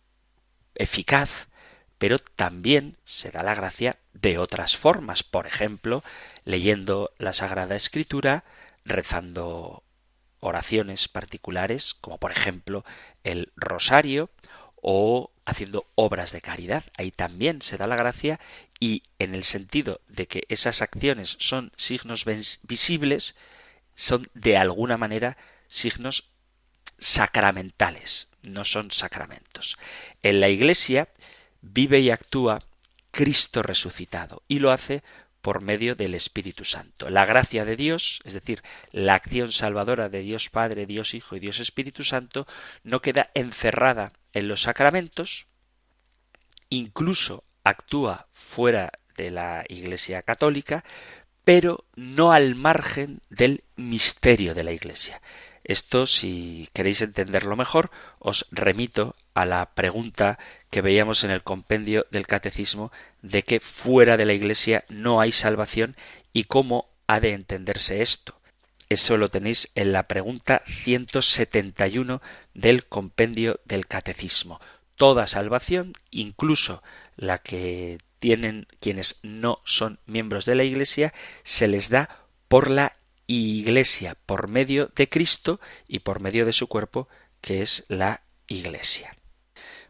eficaz, 0.74 1.48
pero 1.98 2.18
también 2.18 2.96
se 3.04 3.30
da 3.30 3.42
la 3.42 3.54
gracia 3.54 3.98
de 4.12 4.38
otras 4.38 4.76
formas, 4.76 5.22
por 5.22 5.46
ejemplo, 5.46 6.02
leyendo 6.44 7.12
la 7.18 7.32
Sagrada 7.32 7.76
Escritura, 7.76 8.44
rezando 8.84 9.84
oraciones 10.40 11.08
particulares, 11.08 11.94
como 11.94 12.18
por 12.18 12.30
ejemplo 12.30 12.84
el 13.22 13.52
rosario, 13.56 14.30
o 14.76 15.30
haciendo 15.46 15.86
obras 15.94 16.32
de 16.32 16.40
caridad. 16.40 16.84
Ahí 16.96 17.10
también 17.10 17.62
se 17.62 17.76
da 17.76 17.86
la 17.86 17.96
gracia 17.96 18.40
y 18.80 19.02
en 19.18 19.34
el 19.34 19.44
sentido 19.44 20.00
de 20.08 20.26
que 20.26 20.44
esas 20.48 20.82
acciones 20.82 21.36
son 21.38 21.72
signos 21.76 22.24
visibles, 22.62 23.34
son 23.94 24.28
de 24.34 24.56
alguna 24.56 24.96
manera 24.96 25.36
signos 25.66 26.30
sacramentales, 26.98 28.28
no 28.42 28.64
son 28.64 28.90
sacramentos. 28.90 29.78
En 30.22 30.40
la 30.40 30.48
Iglesia 30.48 31.08
vive 31.60 32.00
y 32.00 32.10
actúa 32.10 32.62
Cristo 33.10 33.62
resucitado 33.62 34.42
y 34.48 34.58
lo 34.58 34.72
hace 34.72 35.02
por 35.44 35.60
medio 35.60 35.94
del 35.94 36.14
Espíritu 36.14 36.64
Santo. 36.64 37.10
La 37.10 37.26
gracia 37.26 37.66
de 37.66 37.76
Dios, 37.76 38.22
es 38.24 38.32
decir, 38.32 38.62
la 38.92 39.12
acción 39.12 39.52
salvadora 39.52 40.08
de 40.08 40.22
Dios 40.22 40.48
Padre, 40.48 40.86
Dios 40.86 41.12
Hijo 41.12 41.36
y 41.36 41.40
Dios 41.40 41.60
Espíritu 41.60 42.02
Santo, 42.02 42.46
no 42.82 43.02
queda 43.02 43.30
encerrada 43.34 44.12
en 44.32 44.48
los 44.48 44.62
sacramentos, 44.62 45.46
incluso 46.70 47.44
actúa 47.62 48.26
fuera 48.32 48.92
de 49.18 49.30
la 49.30 49.66
Iglesia 49.68 50.22
católica, 50.22 50.82
pero 51.44 51.84
no 51.94 52.32
al 52.32 52.54
margen 52.54 53.20
del 53.28 53.64
misterio 53.76 54.54
de 54.54 54.64
la 54.64 54.72
Iglesia. 54.72 55.20
Esto, 55.64 56.06
si 56.06 56.68
queréis 56.74 57.00
entenderlo 57.00 57.56
mejor, 57.56 57.90
os 58.18 58.46
remito 58.50 59.16
a 59.32 59.46
la 59.46 59.74
pregunta 59.74 60.38
que 60.70 60.82
veíamos 60.82 61.24
en 61.24 61.30
el 61.30 61.42
compendio 61.42 62.06
del 62.10 62.26
Catecismo 62.26 62.92
de 63.22 63.42
que 63.42 63.60
fuera 63.60 64.18
de 64.18 64.26
la 64.26 64.34
Iglesia 64.34 64.84
no 64.90 65.20
hay 65.20 65.32
salvación 65.32 65.96
y 66.34 66.44
cómo 66.44 66.90
ha 67.06 67.18
de 67.18 67.32
entenderse 67.32 68.02
esto. 68.02 68.38
Eso 68.90 69.16
lo 69.16 69.30
tenéis 69.30 69.70
en 69.74 69.92
la 69.92 70.06
pregunta 70.06 70.62
171 70.66 72.20
del 72.52 72.84
compendio 72.84 73.58
del 73.64 73.86
Catecismo. 73.86 74.60
Toda 74.96 75.26
salvación, 75.26 75.94
incluso 76.10 76.82
la 77.16 77.38
que 77.38 77.98
tienen 78.18 78.66
quienes 78.80 79.18
no 79.22 79.60
son 79.64 79.98
miembros 80.06 80.44
de 80.44 80.54
la 80.54 80.64
Iglesia, 80.64 81.14
se 81.42 81.68
les 81.68 81.88
da 81.88 82.26
por 82.48 82.70
la 82.70 82.94
Iglesia, 83.26 84.16
por 84.26 84.48
medio 84.48 84.90
de 84.94 85.08
Cristo 85.08 85.60
y 85.88 86.00
por 86.00 86.20
medio 86.20 86.46
de 86.46 86.52
su 86.52 86.66
cuerpo, 86.66 87.08
que 87.40 87.62
es 87.62 87.84
la 87.88 88.22
Iglesia. 88.46 89.16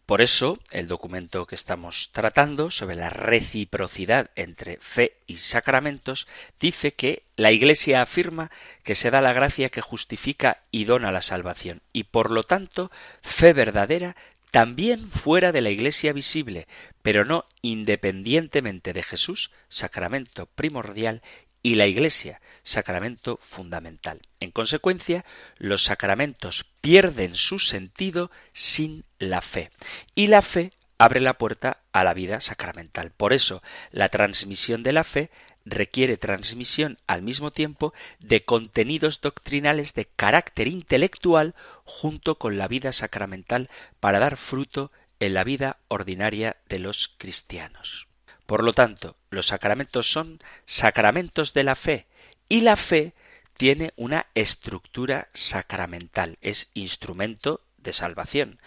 Por 0.06 0.20
eso, 0.20 0.58
el 0.70 0.86
documento 0.86 1.46
que 1.46 1.54
estamos 1.54 2.10
tratando 2.12 2.70
sobre 2.70 2.94
la 2.94 3.08
reciprocidad 3.08 4.30
entre 4.36 4.76
fe 4.76 5.16
y 5.26 5.36
sacramentos 5.36 6.28
dice 6.60 6.92
que 6.92 7.22
la 7.36 7.52
Iglesia 7.52 8.02
afirma 8.02 8.50
que 8.82 8.94
se 8.94 9.10
da 9.10 9.22
la 9.22 9.32
gracia 9.32 9.70
que 9.70 9.80
justifica 9.80 10.60
y 10.70 10.84
dona 10.84 11.10
la 11.10 11.22
salvación, 11.22 11.80
y 11.94 12.04
por 12.04 12.30
lo 12.30 12.42
tanto, 12.42 12.90
fe 13.22 13.54
verdadera 13.54 14.14
también 14.50 15.10
fuera 15.10 15.50
de 15.50 15.62
la 15.62 15.70
Iglesia 15.70 16.12
visible, 16.12 16.68
pero 17.02 17.24
no 17.24 17.44
independientemente 17.62 18.92
de 18.92 19.02
Jesús, 19.02 19.50
sacramento 19.68 20.46
primordial, 20.46 21.22
y 21.64 21.76
la 21.76 21.86
Iglesia, 21.86 22.42
sacramento 22.62 23.40
fundamental. 23.42 24.20
En 24.38 24.50
consecuencia, 24.50 25.24
los 25.56 25.82
sacramentos 25.82 26.66
pierden 26.82 27.34
su 27.34 27.58
sentido 27.58 28.30
sin 28.52 29.04
la 29.18 29.40
fe, 29.40 29.70
y 30.14 30.26
la 30.26 30.42
fe 30.42 30.72
abre 30.98 31.20
la 31.20 31.38
puerta 31.38 31.80
a 31.92 32.04
la 32.04 32.12
vida 32.12 32.42
sacramental. 32.42 33.12
Por 33.12 33.32
eso, 33.32 33.62
la 33.90 34.10
transmisión 34.10 34.82
de 34.82 34.92
la 34.92 35.04
fe 35.04 35.30
requiere 35.64 36.18
transmisión 36.18 36.98
al 37.06 37.22
mismo 37.22 37.50
tiempo 37.50 37.94
de 38.20 38.44
contenidos 38.44 39.22
doctrinales 39.22 39.94
de 39.94 40.04
carácter 40.04 40.68
intelectual 40.68 41.54
junto 41.84 42.36
con 42.36 42.58
la 42.58 42.68
vida 42.68 42.92
sacramental 42.92 43.70
para 44.00 44.18
dar 44.18 44.36
fruto 44.36 44.92
en 45.18 45.32
la 45.32 45.44
vida 45.44 45.78
ordinaria 45.88 46.58
de 46.68 46.78
los 46.78 47.08
cristianos. 47.16 48.06
Por 48.46 48.62
lo 48.62 48.72
tanto, 48.72 49.16
los 49.30 49.46
sacramentos 49.46 50.10
son 50.10 50.40
sacramentos 50.66 51.54
de 51.54 51.64
la 51.64 51.74
fe 51.74 52.06
y 52.48 52.60
la 52.60 52.76
fe 52.76 53.14
tiene 53.56 53.92
una 53.96 54.26
estructura 54.34 55.28
sacramental, 55.32 56.38
es 56.40 56.70
instrumento 56.74 57.60
de 57.78 57.92
salvación. 57.92 58.60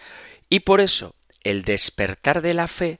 Y 0.50 0.62
por 0.62 0.82
eso 0.82 1.16
el 1.44 1.64
despertar 1.64 2.42
de 2.42 2.54
la 2.54 2.68
fe 2.68 3.00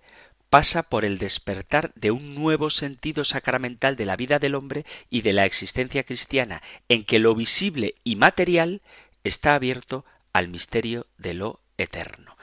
pasa 0.50 0.84
por 0.84 1.04
el 1.04 1.18
despertar 1.18 1.92
de 1.96 2.12
un 2.12 2.36
nuevo 2.36 2.70
sentido 2.70 3.24
sacramental 3.24 3.96
de 3.96 4.06
la 4.06 4.16
vida 4.16 4.40
del 4.40 4.56
hombre 4.56 4.86
y 5.10 5.22
de 5.22 5.34
la 5.34 5.46
existencia 5.46 6.04
cristiana, 6.04 6.62
en 6.88 7.04
que 7.04 7.20
lo 7.20 7.36
visible 7.36 7.96
y 8.04 8.16
material 8.16 8.82
está 9.24 9.56
abierto 9.56 10.06
al 10.34 10.48
misterio 10.48 11.06
de 11.18 11.34
lo 11.34 11.60
eterno. 11.78 12.38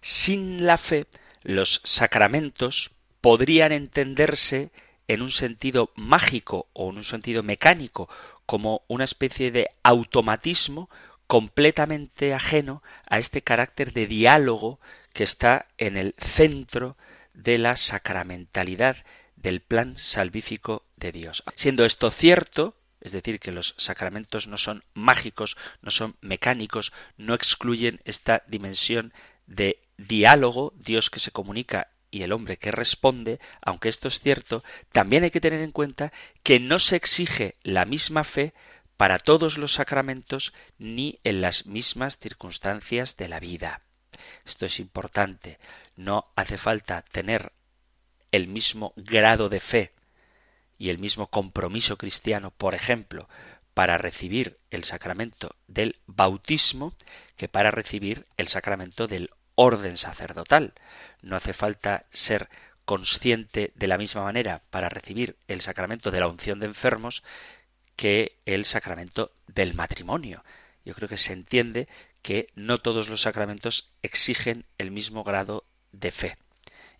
Sin 0.00 0.66
la 0.66 0.76
fe, 0.76 1.06
los 1.42 1.80
sacramentos 1.84 2.90
podrían 3.20 3.72
entenderse 3.72 4.70
en 5.08 5.22
un 5.22 5.30
sentido 5.30 5.90
mágico 5.94 6.68
o 6.72 6.90
en 6.90 6.98
un 6.98 7.04
sentido 7.04 7.42
mecánico, 7.42 8.08
como 8.46 8.82
una 8.88 9.04
especie 9.04 9.50
de 9.50 9.70
automatismo 9.82 10.90
completamente 11.26 12.34
ajeno 12.34 12.82
a 13.08 13.18
este 13.18 13.42
carácter 13.42 13.92
de 13.92 14.06
diálogo 14.06 14.80
que 15.12 15.24
está 15.24 15.66
en 15.78 15.96
el 15.96 16.14
centro 16.18 16.96
de 17.34 17.58
la 17.58 17.76
sacramentalidad 17.76 18.96
del 19.36 19.60
plan 19.60 19.96
salvífico 19.96 20.84
de 20.96 21.12
Dios. 21.12 21.42
Siendo 21.56 21.84
esto 21.84 22.10
cierto, 22.10 22.76
es 23.00 23.12
decir, 23.12 23.40
que 23.40 23.50
los 23.50 23.74
sacramentos 23.78 24.46
no 24.46 24.58
son 24.58 24.84
mágicos, 24.94 25.56
no 25.80 25.90
son 25.90 26.16
mecánicos, 26.20 26.92
no 27.16 27.34
excluyen 27.34 28.00
esta 28.04 28.42
dimensión 28.46 29.12
de 29.46 29.80
diálogo, 30.06 30.72
Dios 30.76 31.10
que 31.10 31.20
se 31.20 31.30
comunica 31.30 31.88
y 32.10 32.22
el 32.22 32.32
hombre 32.32 32.58
que 32.58 32.70
responde, 32.70 33.40
aunque 33.62 33.88
esto 33.88 34.08
es 34.08 34.20
cierto, 34.20 34.62
también 34.92 35.24
hay 35.24 35.30
que 35.30 35.40
tener 35.40 35.60
en 35.60 35.70
cuenta 35.70 36.12
que 36.42 36.60
no 36.60 36.78
se 36.78 36.96
exige 36.96 37.56
la 37.62 37.84
misma 37.84 38.22
fe 38.22 38.52
para 38.96 39.18
todos 39.18 39.58
los 39.58 39.72
sacramentos 39.72 40.52
ni 40.78 41.18
en 41.24 41.40
las 41.40 41.66
mismas 41.66 42.18
circunstancias 42.18 43.16
de 43.16 43.28
la 43.28 43.40
vida. 43.40 43.80
Esto 44.44 44.66
es 44.66 44.78
importante. 44.78 45.58
No 45.96 46.26
hace 46.36 46.58
falta 46.58 47.02
tener 47.10 47.52
el 48.30 48.46
mismo 48.46 48.92
grado 48.96 49.48
de 49.48 49.60
fe 49.60 49.92
y 50.78 50.90
el 50.90 50.98
mismo 50.98 51.28
compromiso 51.28 51.96
cristiano, 51.96 52.50
por 52.50 52.74
ejemplo, 52.74 53.28
para 53.74 53.98
recibir 53.98 54.58
el 54.70 54.84
sacramento 54.84 55.56
del 55.66 55.96
bautismo 56.06 56.94
que 57.36 57.48
para 57.48 57.70
recibir 57.70 58.26
el 58.36 58.48
sacramento 58.48 59.06
del 59.06 59.30
orden 59.54 59.96
sacerdotal. 59.96 60.74
No 61.22 61.36
hace 61.36 61.52
falta 61.52 62.04
ser 62.10 62.48
consciente 62.84 63.72
de 63.74 63.86
la 63.86 63.98
misma 63.98 64.24
manera 64.24 64.62
para 64.70 64.88
recibir 64.88 65.36
el 65.48 65.60
sacramento 65.60 66.10
de 66.10 66.20
la 66.20 66.28
unción 66.28 66.58
de 66.60 66.66
enfermos 66.66 67.22
que 67.96 68.38
el 68.46 68.64
sacramento 68.64 69.32
del 69.46 69.74
matrimonio. 69.74 70.44
Yo 70.84 70.94
creo 70.94 71.08
que 71.08 71.18
se 71.18 71.32
entiende 71.32 71.88
que 72.22 72.48
no 72.54 72.78
todos 72.78 73.08
los 73.08 73.22
sacramentos 73.22 73.90
exigen 74.02 74.64
el 74.78 74.90
mismo 74.90 75.24
grado 75.24 75.64
de 75.92 76.10
fe 76.10 76.38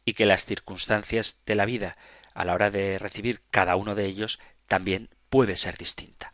y 0.05 0.15
que 0.15 0.27
las 0.27 0.45
circunstancias 0.45 1.39
de 1.47 1.55
la 1.55 1.65
vida 1.65 1.97
a 2.35 2.45
la 2.45 2.55
hora 2.55 2.71
de 2.71 2.99
recibir 2.99 3.41
cada 3.51 3.77
uno 3.77 3.95
de 3.95 4.07
ellos 4.07 4.39
también 4.67 5.09
puede 5.31 5.57
ser 5.57 5.77
distinta. 5.77 6.33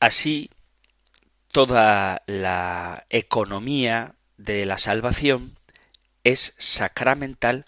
Así, 0.00 0.50
toda 1.52 2.22
la 2.26 3.06
economía 3.08 4.14
de 4.36 4.66
la 4.66 4.78
salvación 4.78 5.58
es 6.24 6.54
sacramental 6.58 7.66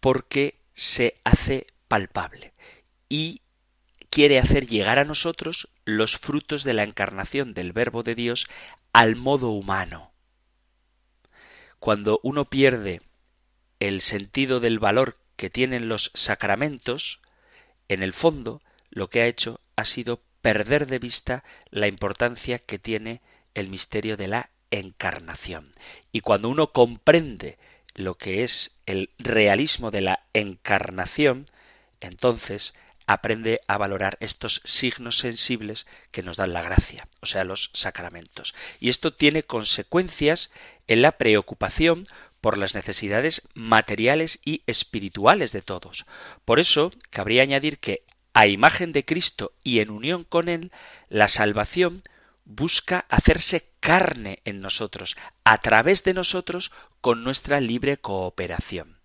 porque 0.00 0.60
se 0.74 1.20
hace 1.24 1.66
palpable 1.88 2.52
y 3.08 3.42
quiere 4.10 4.38
hacer 4.38 4.66
llegar 4.66 4.98
a 4.98 5.04
nosotros 5.04 5.68
los 5.84 6.18
frutos 6.18 6.64
de 6.64 6.74
la 6.74 6.82
encarnación 6.82 7.54
del 7.54 7.72
Verbo 7.72 8.02
de 8.02 8.14
Dios 8.14 8.48
al 8.92 9.16
modo 9.16 9.50
humano. 9.50 10.12
Cuando 11.78 12.20
uno 12.22 12.46
pierde 12.46 13.00
el 13.78 14.00
sentido 14.00 14.60
del 14.60 14.78
valor 14.78 15.18
que 15.36 15.48
tienen 15.48 15.88
los 15.88 16.10
sacramentos, 16.14 17.20
en 17.88 18.02
el 18.02 18.12
fondo 18.12 18.62
lo 18.90 19.08
que 19.08 19.22
ha 19.22 19.26
hecho 19.26 19.60
ha 19.76 19.84
sido 19.84 20.22
perder 20.42 20.86
de 20.86 20.98
vista 20.98 21.44
la 21.70 21.86
importancia 21.86 22.58
que 22.58 22.78
tiene 22.78 23.22
el 23.54 23.68
misterio 23.68 24.16
de 24.16 24.28
la 24.28 24.50
encarnación. 24.70 25.72
Y 26.12 26.20
cuando 26.20 26.48
uno 26.48 26.72
comprende 26.72 27.58
lo 27.94 28.16
que 28.16 28.42
es 28.44 28.76
el 28.86 29.10
realismo 29.18 29.90
de 29.90 30.00
la 30.00 30.20
encarnación, 30.32 31.46
entonces 32.00 32.74
aprende 33.06 33.60
a 33.66 33.76
valorar 33.76 34.16
estos 34.20 34.60
signos 34.64 35.18
sensibles 35.18 35.86
que 36.12 36.22
nos 36.22 36.36
dan 36.36 36.52
la 36.52 36.62
gracia, 36.62 37.08
o 37.20 37.26
sea, 37.26 37.42
los 37.42 37.70
sacramentos. 37.74 38.54
Y 38.78 38.88
esto 38.88 39.12
tiene 39.12 39.42
consecuencias 39.42 40.50
en 40.86 41.02
la 41.02 41.12
preocupación 41.12 42.06
por 42.40 42.56
las 42.56 42.74
necesidades 42.74 43.42
materiales 43.54 44.38
y 44.44 44.62
espirituales 44.66 45.52
de 45.52 45.62
todos. 45.62 46.06
Por 46.44 46.60
eso, 46.60 46.92
cabría 47.10 47.42
añadir 47.42 47.78
que, 47.78 48.04
a 48.32 48.46
imagen 48.46 48.92
de 48.92 49.04
Cristo 49.04 49.52
y 49.64 49.80
en 49.80 49.90
unión 49.90 50.22
con 50.22 50.48
Él, 50.48 50.70
la 51.08 51.26
salvación 51.26 52.02
busca 52.44 53.06
hacerse 53.08 53.69
carne 53.80 54.40
en 54.44 54.60
nosotros, 54.60 55.16
a 55.44 55.58
través 55.58 56.04
de 56.04 56.14
nosotros, 56.14 56.70
con 57.00 57.24
nuestra 57.24 57.60
libre 57.60 57.96
cooperación. 57.96 58.98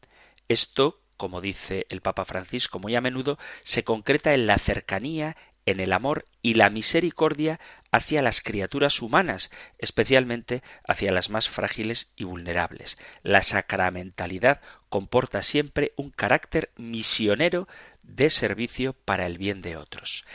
Esto 0.48 1.02
como 1.18 1.42
dice 1.42 1.86
el 1.90 2.02
Papa 2.02 2.26
Francisco 2.26 2.80
muy 2.80 2.96
a 2.96 3.02
menudo, 3.02 3.38
se 3.62 3.84
concreta 3.84 4.34
en 4.34 4.48
la 4.48 4.58
cercanía, 4.58 5.38
en 5.66 5.80
el 5.80 5.94
amor 5.94 6.26
y 6.42 6.54
la 6.54 6.70
misericordia 6.70 7.60
hacia 7.92 8.22
las 8.22 8.42
criaturas 8.42 9.02
humanas, 9.02 9.50
especialmente 9.80 10.62
hacia 10.88 11.12
las 11.12 11.30
más 11.30 11.50
frágiles 11.50 12.12
y 12.16 12.26
vulnerables. 12.26 12.98
La 13.24 13.42
sacramentalidad 13.42 14.62
comporta 14.90 15.42
siempre 15.42 15.94
un 15.96 16.12
carácter 16.12 16.72
misionero 16.76 17.68
de 18.04 18.30
servicio 18.30 18.94
para 18.94 19.26
el 19.26 19.38
bien 19.38 19.62
de 19.62 19.78
otros. 19.78 20.26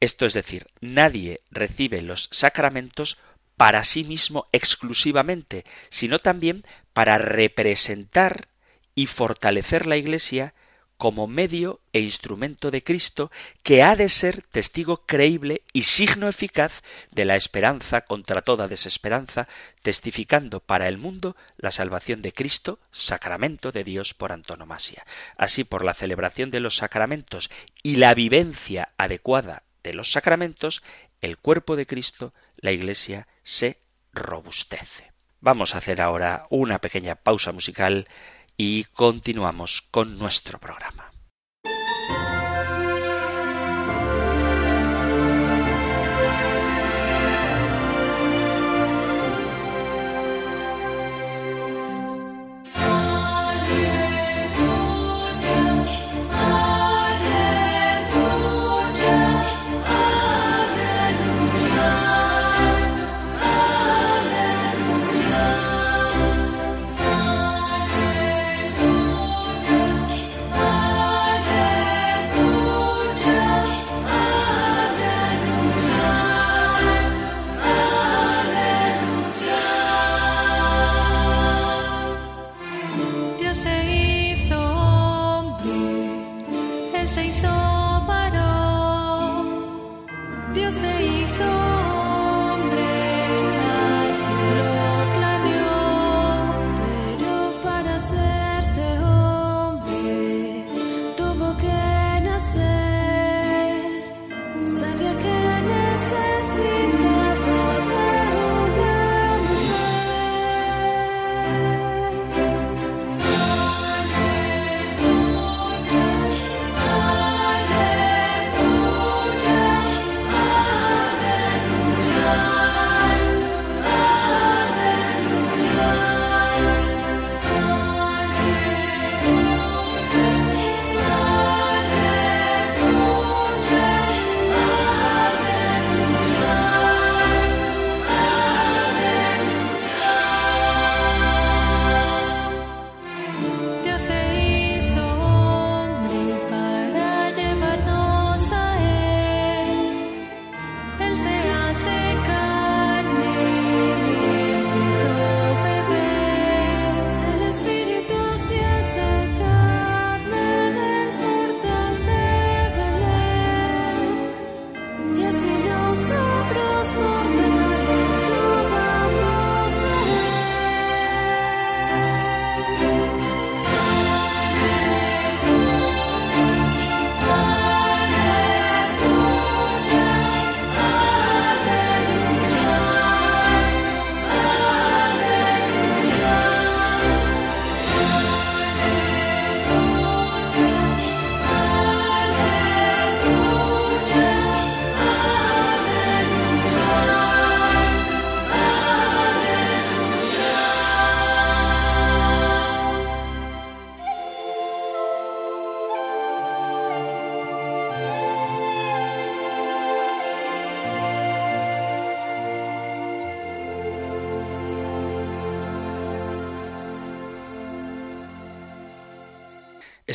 Esto 0.00 0.26
es 0.26 0.34
decir, 0.34 0.66
nadie 0.80 1.40
recibe 1.50 2.02
los 2.02 2.28
sacramentos 2.30 3.16
para 3.56 3.84
sí 3.84 4.04
mismo 4.04 4.46
exclusivamente, 4.52 5.64
sino 5.88 6.18
también 6.18 6.64
para 6.92 7.18
representar 7.18 8.48
y 8.94 9.06
fortalecer 9.06 9.86
la 9.86 9.96
Iglesia 9.96 10.54
como 10.96 11.26
medio 11.26 11.80
e 11.92 12.00
instrumento 12.00 12.70
de 12.70 12.82
Cristo 12.82 13.30
que 13.62 13.82
ha 13.82 13.96
de 13.96 14.08
ser 14.08 14.42
testigo 14.42 15.04
creíble 15.04 15.62
y 15.72 15.82
signo 15.82 16.28
eficaz 16.28 16.82
de 17.10 17.26
la 17.26 17.36
esperanza 17.36 18.02
contra 18.02 18.40
toda 18.40 18.68
desesperanza, 18.68 19.46
testificando 19.82 20.60
para 20.60 20.88
el 20.88 20.96
mundo 20.96 21.36
la 21.58 21.70
salvación 21.70 22.22
de 22.22 22.32
Cristo, 22.32 22.78
sacramento 22.92 23.72
de 23.72 23.84
Dios 23.84 24.14
por 24.14 24.32
antonomasia. 24.32 25.04
Así, 25.36 25.64
por 25.64 25.84
la 25.84 25.94
celebración 25.94 26.50
de 26.50 26.60
los 26.60 26.76
sacramentos 26.76 27.50
y 27.82 27.96
la 27.96 28.14
vivencia 28.14 28.92
adecuada 28.96 29.64
de 29.82 29.92
los 29.92 30.12
sacramentos, 30.12 30.82
el 31.20 31.36
cuerpo 31.36 31.76
de 31.76 31.86
Cristo, 31.86 32.32
la 32.56 32.72
Iglesia, 32.72 33.28
se 33.42 33.78
robustece. 34.12 35.12
Vamos 35.40 35.74
a 35.74 35.78
hacer 35.78 36.00
ahora 36.00 36.46
una 36.50 36.80
pequeña 36.80 37.16
pausa 37.16 37.52
musical 37.52 38.08
y 38.56 38.84
continuamos 38.84 39.82
con 39.90 40.18
nuestro 40.18 40.58
programa. 40.58 41.12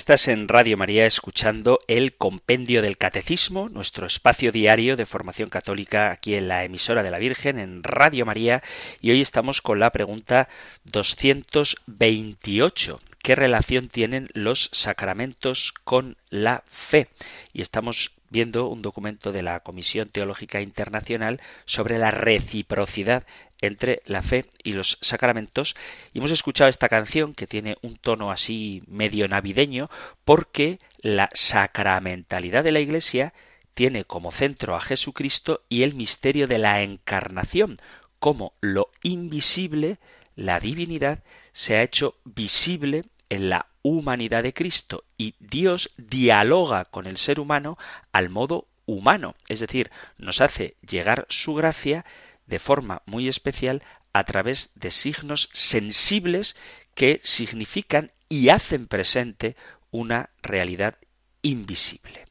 Estás 0.02 0.28
en 0.30 0.48
Radio 0.48 0.80
María 0.80 1.06
escuchando 1.06 1.82
el 1.88 2.16
Compendio 2.16 2.82
del 2.82 2.98
Catecismo, 2.98 3.70
nuestro 3.70 4.08
espacio 4.08 4.52
diario 4.52 4.98
de 4.98 5.06
formación 5.06 5.52
católica 5.52 6.10
aquí 6.10 6.34
en 6.34 6.48
la 6.48 6.64
emisora 6.64 7.04
de 7.04 7.12
la 7.12 7.20
Virgen, 7.20 7.60
en 7.60 7.84
Radio 7.84 8.26
María, 8.26 8.64
y 9.00 9.12
hoy 9.12 9.22
estamos 9.22 9.62
con 9.62 9.80
la 9.80 9.92
pregunta 9.92 10.50
228. 10.86 13.00
¿Qué 13.22 13.36
relación 13.36 13.90
tienen 13.90 14.30
los 14.34 14.72
sacramentos 14.74 15.72
con 15.84 16.18
la 16.32 16.64
fe? 16.66 17.08
Y 17.54 17.62
estamos 17.62 18.10
viendo 18.32 18.70
un 18.70 18.82
documento 18.82 19.32
de 19.32 19.44
la 19.44 19.60
Comisión 19.60 20.10
Teológica 20.10 20.62
Internacional 20.62 21.40
sobre 21.66 22.00
la 22.00 22.10
reciprocidad 22.10 23.24
entre 23.62 24.02
la 24.06 24.22
fe 24.22 24.46
y 24.64 24.74
los 24.74 24.98
sacramentos. 25.02 25.76
Y 26.14 26.20
hemos 26.20 26.32
escuchado 26.32 26.70
esta 26.70 26.90
canción 26.90 27.34
que 27.34 27.48
tiene 27.48 27.78
un 27.82 27.96
tono 27.96 28.32
así 28.32 28.84
medio 28.88 29.28
navideño 29.28 29.90
porque 30.26 30.80
la 31.00 31.30
sacramentalidad 31.34 32.64
de 32.64 32.72
la 32.72 32.80
Iglesia 32.80 33.34
tiene 33.74 34.04
como 34.04 34.32
centro 34.32 34.76
a 34.76 34.82
Jesucristo 34.82 35.64
y 35.70 35.84
el 35.84 35.94
misterio 35.94 36.48
de 36.48 36.58
la 36.58 36.82
encarnación, 36.82 37.78
como 38.20 38.54
lo 38.62 38.92
invisible, 39.02 39.98
la 40.36 40.60
divinidad, 40.60 41.24
se 41.54 41.78
ha 41.78 41.84
hecho 41.84 42.18
visible 42.26 43.06
en 43.30 43.50
la 43.50 43.68
humanidad 43.82 44.44
de 44.44 44.54
Cristo. 44.54 45.06
Y 45.18 45.36
Dios 45.40 45.92
dialoga 45.98 46.86
con 46.86 47.08
el 47.08 47.18
ser 47.18 47.40
humano 47.40 47.78
al 48.12 48.30
modo 48.30 48.68
humano, 48.86 49.36
es 49.48 49.60
decir, 49.62 49.90
nos 50.18 50.42
hace 50.42 50.76
llegar 50.82 51.26
su 51.30 51.54
gracia 51.54 52.06
de 52.48 52.60
forma 52.60 53.02
muy 53.06 53.28
especial 53.28 53.84
a 54.14 54.24
través 54.26 54.72
de 54.76 54.92
signos 54.92 55.50
sensibles 55.54 56.56
que 56.96 57.22
significan 57.24 58.12
y 58.30 58.50
hacen 58.50 58.88
presente 58.88 59.56
una 59.92 60.30
realidad 60.42 60.98
invisible. 61.42 62.26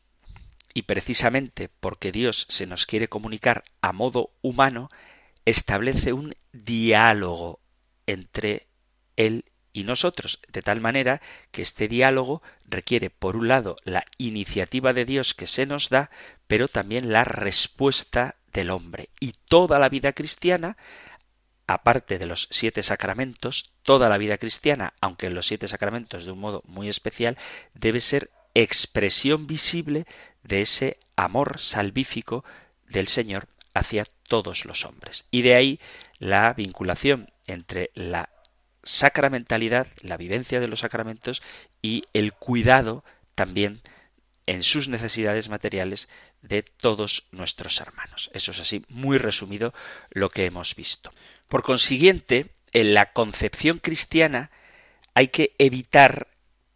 Y 0.72 0.82
precisamente 0.82 1.68
porque 1.68 2.12
Dios 2.12 2.46
se 2.48 2.66
nos 2.66 2.86
quiere 2.86 3.08
comunicar 3.08 3.64
a 3.80 3.92
modo 3.92 4.30
humano, 4.40 4.90
establece 5.44 6.12
un 6.12 6.34
diálogo 6.52 7.60
entre 8.06 8.68
Él 9.16 9.44
y 9.72 9.84
nosotros, 9.84 10.40
de 10.48 10.62
tal 10.62 10.80
manera 10.80 11.20
que 11.52 11.62
este 11.62 11.86
diálogo 11.86 12.42
requiere, 12.66 13.10
por 13.10 13.36
un 13.36 13.48
lado, 13.48 13.76
la 13.84 14.04
iniciativa 14.18 14.92
de 14.92 15.04
Dios 15.04 15.34
que 15.34 15.46
se 15.46 15.66
nos 15.66 15.88
da, 15.88 16.10
pero 16.46 16.68
también 16.68 17.12
la 17.12 17.24
respuesta 17.24 18.36
del 18.52 18.70
hombre. 18.70 19.10
Y 19.20 19.34
toda 19.48 19.78
la 19.78 19.88
vida 19.88 20.12
cristiana, 20.12 20.76
aparte 21.66 22.18
de 22.18 22.26
los 22.26 22.48
siete 22.50 22.82
sacramentos, 22.82 23.70
toda 23.82 24.08
la 24.08 24.18
vida 24.18 24.38
cristiana, 24.38 24.94
aunque 25.00 25.30
los 25.30 25.46
siete 25.46 25.68
sacramentos 25.68 26.24
de 26.24 26.32
un 26.32 26.40
modo 26.40 26.62
muy 26.66 26.88
especial, 26.88 27.36
debe 27.74 28.00
ser 28.00 28.30
expresión 28.54 29.46
visible 29.46 30.06
de 30.42 30.62
ese 30.62 30.98
amor 31.16 31.60
salvífico 31.60 32.44
del 32.88 33.08
Señor 33.08 33.46
hacia 33.74 34.04
todos 34.26 34.64
los 34.64 34.84
hombres. 34.84 35.26
Y 35.30 35.42
de 35.42 35.54
ahí 35.54 35.80
la 36.18 36.52
vinculación 36.52 37.30
entre 37.46 37.90
la 37.94 38.30
sacramentalidad, 38.82 39.86
la 40.00 40.16
vivencia 40.16 40.60
de 40.60 40.68
los 40.68 40.80
sacramentos 40.80 41.42
y 41.82 42.04
el 42.12 42.32
cuidado 42.32 43.04
también 43.34 43.80
en 44.46 44.62
sus 44.62 44.88
necesidades 44.88 45.48
materiales 45.48 46.08
de 46.42 46.62
todos 46.62 47.26
nuestros 47.30 47.80
hermanos. 47.80 48.30
Eso 48.34 48.50
es 48.50 48.60
así, 48.60 48.84
muy 48.88 49.18
resumido 49.18 49.72
lo 50.10 50.30
que 50.30 50.46
hemos 50.46 50.74
visto. 50.74 51.12
Por 51.48 51.62
consiguiente, 51.62 52.54
en 52.72 52.94
la 52.94 53.12
concepción 53.12 53.78
cristiana 53.78 54.50
hay 55.14 55.28
que 55.28 55.54
evitar 55.58 56.28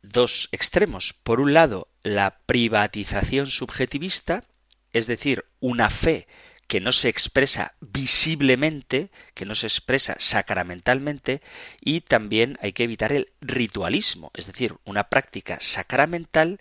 dos 0.02 0.48
extremos. 0.52 1.14
Por 1.14 1.40
un 1.40 1.54
lado, 1.54 1.88
la 2.02 2.38
privatización 2.46 3.50
subjetivista, 3.50 4.44
es 4.92 5.06
decir, 5.06 5.44
una 5.60 5.90
fe 5.90 6.26
que 6.66 6.80
no 6.80 6.92
se 6.92 7.08
expresa 7.08 7.74
visiblemente, 7.80 9.10
que 9.34 9.44
no 9.44 9.54
se 9.54 9.66
expresa 9.66 10.16
sacramentalmente, 10.18 11.42
y 11.80 12.00
también 12.00 12.58
hay 12.60 12.72
que 12.72 12.84
evitar 12.84 13.12
el 13.12 13.32
ritualismo, 13.40 14.30
es 14.34 14.46
decir, 14.46 14.76
una 14.84 15.08
práctica 15.08 15.58
sacramental 15.60 16.60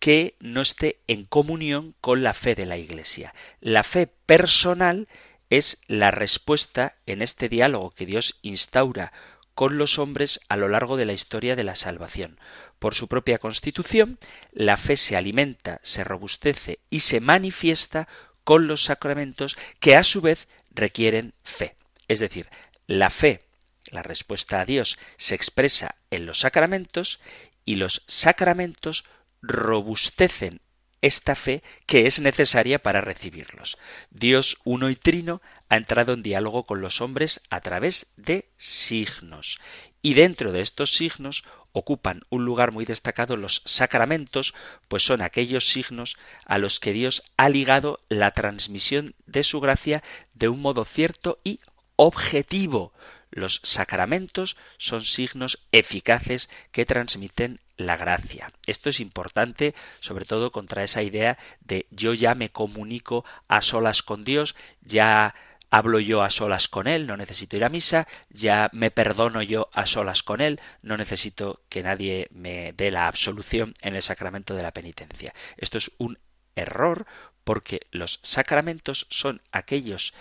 que 0.00 0.34
no 0.40 0.62
esté 0.62 0.98
en 1.06 1.24
comunión 1.24 1.94
con 2.00 2.22
la 2.22 2.34
fe 2.34 2.54
de 2.56 2.66
la 2.66 2.78
Iglesia. 2.78 3.34
La 3.60 3.84
fe 3.84 4.08
personal 4.08 5.06
es 5.50 5.78
la 5.86 6.10
respuesta 6.10 6.96
en 7.06 7.22
este 7.22 7.48
diálogo 7.48 7.90
que 7.90 8.06
Dios 8.06 8.38
instaura 8.42 9.12
con 9.54 9.76
los 9.76 9.98
hombres 9.98 10.40
a 10.48 10.56
lo 10.56 10.68
largo 10.68 10.96
de 10.96 11.04
la 11.04 11.12
historia 11.12 11.54
de 11.54 11.64
la 11.64 11.74
salvación. 11.74 12.40
Por 12.78 12.94
su 12.94 13.08
propia 13.08 13.38
constitución, 13.38 14.18
la 14.52 14.78
fe 14.78 14.96
se 14.96 15.16
alimenta, 15.16 15.80
se 15.82 16.02
robustece 16.02 16.80
y 16.88 17.00
se 17.00 17.20
manifiesta 17.20 18.08
con 18.42 18.66
los 18.66 18.84
sacramentos 18.84 19.58
que 19.80 19.96
a 19.96 20.02
su 20.02 20.22
vez 20.22 20.48
requieren 20.70 21.34
fe. 21.44 21.76
Es 22.08 22.20
decir, 22.20 22.48
la 22.86 23.10
fe, 23.10 23.42
la 23.90 24.02
respuesta 24.02 24.60
a 24.60 24.64
Dios, 24.64 24.98
se 25.18 25.34
expresa 25.34 25.96
en 26.10 26.24
los 26.24 26.40
sacramentos 26.40 27.20
y 27.66 27.74
los 27.74 28.02
sacramentos 28.06 29.04
robustecen 29.42 30.60
esta 31.02 31.34
fe 31.34 31.62
que 31.86 32.06
es 32.06 32.20
necesaria 32.20 32.82
para 32.82 33.00
recibirlos. 33.00 33.78
Dios 34.10 34.58
uno 34.64 34.90
y 34.90 34.96
trino 34.96 35.40
ha 35.68 35.76
entrado 35.76 36.12
en 36.12 36.22
diálogo 36.22 36.66
con 36.66 36.80
los 36.80 37.00
hombres 37.00 37.40
a 37.50 37.60
través 37.60 38.12
de 38.16 38.50
signos. 38.58 39.58
Y 40.02 40.14
dentro 40.14 40.52
de 40.52 40.60
estos 40.60 40.94
signos 40.94 41.44
ocupan 41.72 42.22
un 42.30 42.44
lugar 42.44 42.72
muy 42.72 42.84
destacado 42.84 43.36
los 43.36 43.62
sacramentos, 43.64 44.54
pues 44.88 45.04
son 45.04 45.22
aquellos 45.22 45.68
signos 45.68 46.16
a 46.44 46.58
los 46.58 46.80
que 46.80 46.92
Dios 46.92 47.22
ha 47.36 47.48
ligado 47.48 48.00
la 48.08 48.32
transmisión 48.32 49.14
de 49.26 49.42
su 49.42 49.60
gracia 49.60 50.02
de 50.34 50.48
un 50.48 50.60
modo 50.60 50.84
cierto 50.84 51.38
y 51.44 51.60
objetivo. 51.96 52.92
Los 53.30 53.60
sacramentos 53.62 54.56
son 54.78 55.04
signos 55.04 55.66
eficaces 55.70 56.50
que 56.72 56.84
transmiten 56.84 57.60
la 57.86 57.96
gracia. 57.96 58.52
Esto 58.66 58.90
es 58.90 59.00
importante, 59.00 59.74
sobre 60.00 60.24
todo 60.24 60.52
contra 60.52 60.84
esa 60.84 61.02
idea 61.02 61.38
de 61.60 61.86
yo 61.90 62.14
ya 62.14 62.34
me 62.34 62.50
comunico 62.50 63.24
a 63.48 63.62
solas 63.62 64.02
con 64.02 64.24
Dios, 64.24 64.54
ya 64.82 65.34
hablo 65.70 66.00
yo 66.00 66.22
a 66.22 66.30
solas 66.30 66.68
con 66.68 66.86
Él, 66.86 67.06
no 67.06 67.16
necesito 67.16 67.56
ir 67.56 67.64
a 67.64 67.68
misa, 67.68 68.06
ya 68.28 68.68
me 68.72 68.90
perdono 68.90 69.42
yo 69.42 69.70
a 69.72 69.86
solas 69.86 70.22
con 70.22 70.40
Él, 70.40 70.60
no 70.82 70.96
necesito 70.96 71.62
que 71.68 71.82
nadie 71.82 72.28
me 72.32 72.72
dé 72.72 72.90
la 72.90 73.06
absolución 73.06 73.74
en 73.80 73.94
el 73.94 74.02
sacramento 74.02 74.54
de 74.54 74.62
la 74.62 74.72
penitencia. 74.72 75.32
Esto 75.56 75.78
es 75.78 75.92
un 75.98 76.18
error 76.56 77.06
porque 77.44 77.86
los 77.90 78.20
sacramentos 78.22 79.06
son 79.10 79.42
aquellos 79.52 80.12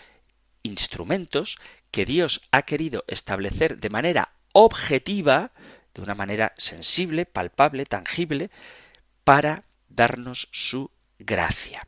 instrumentos 0.64 1.58
que 1.92 2.06
Dios 2.06 2.42
ha 2.52 2.62
querido 2.64 3.04
establecer 3.08 3.80
de 3.80 3.90
manera 3.90 4.30
objetiva 4.54 5.52
de 6.00 6.04
una 6.04 6.16
manera 6.16 6.54
sensible, 6.58 7.26
palpable, 7.26 7.86
tangible, 7.86 8.50
para 9.24 9.64
darnos 9.90 10.50
su 10.52 10.92
gracia. 11.20 11.88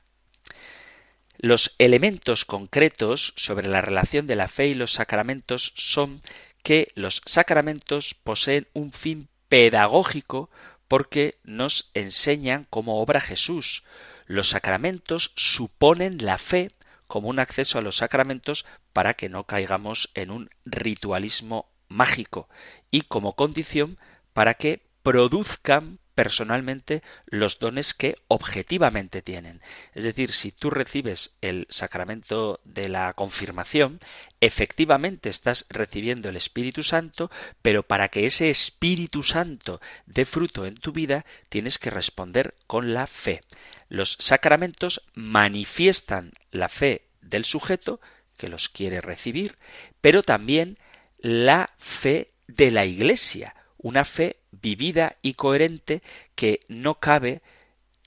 Los 1.37 1.73
elementos 1.79 2.45
concretos 2.45 3.33
sobre 3.35 3.67
la 3.67 3.81
relación 3.81 4.27
de 4.27 4.35
la 4.35 4.47
fe 4.47 4.67
y 4.67 4.73
los 4.75 4.91
sacramentos 4.91 5.73
son 5.75 6.21
que 6.61 6.91
los 6.93 7.21
sacramentos 7.25 8.13
poseen 8.13 8.67
un 8.73 8.91
fin 8.91 9.27
pedagógico 9.49 10.51
porque 10.87 11.39
nos 11.43 11.89
enseñan 11.93 12.67
cómo 12.69 13.01
obra 13.01 13.21
Jesús. 13.21 13.83
Los 14.27 14.49
sacramentos 14.49 15.31
suponen 15.35 16.23
la 16.23 16.37
fe 16.37 16.71
como 17.07 17.29
un 17.29 17.39
acceso 17.39 17.79
a 17.79 17.81
los 17.81 17.97
sacramentos 17.97 18.65
para 18.93 19.15
que 19.15 19.29
no 19.29 19.45
caigamos 19.45 20.11
en 20.13 20.31
un 20.31 20.49
ritualismo 20.65 21.70
mágico 21.91 22.49
y 22.89 23.01
como 23.01 23.33
condición 23.33 23.97
para 24.33 24.55
que 24.55 24.81
produzcan 25.03 25.99
personalmente 26.15 27.01
los 27.25 27.59
dones 27.59 27.93
que 27.93 28.15
objetivamente 28.27 29.21
tienen. 29.21 29.61
Es 29.93 30.03
decir, 30.03 30.33
si 30.33 30.51
tú 30.51 30.69
recibes 30.69 31.31
el 31.41 31.65
sacramento 31.69 32.59
de 32.63 32.89
la 32.89 33.13
confirmación, 33.13 33.99
efectivamente 34.39 35.29
estás 35.29 35.65
recibiendo 35.69 36.29
el 36.29 36.35
Espíritu 36.35 36.83
Santo, 36.83 37.31
pero 37.61 37.83
para 37.83 38.09
que 38.09 38.25
ese 38.25 38.49
Espíritu 38.49 39.23
Santo 39.23 39.81
dé 40.05 40.25
fruto 40.25 40.65
en 40.65 40.75
tu 40.75 40.91
vida, 40.91 41.25
tienes 41.49 41.79
que 41.79 41.89
responder 41.89 42.55
con 42.67 42.93
la 42.93 43.07
fe. 43.07 43.41
Los 43.89 44.17
sacramentos 44.19 45.01
manifiestan 45.15 46.33
la 46.51 46.69
fe 46.69 47.05
del 47.21 47.45
sujeto 47.45 47.99
que 48.37 48.49
los 48.49 48.69
quiere 48.69 49.01
recibir, 49.01 49.57
pero 50.01 50.23
también 50.23 50.77
la 51.21 51.71
fe 51.77 52.31
de 52.47 52.71
la 52.71 52.85
Iglesia, 52.85 53.55
una 53.77 54.05
fe 54.05 54.37
vivida 54.51 55.15
y 55.21 55.35
coherente 55.35 56.01
que 56.35 56.61
no 56.67 56.99
cabe 56.99 57.41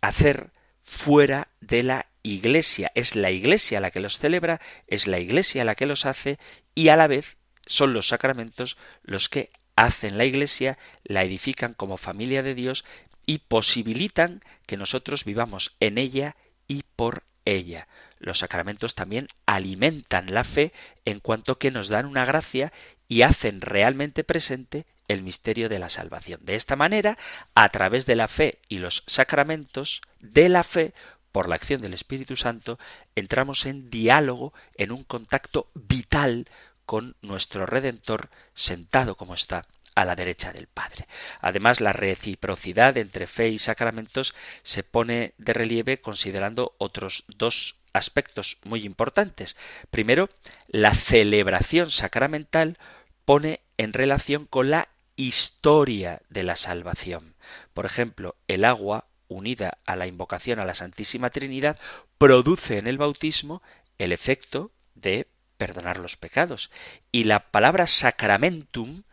hacer 0.00 0.50
fuera 0.82 1.48
de 1.60 1.82
la 1.82 2.06
Iglesia. 2.22 2.92
Es 2.94 3.16
la 3.16 3.30
Iglesia 3.30 3.80
la 3.80 3.90
que 3.90 4.00
los 4.00 4.18
celebra, 4.18 4.60
es 4.86 5.06
la 5.06 5.18
Iglesia 5.18 5.64
la 5.64 5.74
que 5.74 5.86
los 5.86 6.06
hace 6.06 6.38
y 6.74 6.88
a 6.88 6.96
la 6.96 7.06
vez 7.06 7.36
son 7.66 7.94
los 7.94 8.08
sacramentos 8.08 8.76
los 9.02 9.28
que 9.28 9.50
hacen 9.76 10.18
la 10.18 10.24
Iglesia, 10.24 10.78
la 11.04 11.22
edifican 11.22 11.74
como 11.74 11.96
familia 11.96 12.42
de 12.42 12.54
Dios 12.54 12.84
y 13.26 13.38
posibilitan 13.38 14.42
que 14.66 14.76
nosotros 14.76 15.24
vivamos 15.24 15.74
en 15.80 15.98
ella 15.98 16.36
y 16.68 16.82
por 16.96 17.22
ella. 17.44 17.88
Los 18.25 18.39
sacramentos 18.39 18.95
también 18.95 19.29
alimentan 19.45 20.33
la 20.33 20.45
fe 20.45 20.72
en 21.05 21.20
cuanto 21.20 21.59
que 21.59 21.70
nos 21.70 21.89
dan 21.89 22.07
una 22.07 22.25
gracia 22.25 22.72
y 23.07 23.20
hacen 23.20 23.61
realmente 23.61 24.25
presente 24.25 24.87
el 25.09 25.22
misterio 25.22 25.68
de 25.68 25.79
la 25.79 25.91
salvación. 25.91 26.41
De 26.43 26.55
esta 26.55 26.75
manera, 26.75 27.18
a 27.55 27.68
través 27.68 28.07
de 28.07 28.16
la 28.16 28.27
fe 28.27 28.61
y 28.66 28.79
los 28.79 29.05
sacramentos 29.07 30.01
de 30.20 30.49
la 30.49 30.62
fe, 30.62 30.95
por 31.33 31.51
la 31.51 31.57
acción 31.57 31.83
del 31.83 31.93
Espíritu 31.93 32.35
Santo, 32.35 32.79
entramos 33.14 33.66
en 33.66 33.91
diálogo, 33.91 34.55
en 34.77 34.91
un 34.91 35.05
contacto 35.05 35.68
vital 35.75 36.49
con 36.87 37.16
nuestro 37.20 37.66
Redentor 37.66 38.31
sentado 38.55 39.16
como 39.16 39.35
está 39.35 39.66
a 39.95 40.07
la 40.07 40.16
derecha 40.16 40.55
del 40.55 40.66
Padre. 40.66 41.07
Además, 41.43 41.83
la 41.83 41.93
reciprocidad 41.93 42.97
entre 42.97 43.27
fe 43.27 43.49
y 43.51 43.59
sacramentos 43.59 44.35
se 44.62 44.83
pone 44.83 45.35
de 45.37 45.53
relieve 45.53 46.01
considerando 46.01 46.75
otros 46.79 47.25
dos 47.29 47.77
aspectos 47.95 48.59
muy 48.64 48.84
importantes. 48.84 49.57
Primero, 49.90 50.28
la 50.68 50.95
celebración 50.95 51.90
sacramental 51.90 52.76
pone 53.24 53.61
en 53.78 53.95
relación 53.95 54.45
con 54.45 54.68
la 54.68 54.88
historia 55.16 56.20
de 56.28 56.42
la 56.42 56.57
salvación. 56.57 57.34
Por 57.72 57.86
ejemplo, 57.86 58.36
el 58.49 58.64
agua 58.64 59.07
unida 59.28 59.78
a 59.86 59.97
la 59.97 60.07
invocación 60.07 60.59
a 60.59 60.64
la 60.64 60.74
Santísima 60.74 61.30
Trinidad 61.30 61.78
produce 62.18 62.78
en 62.78 62.86
el 62.86 62.99
bautismo 62.99 63.62
el 63.99 64.12
efecto 64.12 64.70
de 64.95 65.28
perdonar 65.57 65.99
los 65.99 66.16
pecados. 66.16 66.70
Y 67.12 67.24
la 67.24 67.51
palabra 67.51 67.86
sacramentum 67.86 69.05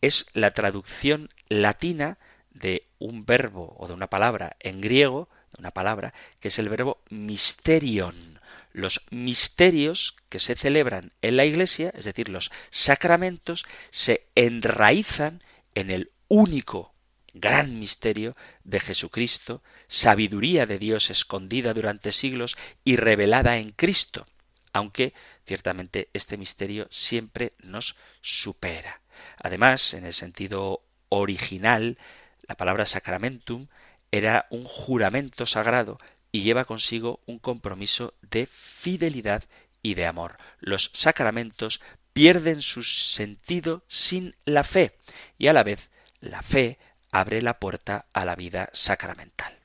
es 0.00 0.26
la 0.32 0.52
traducción 0.52 1.30
latina 1.48 2.18
de 2.50 2.86
un 2.98 3.26
verbo 3.26 3.74
o 3.78 3.88
de 3.88 3.94
una 3.94 4.08
palabra 4.08 4.56
en 4.60 4.80
griego, 4.80 5.28
una 5.58 5.70
palabra 5.70 6.14
que 6.40 6.48
es 6.48 6.58
el 6.58 6.68
verbo 6.68 7.02
mysterion. 7.10 8.40
Los 8.72 9.00
misterios 9.10 10.16
que 10.28 10.38
se 10.38 10.54
celebran 10.54 11.12
en 11.22 11.36
la 11.36 11.44
Iglesia, 11.44 11.90
es 11.94 12.04
decir, 12.04 12.28
los 12.28 12.50
sacramentos, 12.70 13.64
se 13.90 14.26
enraizan 14.34 15.42
en 15.74 15.90
el 15.90 16.10
único 16.28 16.92
gran 17.34 17.78
misterio 17.78 18.36
de 18.64 18.80
Jesucristo, 18.80 19.62
sabiduría 19.86 20.66
de 20.66 20.78
Dios 20.78 21.10
escondida 21.10 21.72
durante 21.74 22.12
siglos 22.12 22.56
y 22.84 22.96
revelada 22.96 23.56
en 23.56 23.70
Cristo, 23.70 24.26
aunque 24.72 25.14
ciertamente 25.46 26.08
este 26.12 26.36
misterio 26.36 26.86
siempre 26.90 27.54
nos 27.62 27.96
supera. 28.20 29.00
Además, 29.38 29.94
en 29.94 30.04
el 30.04 30.12
sentido 30.12 30.82
original, 31.08 31.98
la 32.46 32.56
palabra 32.56 32.86
sacramentum 32.86 33.68
era 34.10 34.46
un 34.50 34.64
juramento 34.64 35.46
sagrado 35.46 35.98
y 36.32 36.42
lleva 36.42 36.64
consigo 36.64 37.20
un 37.26 37.38
compromiso 37.38 38.14
de 38.22 38.46
fidelidad 38.46 39.44
y 39.82 39.94
de 39.94 40.06
amor. 40.06 40.38
Los 40.60 40.90
sacramentos 40.92 41.80
pierden 42.12 42.62
su 42.62 42.82
sentido 42.82 43.84
sin 43.88 44.34
la 44.44 44.64
fe 44.64 44.96
y 45.38 45.46
a 45.46 45.52
la 45.52 45.62
vez 45.62 45.88
la 46.20 46.42
fe 46.42 46.78
abre 47.10 47.42
la 47.42 47.58
puerta 47.58 48.06
a 48.12 48.24
la 48.24 48.34
vida 48.34 48.70
sacramental. 48.72 49.57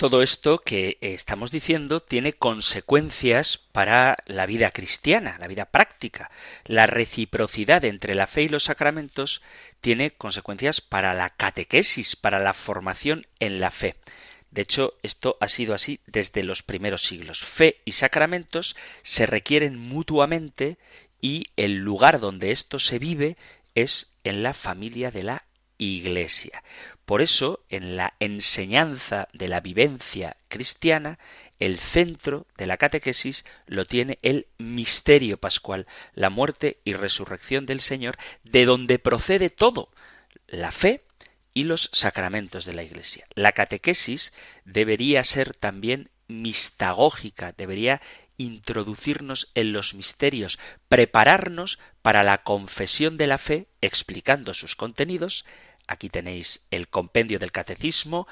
Todo 0.00 0.22
esto 0.22 0.62
que 0.62 0.96
estamos 1.02 1.50
diciendo 1.50 2.00
tiene 2.00 2.32
consecuencias 2.32 3.58
para 3.58 4.16
la 4.24 4.46
vida 4.46 4.70
cristiana, 4.70 5.36
la 5.38 5.46
vida 5.46 5.66
práctica. 5.66 6.30
La 6.64 6.86
reciprocidad 6.86 7.84
entre 7.84 8.14
la 8.14 8.26
fe 8.26 8.44
y 8.44 8.48
los 8.48 8.64
sacramentos 8.64 9.42
tiene 9.82 10.12
consecuencias 10.12 10.80
para 10.80 11.12
la 11.12 11.28
catequesis, 11.28 12.16
para 12.16 12.38
la 12.38 12.54
formación 12.54 13.26
en 13.40 13.60
la 13.60 13.70
fe. 13.70 13.96
De 14.50 14.62
hecho, 14.62 14.94
esto 15.02 15.36
ha 15.38 15.48
sido 15.48 15.74
así 15.74 16.00
desde 16.06 16.44
los 16.44 16.62
primeros 16.62 17.02
siglos. 17.02 17.40
Fe 17.44 17.82
y 17.84 17.92
sacramentos 17.92 18.76
se 19.02 19.26
requieren 19.26 19.76
mutuamente 19.76 20.78
y 21.20 21.48
el 21.56 21.76
lugar 21.76 22.20
donde 22.20 22.52
esto 22.52 22.78
se 22.78 22.98
vive 22.98 23.36
es 23.74 24.14
en 24.24 24.42
la 24.42 24.54
familia 24.54 25.10
de 25.10 25.24
la 25.24 25.44
Iglesia. 25.76 26.62
Por 27.10 27.22
eso, 27.22 27.58
en 27.70 27.96
la 27.96 28.14
enseñanza 28.20 29.26
de 29.32 29.48
la 29.48 29.58
vivencia 29.58 30.36
cristiana, 30.46 31.18
el 31.58 31.80
centro 31.80 32.46
de 32.56 32.68
la 32.68 32.76
catequesis 32.76 33.44
lo 33.66 33.84
tiene 33.84 34.20
el 34.22 34.46
misterio 34.58 35.36
pascual, 35.36 35.88
la 36.14 36.30
muerte 36.30 36.78
y 36.84 36.92
resurrección 36.92 37.66
del 37.66 37.80
Señor, 37.80 38.16
de 38.44 38.64
donde 38.64 39.00
procede 39.00 39.50
todo, 39.50 39.88
la 40.46 40.70
fe 40.70 41.02
y 41.52 41.64
los 41.64 41.90
sacramentos 41.92 42.64
de 42.64 42.74
la 42.74 42.84
Iglesia. 42.84 43.26
La 43.34 43.50
catequesis 43.50 44.32
debería 44.64 45.24
ser 45.24 45.52
también 45.52 46.10
mistagógica, 46.28 47.50
debería 47.50 48.00
introducirnos 48.36 49.50
en 49.56 49.72
los 49.72 49.94
misterios, 49.94 50.60
prepararnos 50.88 51.80
para 52.02 52.22
la 52.22 52.44
confesión 52.44 53.16
de 53.16 53.26
la 53.26 53.38
fe, 53.38 53.66
explicando 53.80 54.54
sus 54.54 54.76
contenidos, 54.76 55.44
Aquí 55.90 56.08
tenéis 56.08 56.64
el 56.70 56.86
compendio 56.86 57.40
del 57.40 57.50
catecismo, 57.50 58.28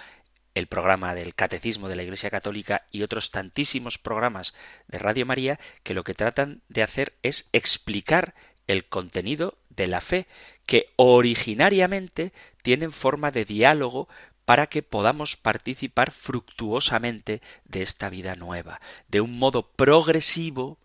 el 0.55 0.69
programa 0.69 1.17
del 1.17 1.35
Catecismo 1.35 1.89
de 1.89 1.97
la 1.97 2.05
Iglesia 2.05 2.31
Católica 2.31 2.87
y 2.93 3.03
otros 3.03 3.33
tantísimos 3.33 3.99
programas 3.99 4.55
de 4.87 5.01
Radio 5.01 5.27
María 5.27 5.59
que 5.83 5.93
lo 5.93 6.05
que 6.05 6.15
tratan 6.15 6.63
de 6.69 6.85
hacer 6.85 7.15
es 7.25 7.49
explicar 7.53 8.37
el 8.69 8.85
contenido 8.85 9.59
de 9.71 9.89
la 9.89 10.01
fe, 10.01 10.29
que 10.67 10.93
originariamente 10.95 12.33
tienen 12.63 12.93
forma 12.93 13.33
de 13.33 13.45
diálogo 13.45 14.09
para 14.45 14.69
que 14.69 14.85
podamos 14.85 15.35
participar 15.37 16.13
fructuosamente 16.13 17.43
de 17.65 17.83
esta 17.83 18.09
vida 18.09 18.37
nueva. 18.37 18.81
De 19.09 19.21
un 19.21 19.37
modo 19.37 19.73
progresivo, 19.73 20.79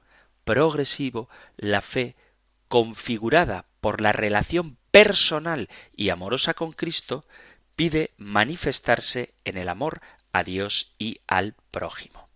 progresivo, 0.43 1.29
la 1.55 1.81
fe 1.81 2.15
configurada 2.67 3.67
por 3.83 3.99
la 3.99 4.13
relación 4.13 4.77
personal 4.91 5.67
y 5.93 6.07
amorosa 6.07 6.53
con 6.53 6.71
Cristo, 6.71 7.25
pide 7.75 8.11
manifestarse 8.15 9.33
en 9.43 9.57
el 9.57 9.67
amor 9.67 9.99
a 10.31 10.45
Dios 10.45 10.93
y 10.97 11.19
al 11.27 11.55
prójimo. 11.69 12.29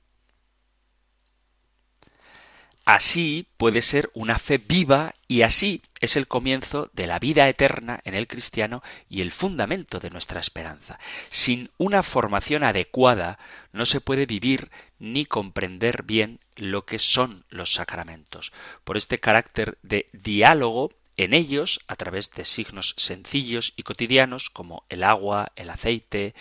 Así 2.83 3.47
puede 3.55 3.81
ser 3.81 4.11
una 4.13 4.39
fe 4.39 4.57
viva 4.57 5.15
y 5.29 5.43
así 5.43 5.83
es 6.01 6.17
el 6.17 6.27
comienzo 6.27 6.89
de 6.91 7.07
la 7.07 7.17
vida 7.17 7.47
eterna 7.47 8.01
en 8.03 8.13
el 8.13 8.27
cristiano 8.27 8.83
y 9.07 9.21
el 9.21 9.31
fundamento 9.31 10.01
de 10.01 10.09
nuestra 10.09 10.41
esperanza. 10.41 10.99
Sin 11.29 11.71
una 11.77 12.03
formación 12.03 12.65
adecuada 12.65 13.39
no 13.71 13.85
se 13.85 14.01
puede 14.01 14.25
vivir 14.25 14.69
ni 14.99 15.25
comprender 15.25 16.03
bien 16.03 16.41
lo 16.57 16.85
que 16.85 16.99
son 16.99 17.45
los 17.47 17.73
sacramentos. 17.73 18.51
Por 18.83 18.97
este 18.97 19.17
carácter 19.17 19.77
de 19.81 20.09
diálogo 20.11 20.91
en 21.17 21.33
ellos, 21.33 21.81
a 21.87 21.95
través 21.95 22.31
de 22.31 22.45
signos 22.45 22.93
sencillos 22.97 23.73
y 23.75 23.83
cotidianos 23.83 24.49
como 24.49 24.85
el 24.89 25.03
agua, 25.03 25.51
el 25.55 25.71
aceite, 25.71 26.35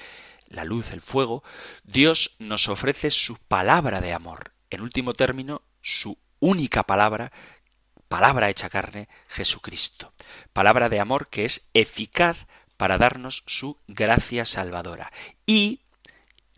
la 0.48 0.64
luz, 0.64 0.92
el 0.92 1.00
fuego, 1.00 1.42
Dios 1.82 2.36
nos 2.38 2.68
ofrece 2.68 3.10
su 3.10 3.36
palabra 3.36 4.00
de 4.00 4.12
amor. 4.12 4.52
En 4.70 4.82
último 4.82 5.14
término, 5.14 5.62
su 5.80 6.18
única 6.40 6.82
palabra, 6.82 7.32
palabra 8.08 8.50
hecha 8.50 8.68
carne, 8.68 9.08
Jesucristo. 9.28 10.12
Palabra 10.52 10.88
de 10.88 11.00
amor 11.00 11.28
que 11.28 11.46
es 11.46 11.68
eficaz 11.72 12.46
para 12.76 12.98
darnos 12.98 13.42
su 13.46 13.78
gracia 13.88 14.44
salvadora. 14.44 15.10
Y, 15.46 15.80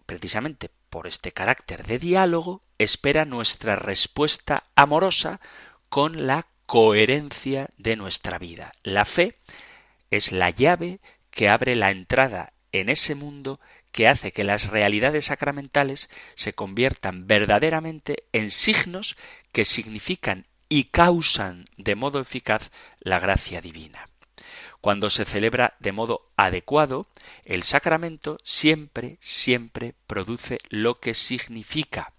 precisamente 0.06 0.70
por 0.90 1.06
este 1.06 1.32
carácter 1.32 1.86
de 1.86 1.98
diálogo, 1.98 2.62
espera 2.78 3.24
nuestra 3.24 3.76
respuesta 3.76 4.64
amorosa 4.74 5.40
con 5.88 6.26
la 6.26 6.46
coherencia 6.68 7.70
de 7.78 7.96
nuestra 7.96 8.38
vida. 8.38 8.72
La 8.82 9.06
fe 9.06 9.38
es 10.10 10.32
la 10.32 10.50
llave 10.50 11.00
que 11.30 11.48
abre 11.48 11.74
la 11.74 11.90
entrada 11.90 12.52
en 12.72 12.90
ese 12.90 13.14
mundo 13.14 13.58
que 13.90 14.06
hace 14.06 14.32
que 14.32 14.44
las 14.44 14.68
realidades 14.68 15.24
sacramentales 15.24 16.10
se 16.34 16.52
conviertan 16.52 17.26
verdaderamente 17.26 18.24
en 18.34 18.50
signos 18.50 19.16
que 19.50 19.64
significan 19.64 20.46
y 20.68 20.84
causan 20.84 21.70
de 21.78 21.94
modo 21.94 22.20
eficaz 22.20 22.70
la 23.00 23.18
gracia 23.18 23.62
divina. 23.62 24.10
Cuando 24.82 25.08
se 25.08 25.24
celebra 25.24 25.74
de 25.80 25.92
modo 25.92 26.28
adecuado, 26.36 27.06
el 27.46 27.62
sacramento 27.62 28.36
siempre, 28.44 29.16
siempre 29.22 29.94
produce 30.06 30.58
lo 30.68 31.00
que 31.00 31.14
significa 31.14 32.12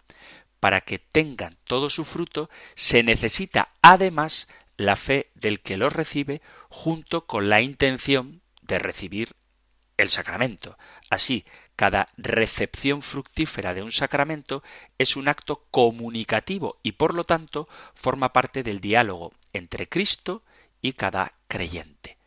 para 0.59 0.81
que 0.81 0.99
tengan 0.99 1.57
todo 1.63 1.89
su 1.89 2.05
fruto, 2.05 2.49
se 2.75 3.03
necesita 3.03 3.69
además 3.81 4.47
la 4.77 4.95
fe 4.95 5.29
del 5.35 5.59
que 5.61 5.77
lo 5.77 5.89
recibe 5.89 6.41
junto 6.69 7.25
con 7.25 7.49
la 7.49 7.61
intención 7.61 8.41
de 8.61 8.79
recibir 8.79 9.35
el 9.97 10.09
sacramento. 10.09 10.77
Así, 11.09 11.45
cada 11.75 12.07
recepción 12.17 13.01
fructífera 13.01 13.73
de 13.73 13.83
un 13.83 13.91
sacramento 13.91 14.63
es 14.97 15.15
un 15.15 15.27
acto 15.27 15.65
comunicativo 15.71 16.79
y 16.83 16.93
por 16.93 17.13
lo 17.13 17.25
tanto 17.25 17.67
forma 17.95 18.31
parte 18.31 18.63
del 18.63 18.79
diálogo 18.79 19.33
entre 19.53 19.89
Cristo 19.89 20.43
y 20.81 20.93
cada 20.93 21.33
creyente. 21.47 22.18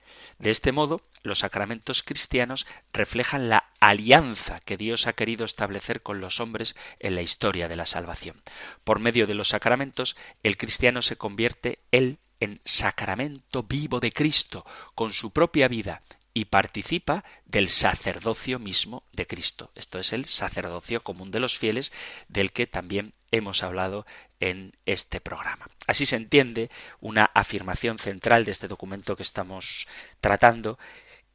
De 0.43 0.51
este 0.51 0.73
modo, 0.73 1.03
los 1.23 1.39
sacramentos 1.39 2.03
cristianos 2.03 2.67
reflejan 2.93 3.49
la 3.49 3.71
alianza 3.79 4.59
que 4.59 4.77
Dios 4.77 5.07
ha 5.07 5.13
querido 5.13 5.45
establecer 5.45 6.03
con 6.03 6.21
los 6.21 6.41
hombres 6.41 6.75
en 6.99 7.15
la 7.15 7.23
historia 7.23 7.69
de 7.69 7.77
la 7.77 7.87
salvación. 7.87 8.43
Por 8.83 8.99
medio 8.99 9.29
de 9.29 9.35
los 9.35 9.51
sacramentos, 9.51 10.17
el 10.43 10.57
cristiano 10.57 11.01
se 11.01 11.15
convierte 11.15 11.79
él 11.93 12.19
en 12.41 12.61
sacramento 12.65 13.63
vivo 13.63 14.01
de 14.01 14.11
Cristo, 14.11 14.67
con 14.97 15.13
su 15.13 15.31
propia 15.31 15.69
vida, 15.69 16.03
y 16.35 16.47
participa 16.47 17.25
del 17.45 17.69
sacerdocio 17.69 18.59
mismo 18.59 19.05
de 19.13 19.27
Cristo. 19.27 19.71
Esto 19.75 19.99
es 19.99 20.13
el 20.13 20.25
sacerdocio 20.25 21.03
común 21.03 21.31
de 21.31 21.41
los 21.41 21.59
fieles, 21.59 21.93
del 22.29 22.53
que 22.53 22.67
también 22.67 23.15
hemos 23.31 23.63
hablado 23.63 24.07
en 24.41 24.77
este 24.87 25.21
programa. 25.21 25.69
Así 25.87 26.07
se 26.07 26.17
entiende 26.17 26.71
una 27.01 27.31
afirmación 27.35 27.99
central 27.99 28.45
de 28.45 28.53
este 28.53 28.69
documento 28.69 29.17
que 29.17 29.23
estamos 29.23 29.87
tratando, 30.21 30.79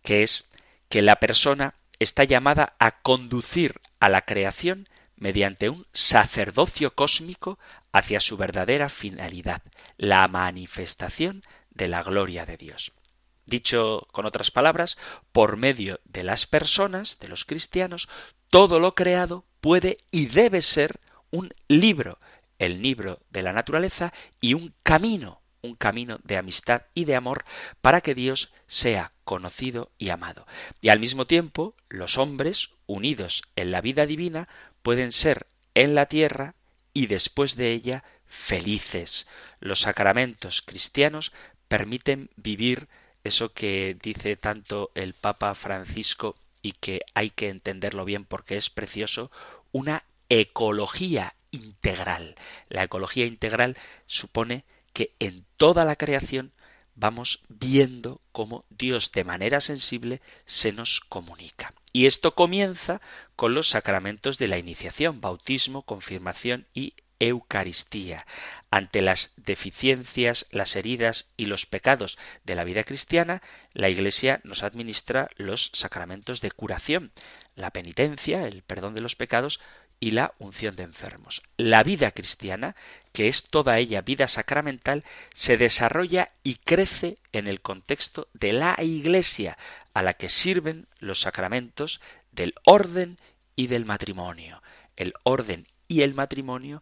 que 0.03 0.23
es 0.23 0.49
que 0.89 1.01
la 1.01 1.17
persona 1.17 1.75
está 1.99 2.23
llamada 2.23 2.75
a 2.79 2.99
conducir 3.01 3.81
a 3.99 4.09
la 4.09 4.21
creación 4.21 4.87
mediante 5.15 5.69
un 5.69 5.87
sacerdocio 5.93 6.93
cósmico 6.93 7.57
hacia 7.91 8.19
su 8.19 8.37
verdadera 8.37 8.89
finalidad, 8.89 9.63
la 9.97 10.27
manifestación 10.27 11.43
de 11.71 11.87
la 11.87 12.03
gloria 12.03 12.45
de 12.45 12.57
Dios. 12.57 12.91
Dicho 13.47 14.05
con 14.11 14.25
otras 14.25 14.51
palabras, 14.51 14.97
por 15.31 15.55
medio 15.55 16.01
de 16.03 16.25
las 16.25 16.45
personas, 16.45 17.17
de 17.19 17.29
los 17.29 17.45
cristianos, 17.45 18.09
todo 18.49 18.81
lo 18.81 18.93
creado 18.93 19.45
puede 19.61 19.99
y 20.11 20.25
debe 20.25 20.61
ser 20.61 20.99
un 21.31 21.53
libro, 21.69 22.19
el 22.59 22.81
libro 22.81 23.21
de 23.29 23.43
la 23.43 23.53
naturaleza 23.53 24.13
y 24.41 24.53
un 24.53 24.73
camino, 24.83 25.41
un 25.61 25.75
camino 25.75 26.19
de 26.25 26.35
amistad 26.35 26.83
y 26.93 27.05
de 27.05 27.15
amor 27.15 27.45
para 27.79 28.01
que 28.01 28.15
Dios 28.15 28.51
sea 28.65 29.13
conocido 29.23 29.91
y 29.97 30.09
amado. 30.09 30.45
Y 30.81 30.89
al 30.89 30.99
mismo 30.99 31.25
tiempo, 31.25 31.73
los 31.87 32.17
hombres, 32.17 32.71
unidos 32.85 33.43
en 33.55 33.71
la 33.71 33.79
vida 33.79 34.05
divina, 34.05 34.49
pueden 34.81 35.13
ser 35.13 35.47
en 35.73 35.95
la 35.95 36.07
tierra 36.07 36.55
y 36.93 37.07
después 37.07 37.55
de 37.55 37.71
ella 37.71 38.03
felices. 38.25 39.25
Los 39.61 39.79
sacramentos 39.79 40.61
cristianos 40.61 41.31
permiten 41.69 42.29
vivir 42.35 42.89
eso 43.27 43.53
que 43.53 43.97
dice 44.01 44.35
tanto 44.35 44.91
el 44.95 45.13
Papa 45.13 45.53
Francisco 45.55 46.35
y 46.61 46.73
que 46.73 47.01
hay 47.13 47.29
que 47.29 47.49
entenderlo 47.49 48.05
bien 48.05 48.25
porque 48.25 48.57
es 48.57 48.69
precioso, 48.69 49.31
una 49.71 50.03
ecología 50.29 51.35
integral. 51.51 52.35
La 52.69 52.83
ecología 52.83 53.25
integral 53.25 53.77
supone 54.05 54.65
que 54.93 55.13
en 55.19 55.45
toda 55.57 55.85
la 55.85 55.95
creación 55.95 56.53
vamos 56.95 57.41
viendo 57.47 58.21
cómo 58.31 58.65
Dios 58.69 59.11
de 59.11 59.23
manera 59.23 59.61
sensible 59.61 60.21
se 60.45 60.71
nos 60.71 60.99
comunica. 60.99 61.73
Y 61.93 62.07
esto 62.07 62.35
comienza 62.35 63.01
con 63.35 63.53
los 63.53 63.69
sacramentos 63.69 64.37
de 64.37 64.47
la 64.47 64.57
iniciación, 64.57 65.21
bautismo, 65.21 65.83
confirmación 65.83 66.67
y 66.73 66.95
Eucaristía. 67.19 68.25
Ante 68.69 69.01
las 69.01 69.33
deficiencias, 69.37 70.45
las 70.51 70.75
heridas 70.75 71.29
y 71.37 71.45
los 71.45 71.65
pecados 71.65 72.17
de 72.43 72.55
la 72.55 72.63
vida 72.63 72.83
cristiana, 72.83 73.41
la 73.73 73.89
Iglesia 73.89 74.41
nos 74.43 74.63
administra 74.63 75.29
los 75.37 75.71
sacramentos 75.73 76.41
de 76.41 76.51
curación, 76.51 77.11
la 77.55 77.71
penitencia, 77.71 78.43
el 78.43 78.61
perdón 78.61 78.93
de 78.95 79.01
los 79.01 79.15
pecados 79.15 79.59
y 79.99 80.11
la 80.11 80.33
unción 80.37 80.75
de 80.75 80.83
enfermos. 80.83 81.41
La 81.57 81.83
vida 81.83 82.11
cristiana, 82.11 82.75
que 83.13 83.27
es 83.27 83.43
toda 83.43 83.79
ella 83.79 84.01
vida 84.01 84.27
sacramental, 84.27 85.03
se 85.33 85.57
desarrolla 85.57 86.31
y 86.43 86.55
crece 86.55 87.17
en 87.31 87.47
el 87.47 87.61
contexto 87.61 88.27
de 88.33 88.53
la 88.53 88.75
Iglesia, 88.79 89.57
a 89.93 90.03
la 90.03 90.13
que 90.13 90.29
sirven 90.29 90.87
los 90.99 91.21
sacramentos 91.21 92.01
del 92.31 92.53
orden 92.63 93.17
y 93.55 93.67
del 93.67 93.85
matrimonio. 93.85 94.61
El 94.95 95.13
orden 95.23 95.67
y 95.87 96.01
el 96.01 96.13
matrimonio 96.13 96.81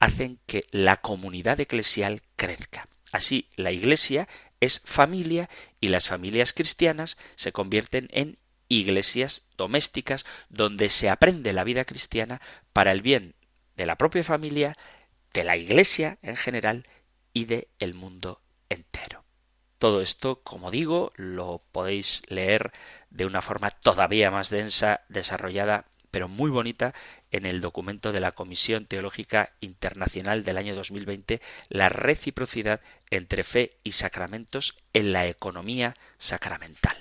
hacen 0.00 0.38
que 0.46 0.64
la 0.70 0.98
comunidad 0.98 1.60
eclesial 1.60 2.22
crezca. 2.36 2.88
Así, 3.12 3.48
la 3.56 3.72
Iglesia 3.72 4.28
es 4.60 4.80
familia 4.84 5.48
y 5.80 5.88
las 5.88 6.08
familias 6.08 6.52
cristianas 6.52 7.16
se 7.36 7.52
convierten 7.52 8.08
en 8.12 8.38
iglesias 8.68 9.46
domésticas 9.56 10.24
donde 10.48 10.88
se 10.88 11.10
aprende 11.10 11.52
la 11.52 11.64
vida 11.64 11.84
cristiana 11.84 12.40
para 12.72 12.92
el 12.92 13.02
bien 13.02 13.34
de 13.76 13.86
la 13.86 13.96
propia 13.96 14.24
familia, 14.24 14.76
de 15.32 15.44
la 15.44 15.56
Iglesia 15.56 16.18
en 16.22 16.36
general 16.36 16.88
y 17.32 17.44
de 17.44 17.68
el 17.78 17.94
mundo 17.94 18.40
entero. 18.68 19.24
Todo 19.78 20.00
esto, 20.00 20.42
como 20.42 20.70
digo, 20.70 21.12
lo 21.16 21.62
podéis 21.72 22.22
leer 22.28 22.72
de 23.10 23.26
una 23.26 23.42
forma 23.42 23.70
todavía 23.70 24.30
más 24.30 24.48
densa, 24.48 25.02
desarrollada 25.08 25.86
pero 26.14 26.28
muy 26.28 26.48
bonita 26.48 26.94
en 27.32 27.44
el 27.44 27.60
documento 27.60 28.12
de 28.12 28.20
la 28.20 28.30
Comisión 28.30 28.86
Teológica 28.86 29.50
Internacional 29.58 30.44
del 30.44 30.58
año 30.58 30.76
2020, 30.76 31.40
la 31.70 31.88
reciprocidad 31.88 32.80
entre 33.10 33.42
fe 33.42 33.78
y 33.82 33.90
sacramentos 33.90 34.76
en 34.92 35.12
la 35.12 35.26
economía 35.26 35.96
sacramental. 36.18 36.96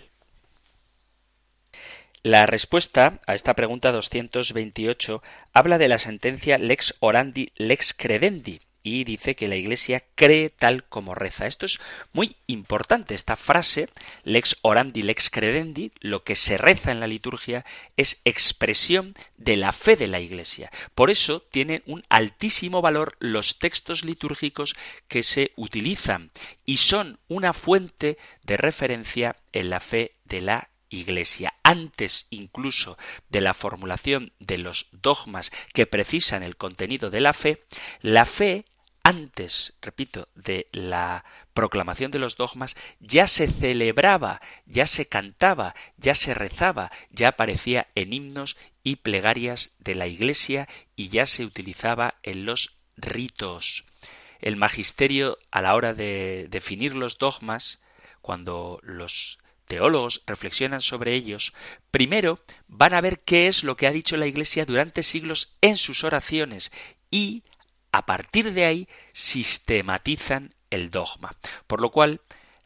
La 2.24 2.47
respuesta 2.47 3.22
a 3.28 3.36
esta 3.36 3.53
pregunta 3.53 3.91
228 3.91 5.22
habla 5.53 5.78
de 5.78 5.89
la 5.89 5.99
sentencia 5.99 6.57
lex 6.57 6.95
orandi 6.99 7.51
lex 7.55 7.93
credendi, 7.93 8.61
y 8.84 9.05
dice 9.05 9.36
que 9.36 9.47
la 9.47 9.55
Iglesia 9.55 10.03
cree 10.15 10.49
tal 10.49 10.84
como 10.84 11.15
reza. 11.15 11.47
Esto 11.47 11.65
es 11.65 11.79
muy 12.11 12.36
importante. 12.47 13.15
Esta 13.15 13.38
frase, 13.38 13.89
lex 14.23 14.57
orandi, 14.61 15.01
lex 15.01 15.29
credendi, 15.29 15.93
lo 16.01 16.23
que 16.23 16.36
se 16.36 16.57
reza 16.57 16.91
en 16.91 16.99
la 16.99 17.07
liturgia 17.07 17.65
es 17.95 18.21
expresión 18.25 19.15
de 19.38 19.55
la 19.55 19.71
fe 19.71 19.95
de 19.95 20.07
la 20.07 20.19
Iglesia. 20.19 20.69
Por 20.93 21.09
eso 21.09 21.41
tienen 21.41 21.81
un 21.86 22.03
altísimo 22.09 22.81
valor 22.81 23.15
los 23.19 23.57
textos 23.57 24.03
litúrgicos 24.03 24.75
que 25.07 25.23
se 25.23 25.53
utilizan 25.55 26.31
y 26.65 26.77
son 26.77 27.19
una 27.29 27.53
fuente 27.53 28.17
de 28.43 28.57
referencia 28.57 29.38
en 29.53 29.69
la 29.69 29.79
fe 29.79 30.17
de 30.25 30.41
la 30.41 30.69
Iglesia, 30.89 31.55
antes 31.63 32.27
incluso 32.29 32.97
de 33.29 33.41
la 33.41 33.55
formulación 33.55 34.31
de 34.39 34.59
los 34.59 34.88
dogmas 34.91 35.51
que 35.73 35.88
precisan 35.88 36.43
el 36.43 36.55
contenido 36.55 37.09
de 37.09 37.19
la 37.19 37.34
fe, 37.34 37.63
la 38.01 38.25
fe 38.25 38.65
antes, 39.04 39.74
repito, 39.82 40.30
de 40.34 40.68
la 40.72 41.26
proclamación 41.54 42.10
de 42.10 42.20
los 42.20 42.38
dogmas, 42.38 42.76
ya 43.01 43.28
se 43.28 43.47
celebraba, 43.47 44.41
ya 44.66 44.88
se 44.88 45.08
cantaba, 45.08 45.76
ya 45.97 46.16
se 46.16 46.34
rezaba, 46.34 46.89
ya 47.12 47.30
aparecía 47.30 47.88
en 47.95 48.14
himnos 48.14 48.56
y 48.82 48.95
plegarias 48.95 49.74
de 49.80 49.95
la 49.95 50.08
Iglesia 50.08 50.70
y 50.95 51.10
ya 51.10 51.26
se 51.26 51.43
utilizaba 51.43 52.16
en 52.24 52.45
los 52.45 52.78
ritos. 52.95 53.84
El 54.39 54.56
magisterio, 54.56 55.38
a 55.51 55.62
la 55.62 55.76
hora 55.76 55.93
de 55.93 56.47
definir 56.49 56.95
los 56.95 57.18
dogmas, 57.18 57.82
cuando 58.22 58.80
los 58.84 59.38
teólogos 59.68 60.22
reflexionan 60.26 60.82
sobre 60.82 61.14
ellos, 61.14 61.54
primero 61.91 62.39
van 62.68 62.93
a 62.93 63.01
ver 63.01 63.20
qué 63.20 63.47
es 63.47 63.64
lo 63.64 63.76
que 63.76 63.88
ha 63.88 63.91
dicho 63.91 64.16
la 64.16 64.28
Iglesia 64.28 64.66
durante 64.66 65.04
siglos 65.04 65.56
en 65.62 65.76
sus 65.76 66.04
oraciones 66.04 66.72
y 67.12 67.43
a 67.94 68.06
partir 68.06 68.54
de 68.54 68.66
ahí 68.66 68.89
sistematizan 69.14 70.54
el 70.72 70.89
dogma. 70.89 71.38
Por 71.68 71.80
lo 71.80 71.91
cual 71.91 72.20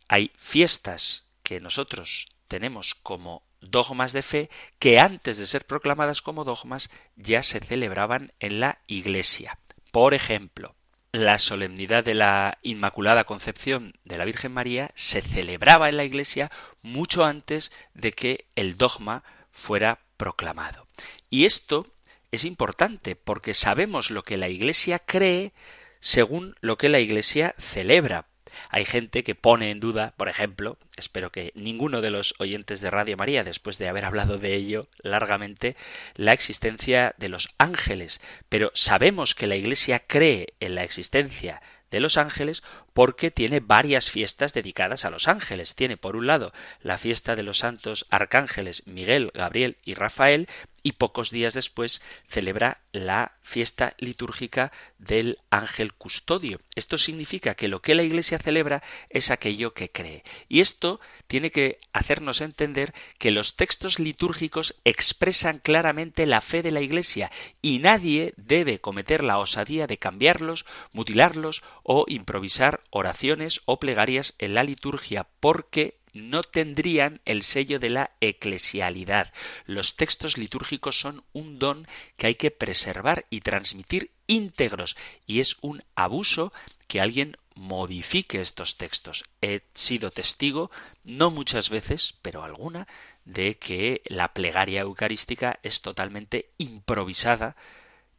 hay 0.08 0.32
fiestas 0.40 1.26
que 1.44 1.60
nosotros 1.60 2.30
tenemos 2.48 2.96
como 2.96 3.44
dogmas 3.60 4.14
de 4.14 4.24
fe 4.24 4.50
que 4.80 5.00
antes 5.00 5.38
de 5.38 5.46
ser 5.46 5.66
proclamadas 5.66 6.22
como 6.22 6.46
dogmas 6.46 6.90
ya 7.18 7.44
se 7.44 7.60
celebraban 7.60 8.32
en 8.40 8.62
la 8.62 8.80
Iglesia. 8.88 9.60
Por 9.92 10.14
ejemplo, 10.14 10.76
la 11.12 11.40
solemnidad 11.40 12.06
de 12.06 12.14
la 12.14 12.60
Inmaculada 12.62 13.26
Concepción 13.26 13.96
de 14.06 14.18
la 14.18 14.26
Virgen 14.26 14.54
María 14.54 14.92
se 14.96 15.22
celebraba 15.22 15.90
en 15.90 15.98
la 15.98 16.06
Iglesia 16.06 16.52
mucho 16.82 17.26
antes 17.26 17.72
de 17.94 18.14
que 18.14 18.46
el 18.56 18.78
dogma 18.78 19.24
fuera 19.52 20.00
proclamado. 20.16 20.88
Y 21.30 21.44
esto 21.44 21.88
es 22.32 22.46
importante 22.46 23.16
porque 23.16 23.54
sabemos 23.54 24.12
lo 24.12 24.24
que 24.24 24.38
la 24.38 24.50
Iglesia 24.50 25.00
cree 25.00 25.54
según 26.00 26.56
lo 26.62 26.78
que 26.78 26.90
la 26.90 27.00
Iglesia 27.00 27.56
celebra. 27.58 28.28
Hay 28.70 28.86
gente 28.86 29.24
que 29.24 29.36
pone 29.36 29.70
en 29.70 29.80
duda, 29.80 30.14
por 30.18 30.30
ejemplo, 30.30 30.78
espero 30.96 31.32
que 31.32 31.52
ninguno 31.54 32.02
de 32.02 32.10
los 32.10 32.34
oyentes 32.40 32.82
de 32.82 32.90
Radio 32.90 33.16
María, 33.16 33.44
después 33.44 33.78
de 33.78 33.88
haber 33.88 34.06
hablado 34.06 34.38
de 34.40 34.56
ello 34.56 34.88
largamente, 35.00 35.76
la 36.16 36.34
existencia 36.34 37.14
de 37.18 37.30
los 37.30 37.50
ángeles, 37.60 38.20
pero 38.50 38.72
sabemos 38.74 39.36
que 39.36 39.48
la 39.48 39.56
Iglesia 39.56 40.00
cree 40.00 40.54
en 40.60 40.76
la 40.76 40.84
existencia 40.84 41.62
de 41.92 42.00
los 42.00 42.18
ángeles 42.18 42.64
porque 42.94 43.32
tiene 43.32 43.60
varias 43.60 44.10
fiestas 44.10 44.54
dedicadas 44.54 45.06
a 45.06 45.10
los 45.10 45.28
ángeles. 45.28 45.76
Tiene 45.76 45.98
por 45.98 46.16
un 46.16 46.28
lado 46.28 46.52
la 46.82 46.98
fiesta 46.98 47.36
de 47.36 47.44
los 47.44 47.60
santos 47.60 48.06
arcángeles 48.10 48.84
Miguel, 48.88 49.32
Gabriel 49.34 49.78
y 49.84 49.94
Rafael 49.94 50.48
y 50.88 50.94
pocos 50.94 51.32
días 51.32 51.54
después 51.54 52.02
celebra 52.30 52.80
la 52.94 53.34
fiesta 53.42 53.94
litúrgica 53.98 54.72
del 54.98 55.38
ángel 55.50 55.92
custodio. 55.92 56.62
Esto 56.76 56.98
significa 56.98 57.56
que 57.56 57.68
lo 57.68 57.82
que 57.82 57.94
la 57.94 58.04
Iglesia 58.04 58.40
celebra 58.40 58.82
es 59.10 59.30
aquello 59.30 59.74
que 59.74 59.92
cree. 59.92 60.24
Y 60.48 60.62
esto 60.62 61.02
tiene 61.28 61.52
que 61.52 61.82
hacernos 61.92 62.40
entender 62.40 62.94
que 63.18 63.32
los 63.32 63.58
textos 63.58 64.00
litúrgicos 64.00 64.80
expresan 64.86 65.60
claramente 65.60 66.26
la 66.26 66.40
fe 66.40 66.64
de 66.64 66.72
la 66.72 66.80
Iglesia 66.80 67.34
y 67.62 67.80
nadie 67.80 68.34
debe 68.38 68.80
cometer 68.80 69.26
la 69.26 69.40
osadía 69.40 69.88
de 69.88 69.98
cambiarlos, 69.98 70.66
mutilarlos 70.94 71.64
o 71.84 72.06
improvisar 72.08 72.82
oraciones 72.92 73.60
o 73.66 73.78
plegarias 73.78 74.36
en 74.40 74.54
la 74.54 74.64
liturgia 74.64 75.28
porque 75.42 75.97
no 76.18 76.44
tendrían 76.44 77.22
el 77.26 77.44
sello 77.44 77.80
de 77.80 77.90
la 77.90 78.12
eclesialidad. 78.22 79.32
Los 79.66 79.96
textos 79.96 80.38
litúrgicos 80.38 81.00
son 81.00 81.24
un 81.34 81.60
don 81.60 81.88
que 82.18 82.28
hay 82.28 82.36
que 82.36 82.52
preservar 82.52 83.26
y 83.30 83.42
transmitir 83.42 84.12
íntegros 84.28 84.98
y 85.26 85.40
es 85.40 85.58
un 85.62 85.84
abuso 85.96 86.52
que 86.88 87.02
alguien 87.02 87.38
modifique 87.56 88.40
estos 88.40 88.78
textos. 88.78 89.26
He 89.42 89.62
sido 89.74 90.12
testigo, 90.12 90.72
no 91.04 91.32
muchas 91.32 91.70
veces, 91.70 92.16
pero 92.22 92.44
alguna, 92.44 92.88
de 93.26 93.58
que 93.58 94.02
la 94.06 94.34
plegaria 94.34 94.82
eucarística 94.82 95.60
es 95.64 95.82
totalmente 95.82 96.52
improvisada, 96.58 97.56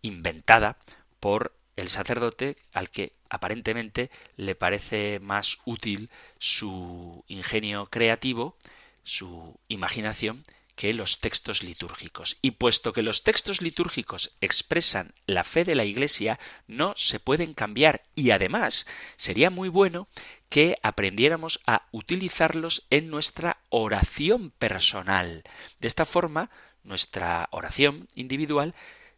inventada 0.03 0.77
por 1.21 1.53
el 1.79 1.89
sacerdote 1.89 2.57
al 2.73 2.91
que 2.91 3.13
aparentemente 3.31 4.11
le 4.37 4.55
parece 4.57 5.21
más 5.21 5.59
útil 5.65 6.11
su 6.39 7.25
ingenio 7.29 7.87
creativo, 7.87 8.57
su 9.05 9.59
imaginación, 9.69 10.45
que 10.75 10.93
los 10.93 11.21
textos 11.21 11.63
litúrgicos. 11.63 12.37
Y 12.43 12.53
puesto 12.53 12.93
que 12.93 13.03
los 13.03 13.23
textos 13.23 13.63
litúrgicos 13.63 14.33
expresan 14.41 15.15
la 15.27 15.45
fe 15.45 15.65
de 15.65 15.75
la 15.75 15.85
Iglesia, 15.85 16.39
no 16.67 16.95
se 16.97 17.21
pueden 17.21 17.55
cambiar 17.55 18.03
y 18.15 18.31
además 18.31 18.87
sería 19.17 19.51
muy 19.51 19.69
bueno 19.69 20.09
que 20.49 20.79
aprendiéramos 20.83 21.61
a 21.67 21.87
utilizarlos 21.93 22.87
en 22.91 23.09
nuestra 23.09 23.59
oración 23.71 24.51
personal. 24.51 25.45
De 25.79 25.89
esta 25.89 26.07
forma, 26.07 26.51
nuestra 26.83 27.49
oración 27.53 28.09
individual 28.15 28.75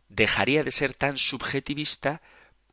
dejaría 0.08 0.62
de 0.64 0.72
ser 0.72 0.92
tan 0.92 1.16
subjetivista 1.16 2.20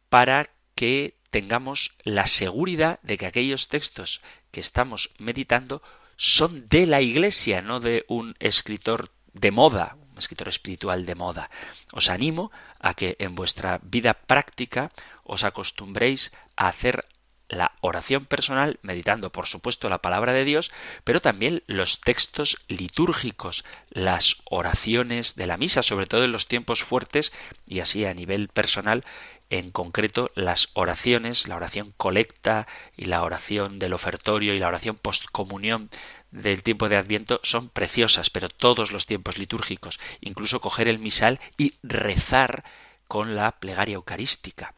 para 0.10 0.50
que 0.76 1.16
tengamos 1.30 1.96
la 2.04 2.28
seguridad 2.28 3.00
de 3.04 3.18
que 3.18 3.26
aquellos 3.26 3.68
textos 3.68 4.22
que 4.52 4.60
estamos 4.60 5.12
meditando 5.18 5.82
son 6.16 6.68
de 6.68 6.88
la 6.88 7.02
Iglesia, 7.02 7.62
no 7.62 7.80
de 7.80 8.06
un 8.08 8.36
escritor 8.40 9.12
de 9.34 9.52
moda, 9.52 9.98
un 10.12 10.18
escritor 10.18 10.48
espiritual 10.48 11.06
de 11.06 11.16
moda. 11.16 11.50
Os 11.92 12.10
animo 12.10 12.52
a 12.80 12.96
que 12.96 13.16
en 13.20 13.36
vuestra 13.36 13.80
vida 13.84 14.14
práctica 14.14 14.92
os 15.24 15.44
acostumbréis 15.44 16.34
a 16.56 16.70
hacer 16.70 17.06
la 17.50 17.74
oración 17.82 18.26
personal, 18.26 18.80
meditando 18.82 19.32
por 19.32 19.48
supuesto 19.48 19.90
la 19.90 20.02
palabra 20.02 20.34
de 20.34 20.46
Dios, 20.46 20.72
pero 21.04 21.22
también 21.22 21.64
los 21.68 22.02
textos 22.02 22.58
litúrgicos, 22.68 23.64
las 23.90 24.38
oraciones 24.46 25.36
de 25.36 25.48
la 25.48 25.58
misa, 25.58 25.84
sobre 25.84 26.08
todo 26.08 26.26
en 26.26 26.32
los 26.32 26.48
tiempos 26.48 26.84
fuertes, 26.84 27.32
y 27.66 27.80
así 27.80 28.06
a 28.06 28.14
nivel 28.14 28.50
personal, 28.50 29.04
en 29.50 29.72
concreto 29.72 30.32
las 30.36 30.70
oraciones, 30.74 31.48
la 31.48 31.56
oración 31.56 31.94
colecta 31.96 32.68
y 32.98 33.06
la 33.06 33.24
oración 33.24 33.80
del 33.80 33.94
ofertorio 33.94 34.54
y 34.54 34.60
la 34.60 34.68
oración 34.68 34.98
postcomunión 34.98 35.90
del 36.32 36.64
tiempo 36.64 36.90
de 36.90 36.98
Adviento 36.98 37.40
son 37.44 37.70
preciosas, 37.70 38.30
pero 38.30 38.50
todos 38.50 38.92
los 38.92 39.06
tiempos 39.06 39.38
litúrgicos, 39.38 40.00
incluso 40.20 40.60
coger 40.60 40.90
el 40.90 41.00
misal 41.00 41.40
y 41.58 41.76
rezar 41.82 42.66
con 43.08 43.36
la 43.36 43.54
plegaria 43.54 43.96
eucarística 43.96 44.74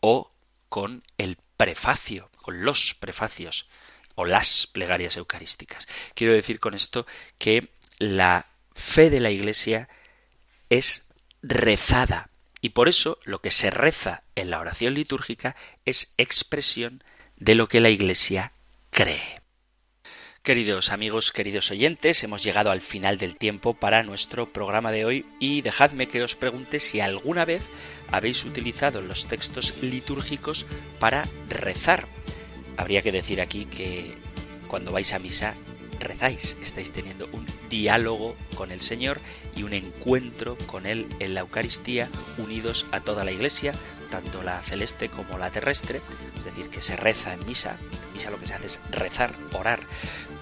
o 0.00 0.32
con 0.70 1.02
el 1.18 1.36
prefacio, 1.60 2.30
con 2.36 2.64
los 2.64 2.94
prefacios 2.94 3.68
o 4.14 4.24
las 4.24 4.66
plegarias 4.66 5.18
eucarísticas. 5.18 5.88
Quiero 6.14 6.32
decir 6.32 6.58
con 6.58 6.72
esto 6.72 7.06
que 7.36 7.68
la 7.98 8.46
fe 8.74 9.10
de 9.10 9.20
la 9.20 9.30
Iglesia 9.30 9.90
es 10.70 11.06
rezada 11.42 12.30
y 12.62 12.70
por 12.70 12.88
eso 12.88 13.18
lo 13.24 13.42
que 13.42 13.50
se 13.50 13.68
reza 13.68 14.22
en 14.36 14.48
la 14.48 14.58
oración 14.58 14.94
litúrgica 14.94 15.54
es 15.84 16.14
expresión 16.16 17.04
de 17.36 17.54
lo 17.54 17.68
que 17.68 17.80
la 17.80 17.90
Iglesia 17.90 18.52
cree. 18.88 19.42
Queridos 20.42 20.88
amigos, 20.90 21.30
queridos 21.30 21.70
oyentes, 21.70 22.24
hemos 22.24 22.42
llegado 22.42 22.70
al 22.70 22.80
final 22.80 23.18
del 23.18 23.36
tiempo 23.36 23.74
para 23.74 24.02
nuestro 24.02 24.50
programa 24.50 24.92
de 24.92 25.04
hoy 25.04 25.26
y 25.38 25.60
dejadme 25.60 26.08
que 26.08 26.22
os 26.22 26.36
pregunte 26.36 26.80
si 26.80 27.00
alguna 27.00 27.44
vez 27.44 27.60
habéis 28.12 28.44
utilizado 28.44 29.00
los 29.02 29.26
textos 29.26 29.82
litúrgicos 29.82 30.66
para 30.98 31.26
rezar. 31.48 32.06
Habría 32.76 33.02
que 33.02 33.12
decir 33.12 33.40
aquí 33.40 33.66
que 33.66 34.14
cuando 34.68 34.92
vais 34.92 35.12
a 35.12 35.18
misa 35.18 35.54
rezáis, 36.00 36.56
estáis 36.62 36.92
teniendo 36.92 37.28
un 37.32 37.46
diálogo 37.68 38.34
con 38.54 38.72
el 38.72 38.80
Señor 38.80 39.20
y 39.54 39.62
un 39.62 39.74
encuentro 39.74 40.56
con 40.66 40.86
Él 40.86 41.06
en 41.20 41.34
la 41.34 41.40
Eucaristía, 41.40 42.08
unidos 42.38 42.86
a 42.90 43.00
toda 43.00 43.24
la 43.24 43.32
Iglesia, 43.32 43.72
tanto 44.10 44.42
la 44.42 44.60
celeste 44.62 45.08
como 45.08 45.38
la 45.38 45.50
terrestre, 45.50 46.00
es 46.38 46.44
decir, 46.44 46.68
que 46.68 46.82
se 46.82 46.96
reza 46.96 47.34
en 47.34 47.46
misa, 47.46 47.76
en 48.06 48.12
misa 48.14 48.30
lo 48.30 48.40
que 48.40 48.46
se 48.46 48.54
hace 48.54 48.66
es 48.66 48.80
rezar, 48.90 49.34
orar, 49.52 49.80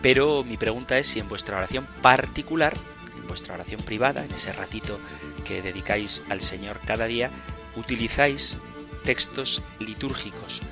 pero 0.00 0.44
mi 0.44 0.56
pregunta 0.56 0.98
es 0.98 1.06
si 1.06 1.20
en 1.20 1.28
vuestra 1.28 1.58
oración 1.58 1.86
particular, 2.02 2.74
en 3.16 3.26
vuestra 3.26 3.54
oración 3.54 3.82
privada, 3.82 4.24
en 4.24 4.30
ese 4.30 4.52
ratito 4.52 4.98
que 5.44 5.60
dedicáis 5.60 6.22
al 6.30 6.40
Señor 6.40 6.80
cada 6.86 7.06
día, 7.06 7.30
utilizáis 7.76 8.58
textos 9.04 9.62
litúrgicos 9.78 10.62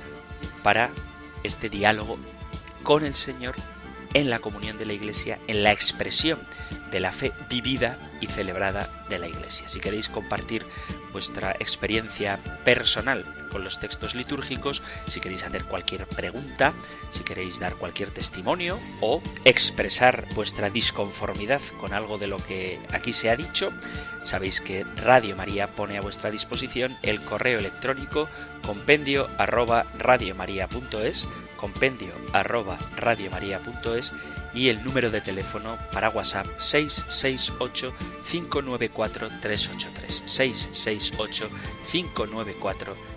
para 0.63 0.91
este 1.43 1.69
diálogo 1.69 2.17
con 2.83 3.03
el 3.05 3.15
Señor 3.15 3.55
en 4.13 4.29
la 4.29 4.39
comunión 4.39 4.77
de 4.77 4.85
la 4.85 4.93
Iglesia, 4.93 5.39
en 5.47 5.63
la 5.63 5.71
expresión 5.71 6.39
de 6.91 6.99
la 6.99 7.11
fe 7.11 7.33
vivida 7.49 7.99
y 8.21 8.27
celebrada 8.27 9.05
de 9.09 9.19
la 9.19 9.27
Iglesia. 9.27 9.67
Si 9.69 9.79
queréis 9.79 10.09
compartir 10.09 10.65
vuestra 11.11 11.51
experiencia 11.51 12.37
personal 12.63 13.23
con 13.57 13.63
los 13.63 13.79
textos 13.79 14.13
litúrgicos, 14.13 14.83
si 15.07 15.19
queréis 15.19 15.41
hacer 15.41 15.63
cualquier 15.65 16.05
pregunta, 16.05 16.73
si 17.09 17.23
queréis 17.23 17.59
dar 17.59 17.73
cualquier 17.73 18.11
testimonio 18.11 18.77
o 19.01 19.19
expresar 19.45 20.27
vuestra 20.35 20.69
disconformidad 20.69 21.61
con 21.81 21.91
algo 21.91 22.19
de 22.19 22.27
lo 22.27 22.37
que 22.37 22.79
aquí 22.93 23.13
se 23.13 23.31
ha 23.31 23.35
dicho, 23.35 23.71
sabéis 24.23 24.61
que 24.61 24.83
Radio 24.97 25.35
María 25.35 25.69
pone 25.69 25.97
a 25.97 26.01
vuestra 26.01 26.29
disposición 26.29 26.95
el 27.01 27.19
correo 27.19 27.57
electrónico 27.57 28.29
compendio 28.63 29.27
arroba 29.39 29.87
radiomaria.es 29.97 31.27
compendio 31.55 32.13
arroba 32.33 32.77
radiomaria.es 32.95 34.13
y 34.53 34.69
el 34.69 34.83
número 34.83 35.09
de 35.09 35.21
teléfono 35.21 35.79
para 35.91 36.09
WhatsApp 36.11 36.45
668 36.59 37.91
594 38.29 39.29
383 39.41 40.23
668 40.27 41.49
594 41.91 43.16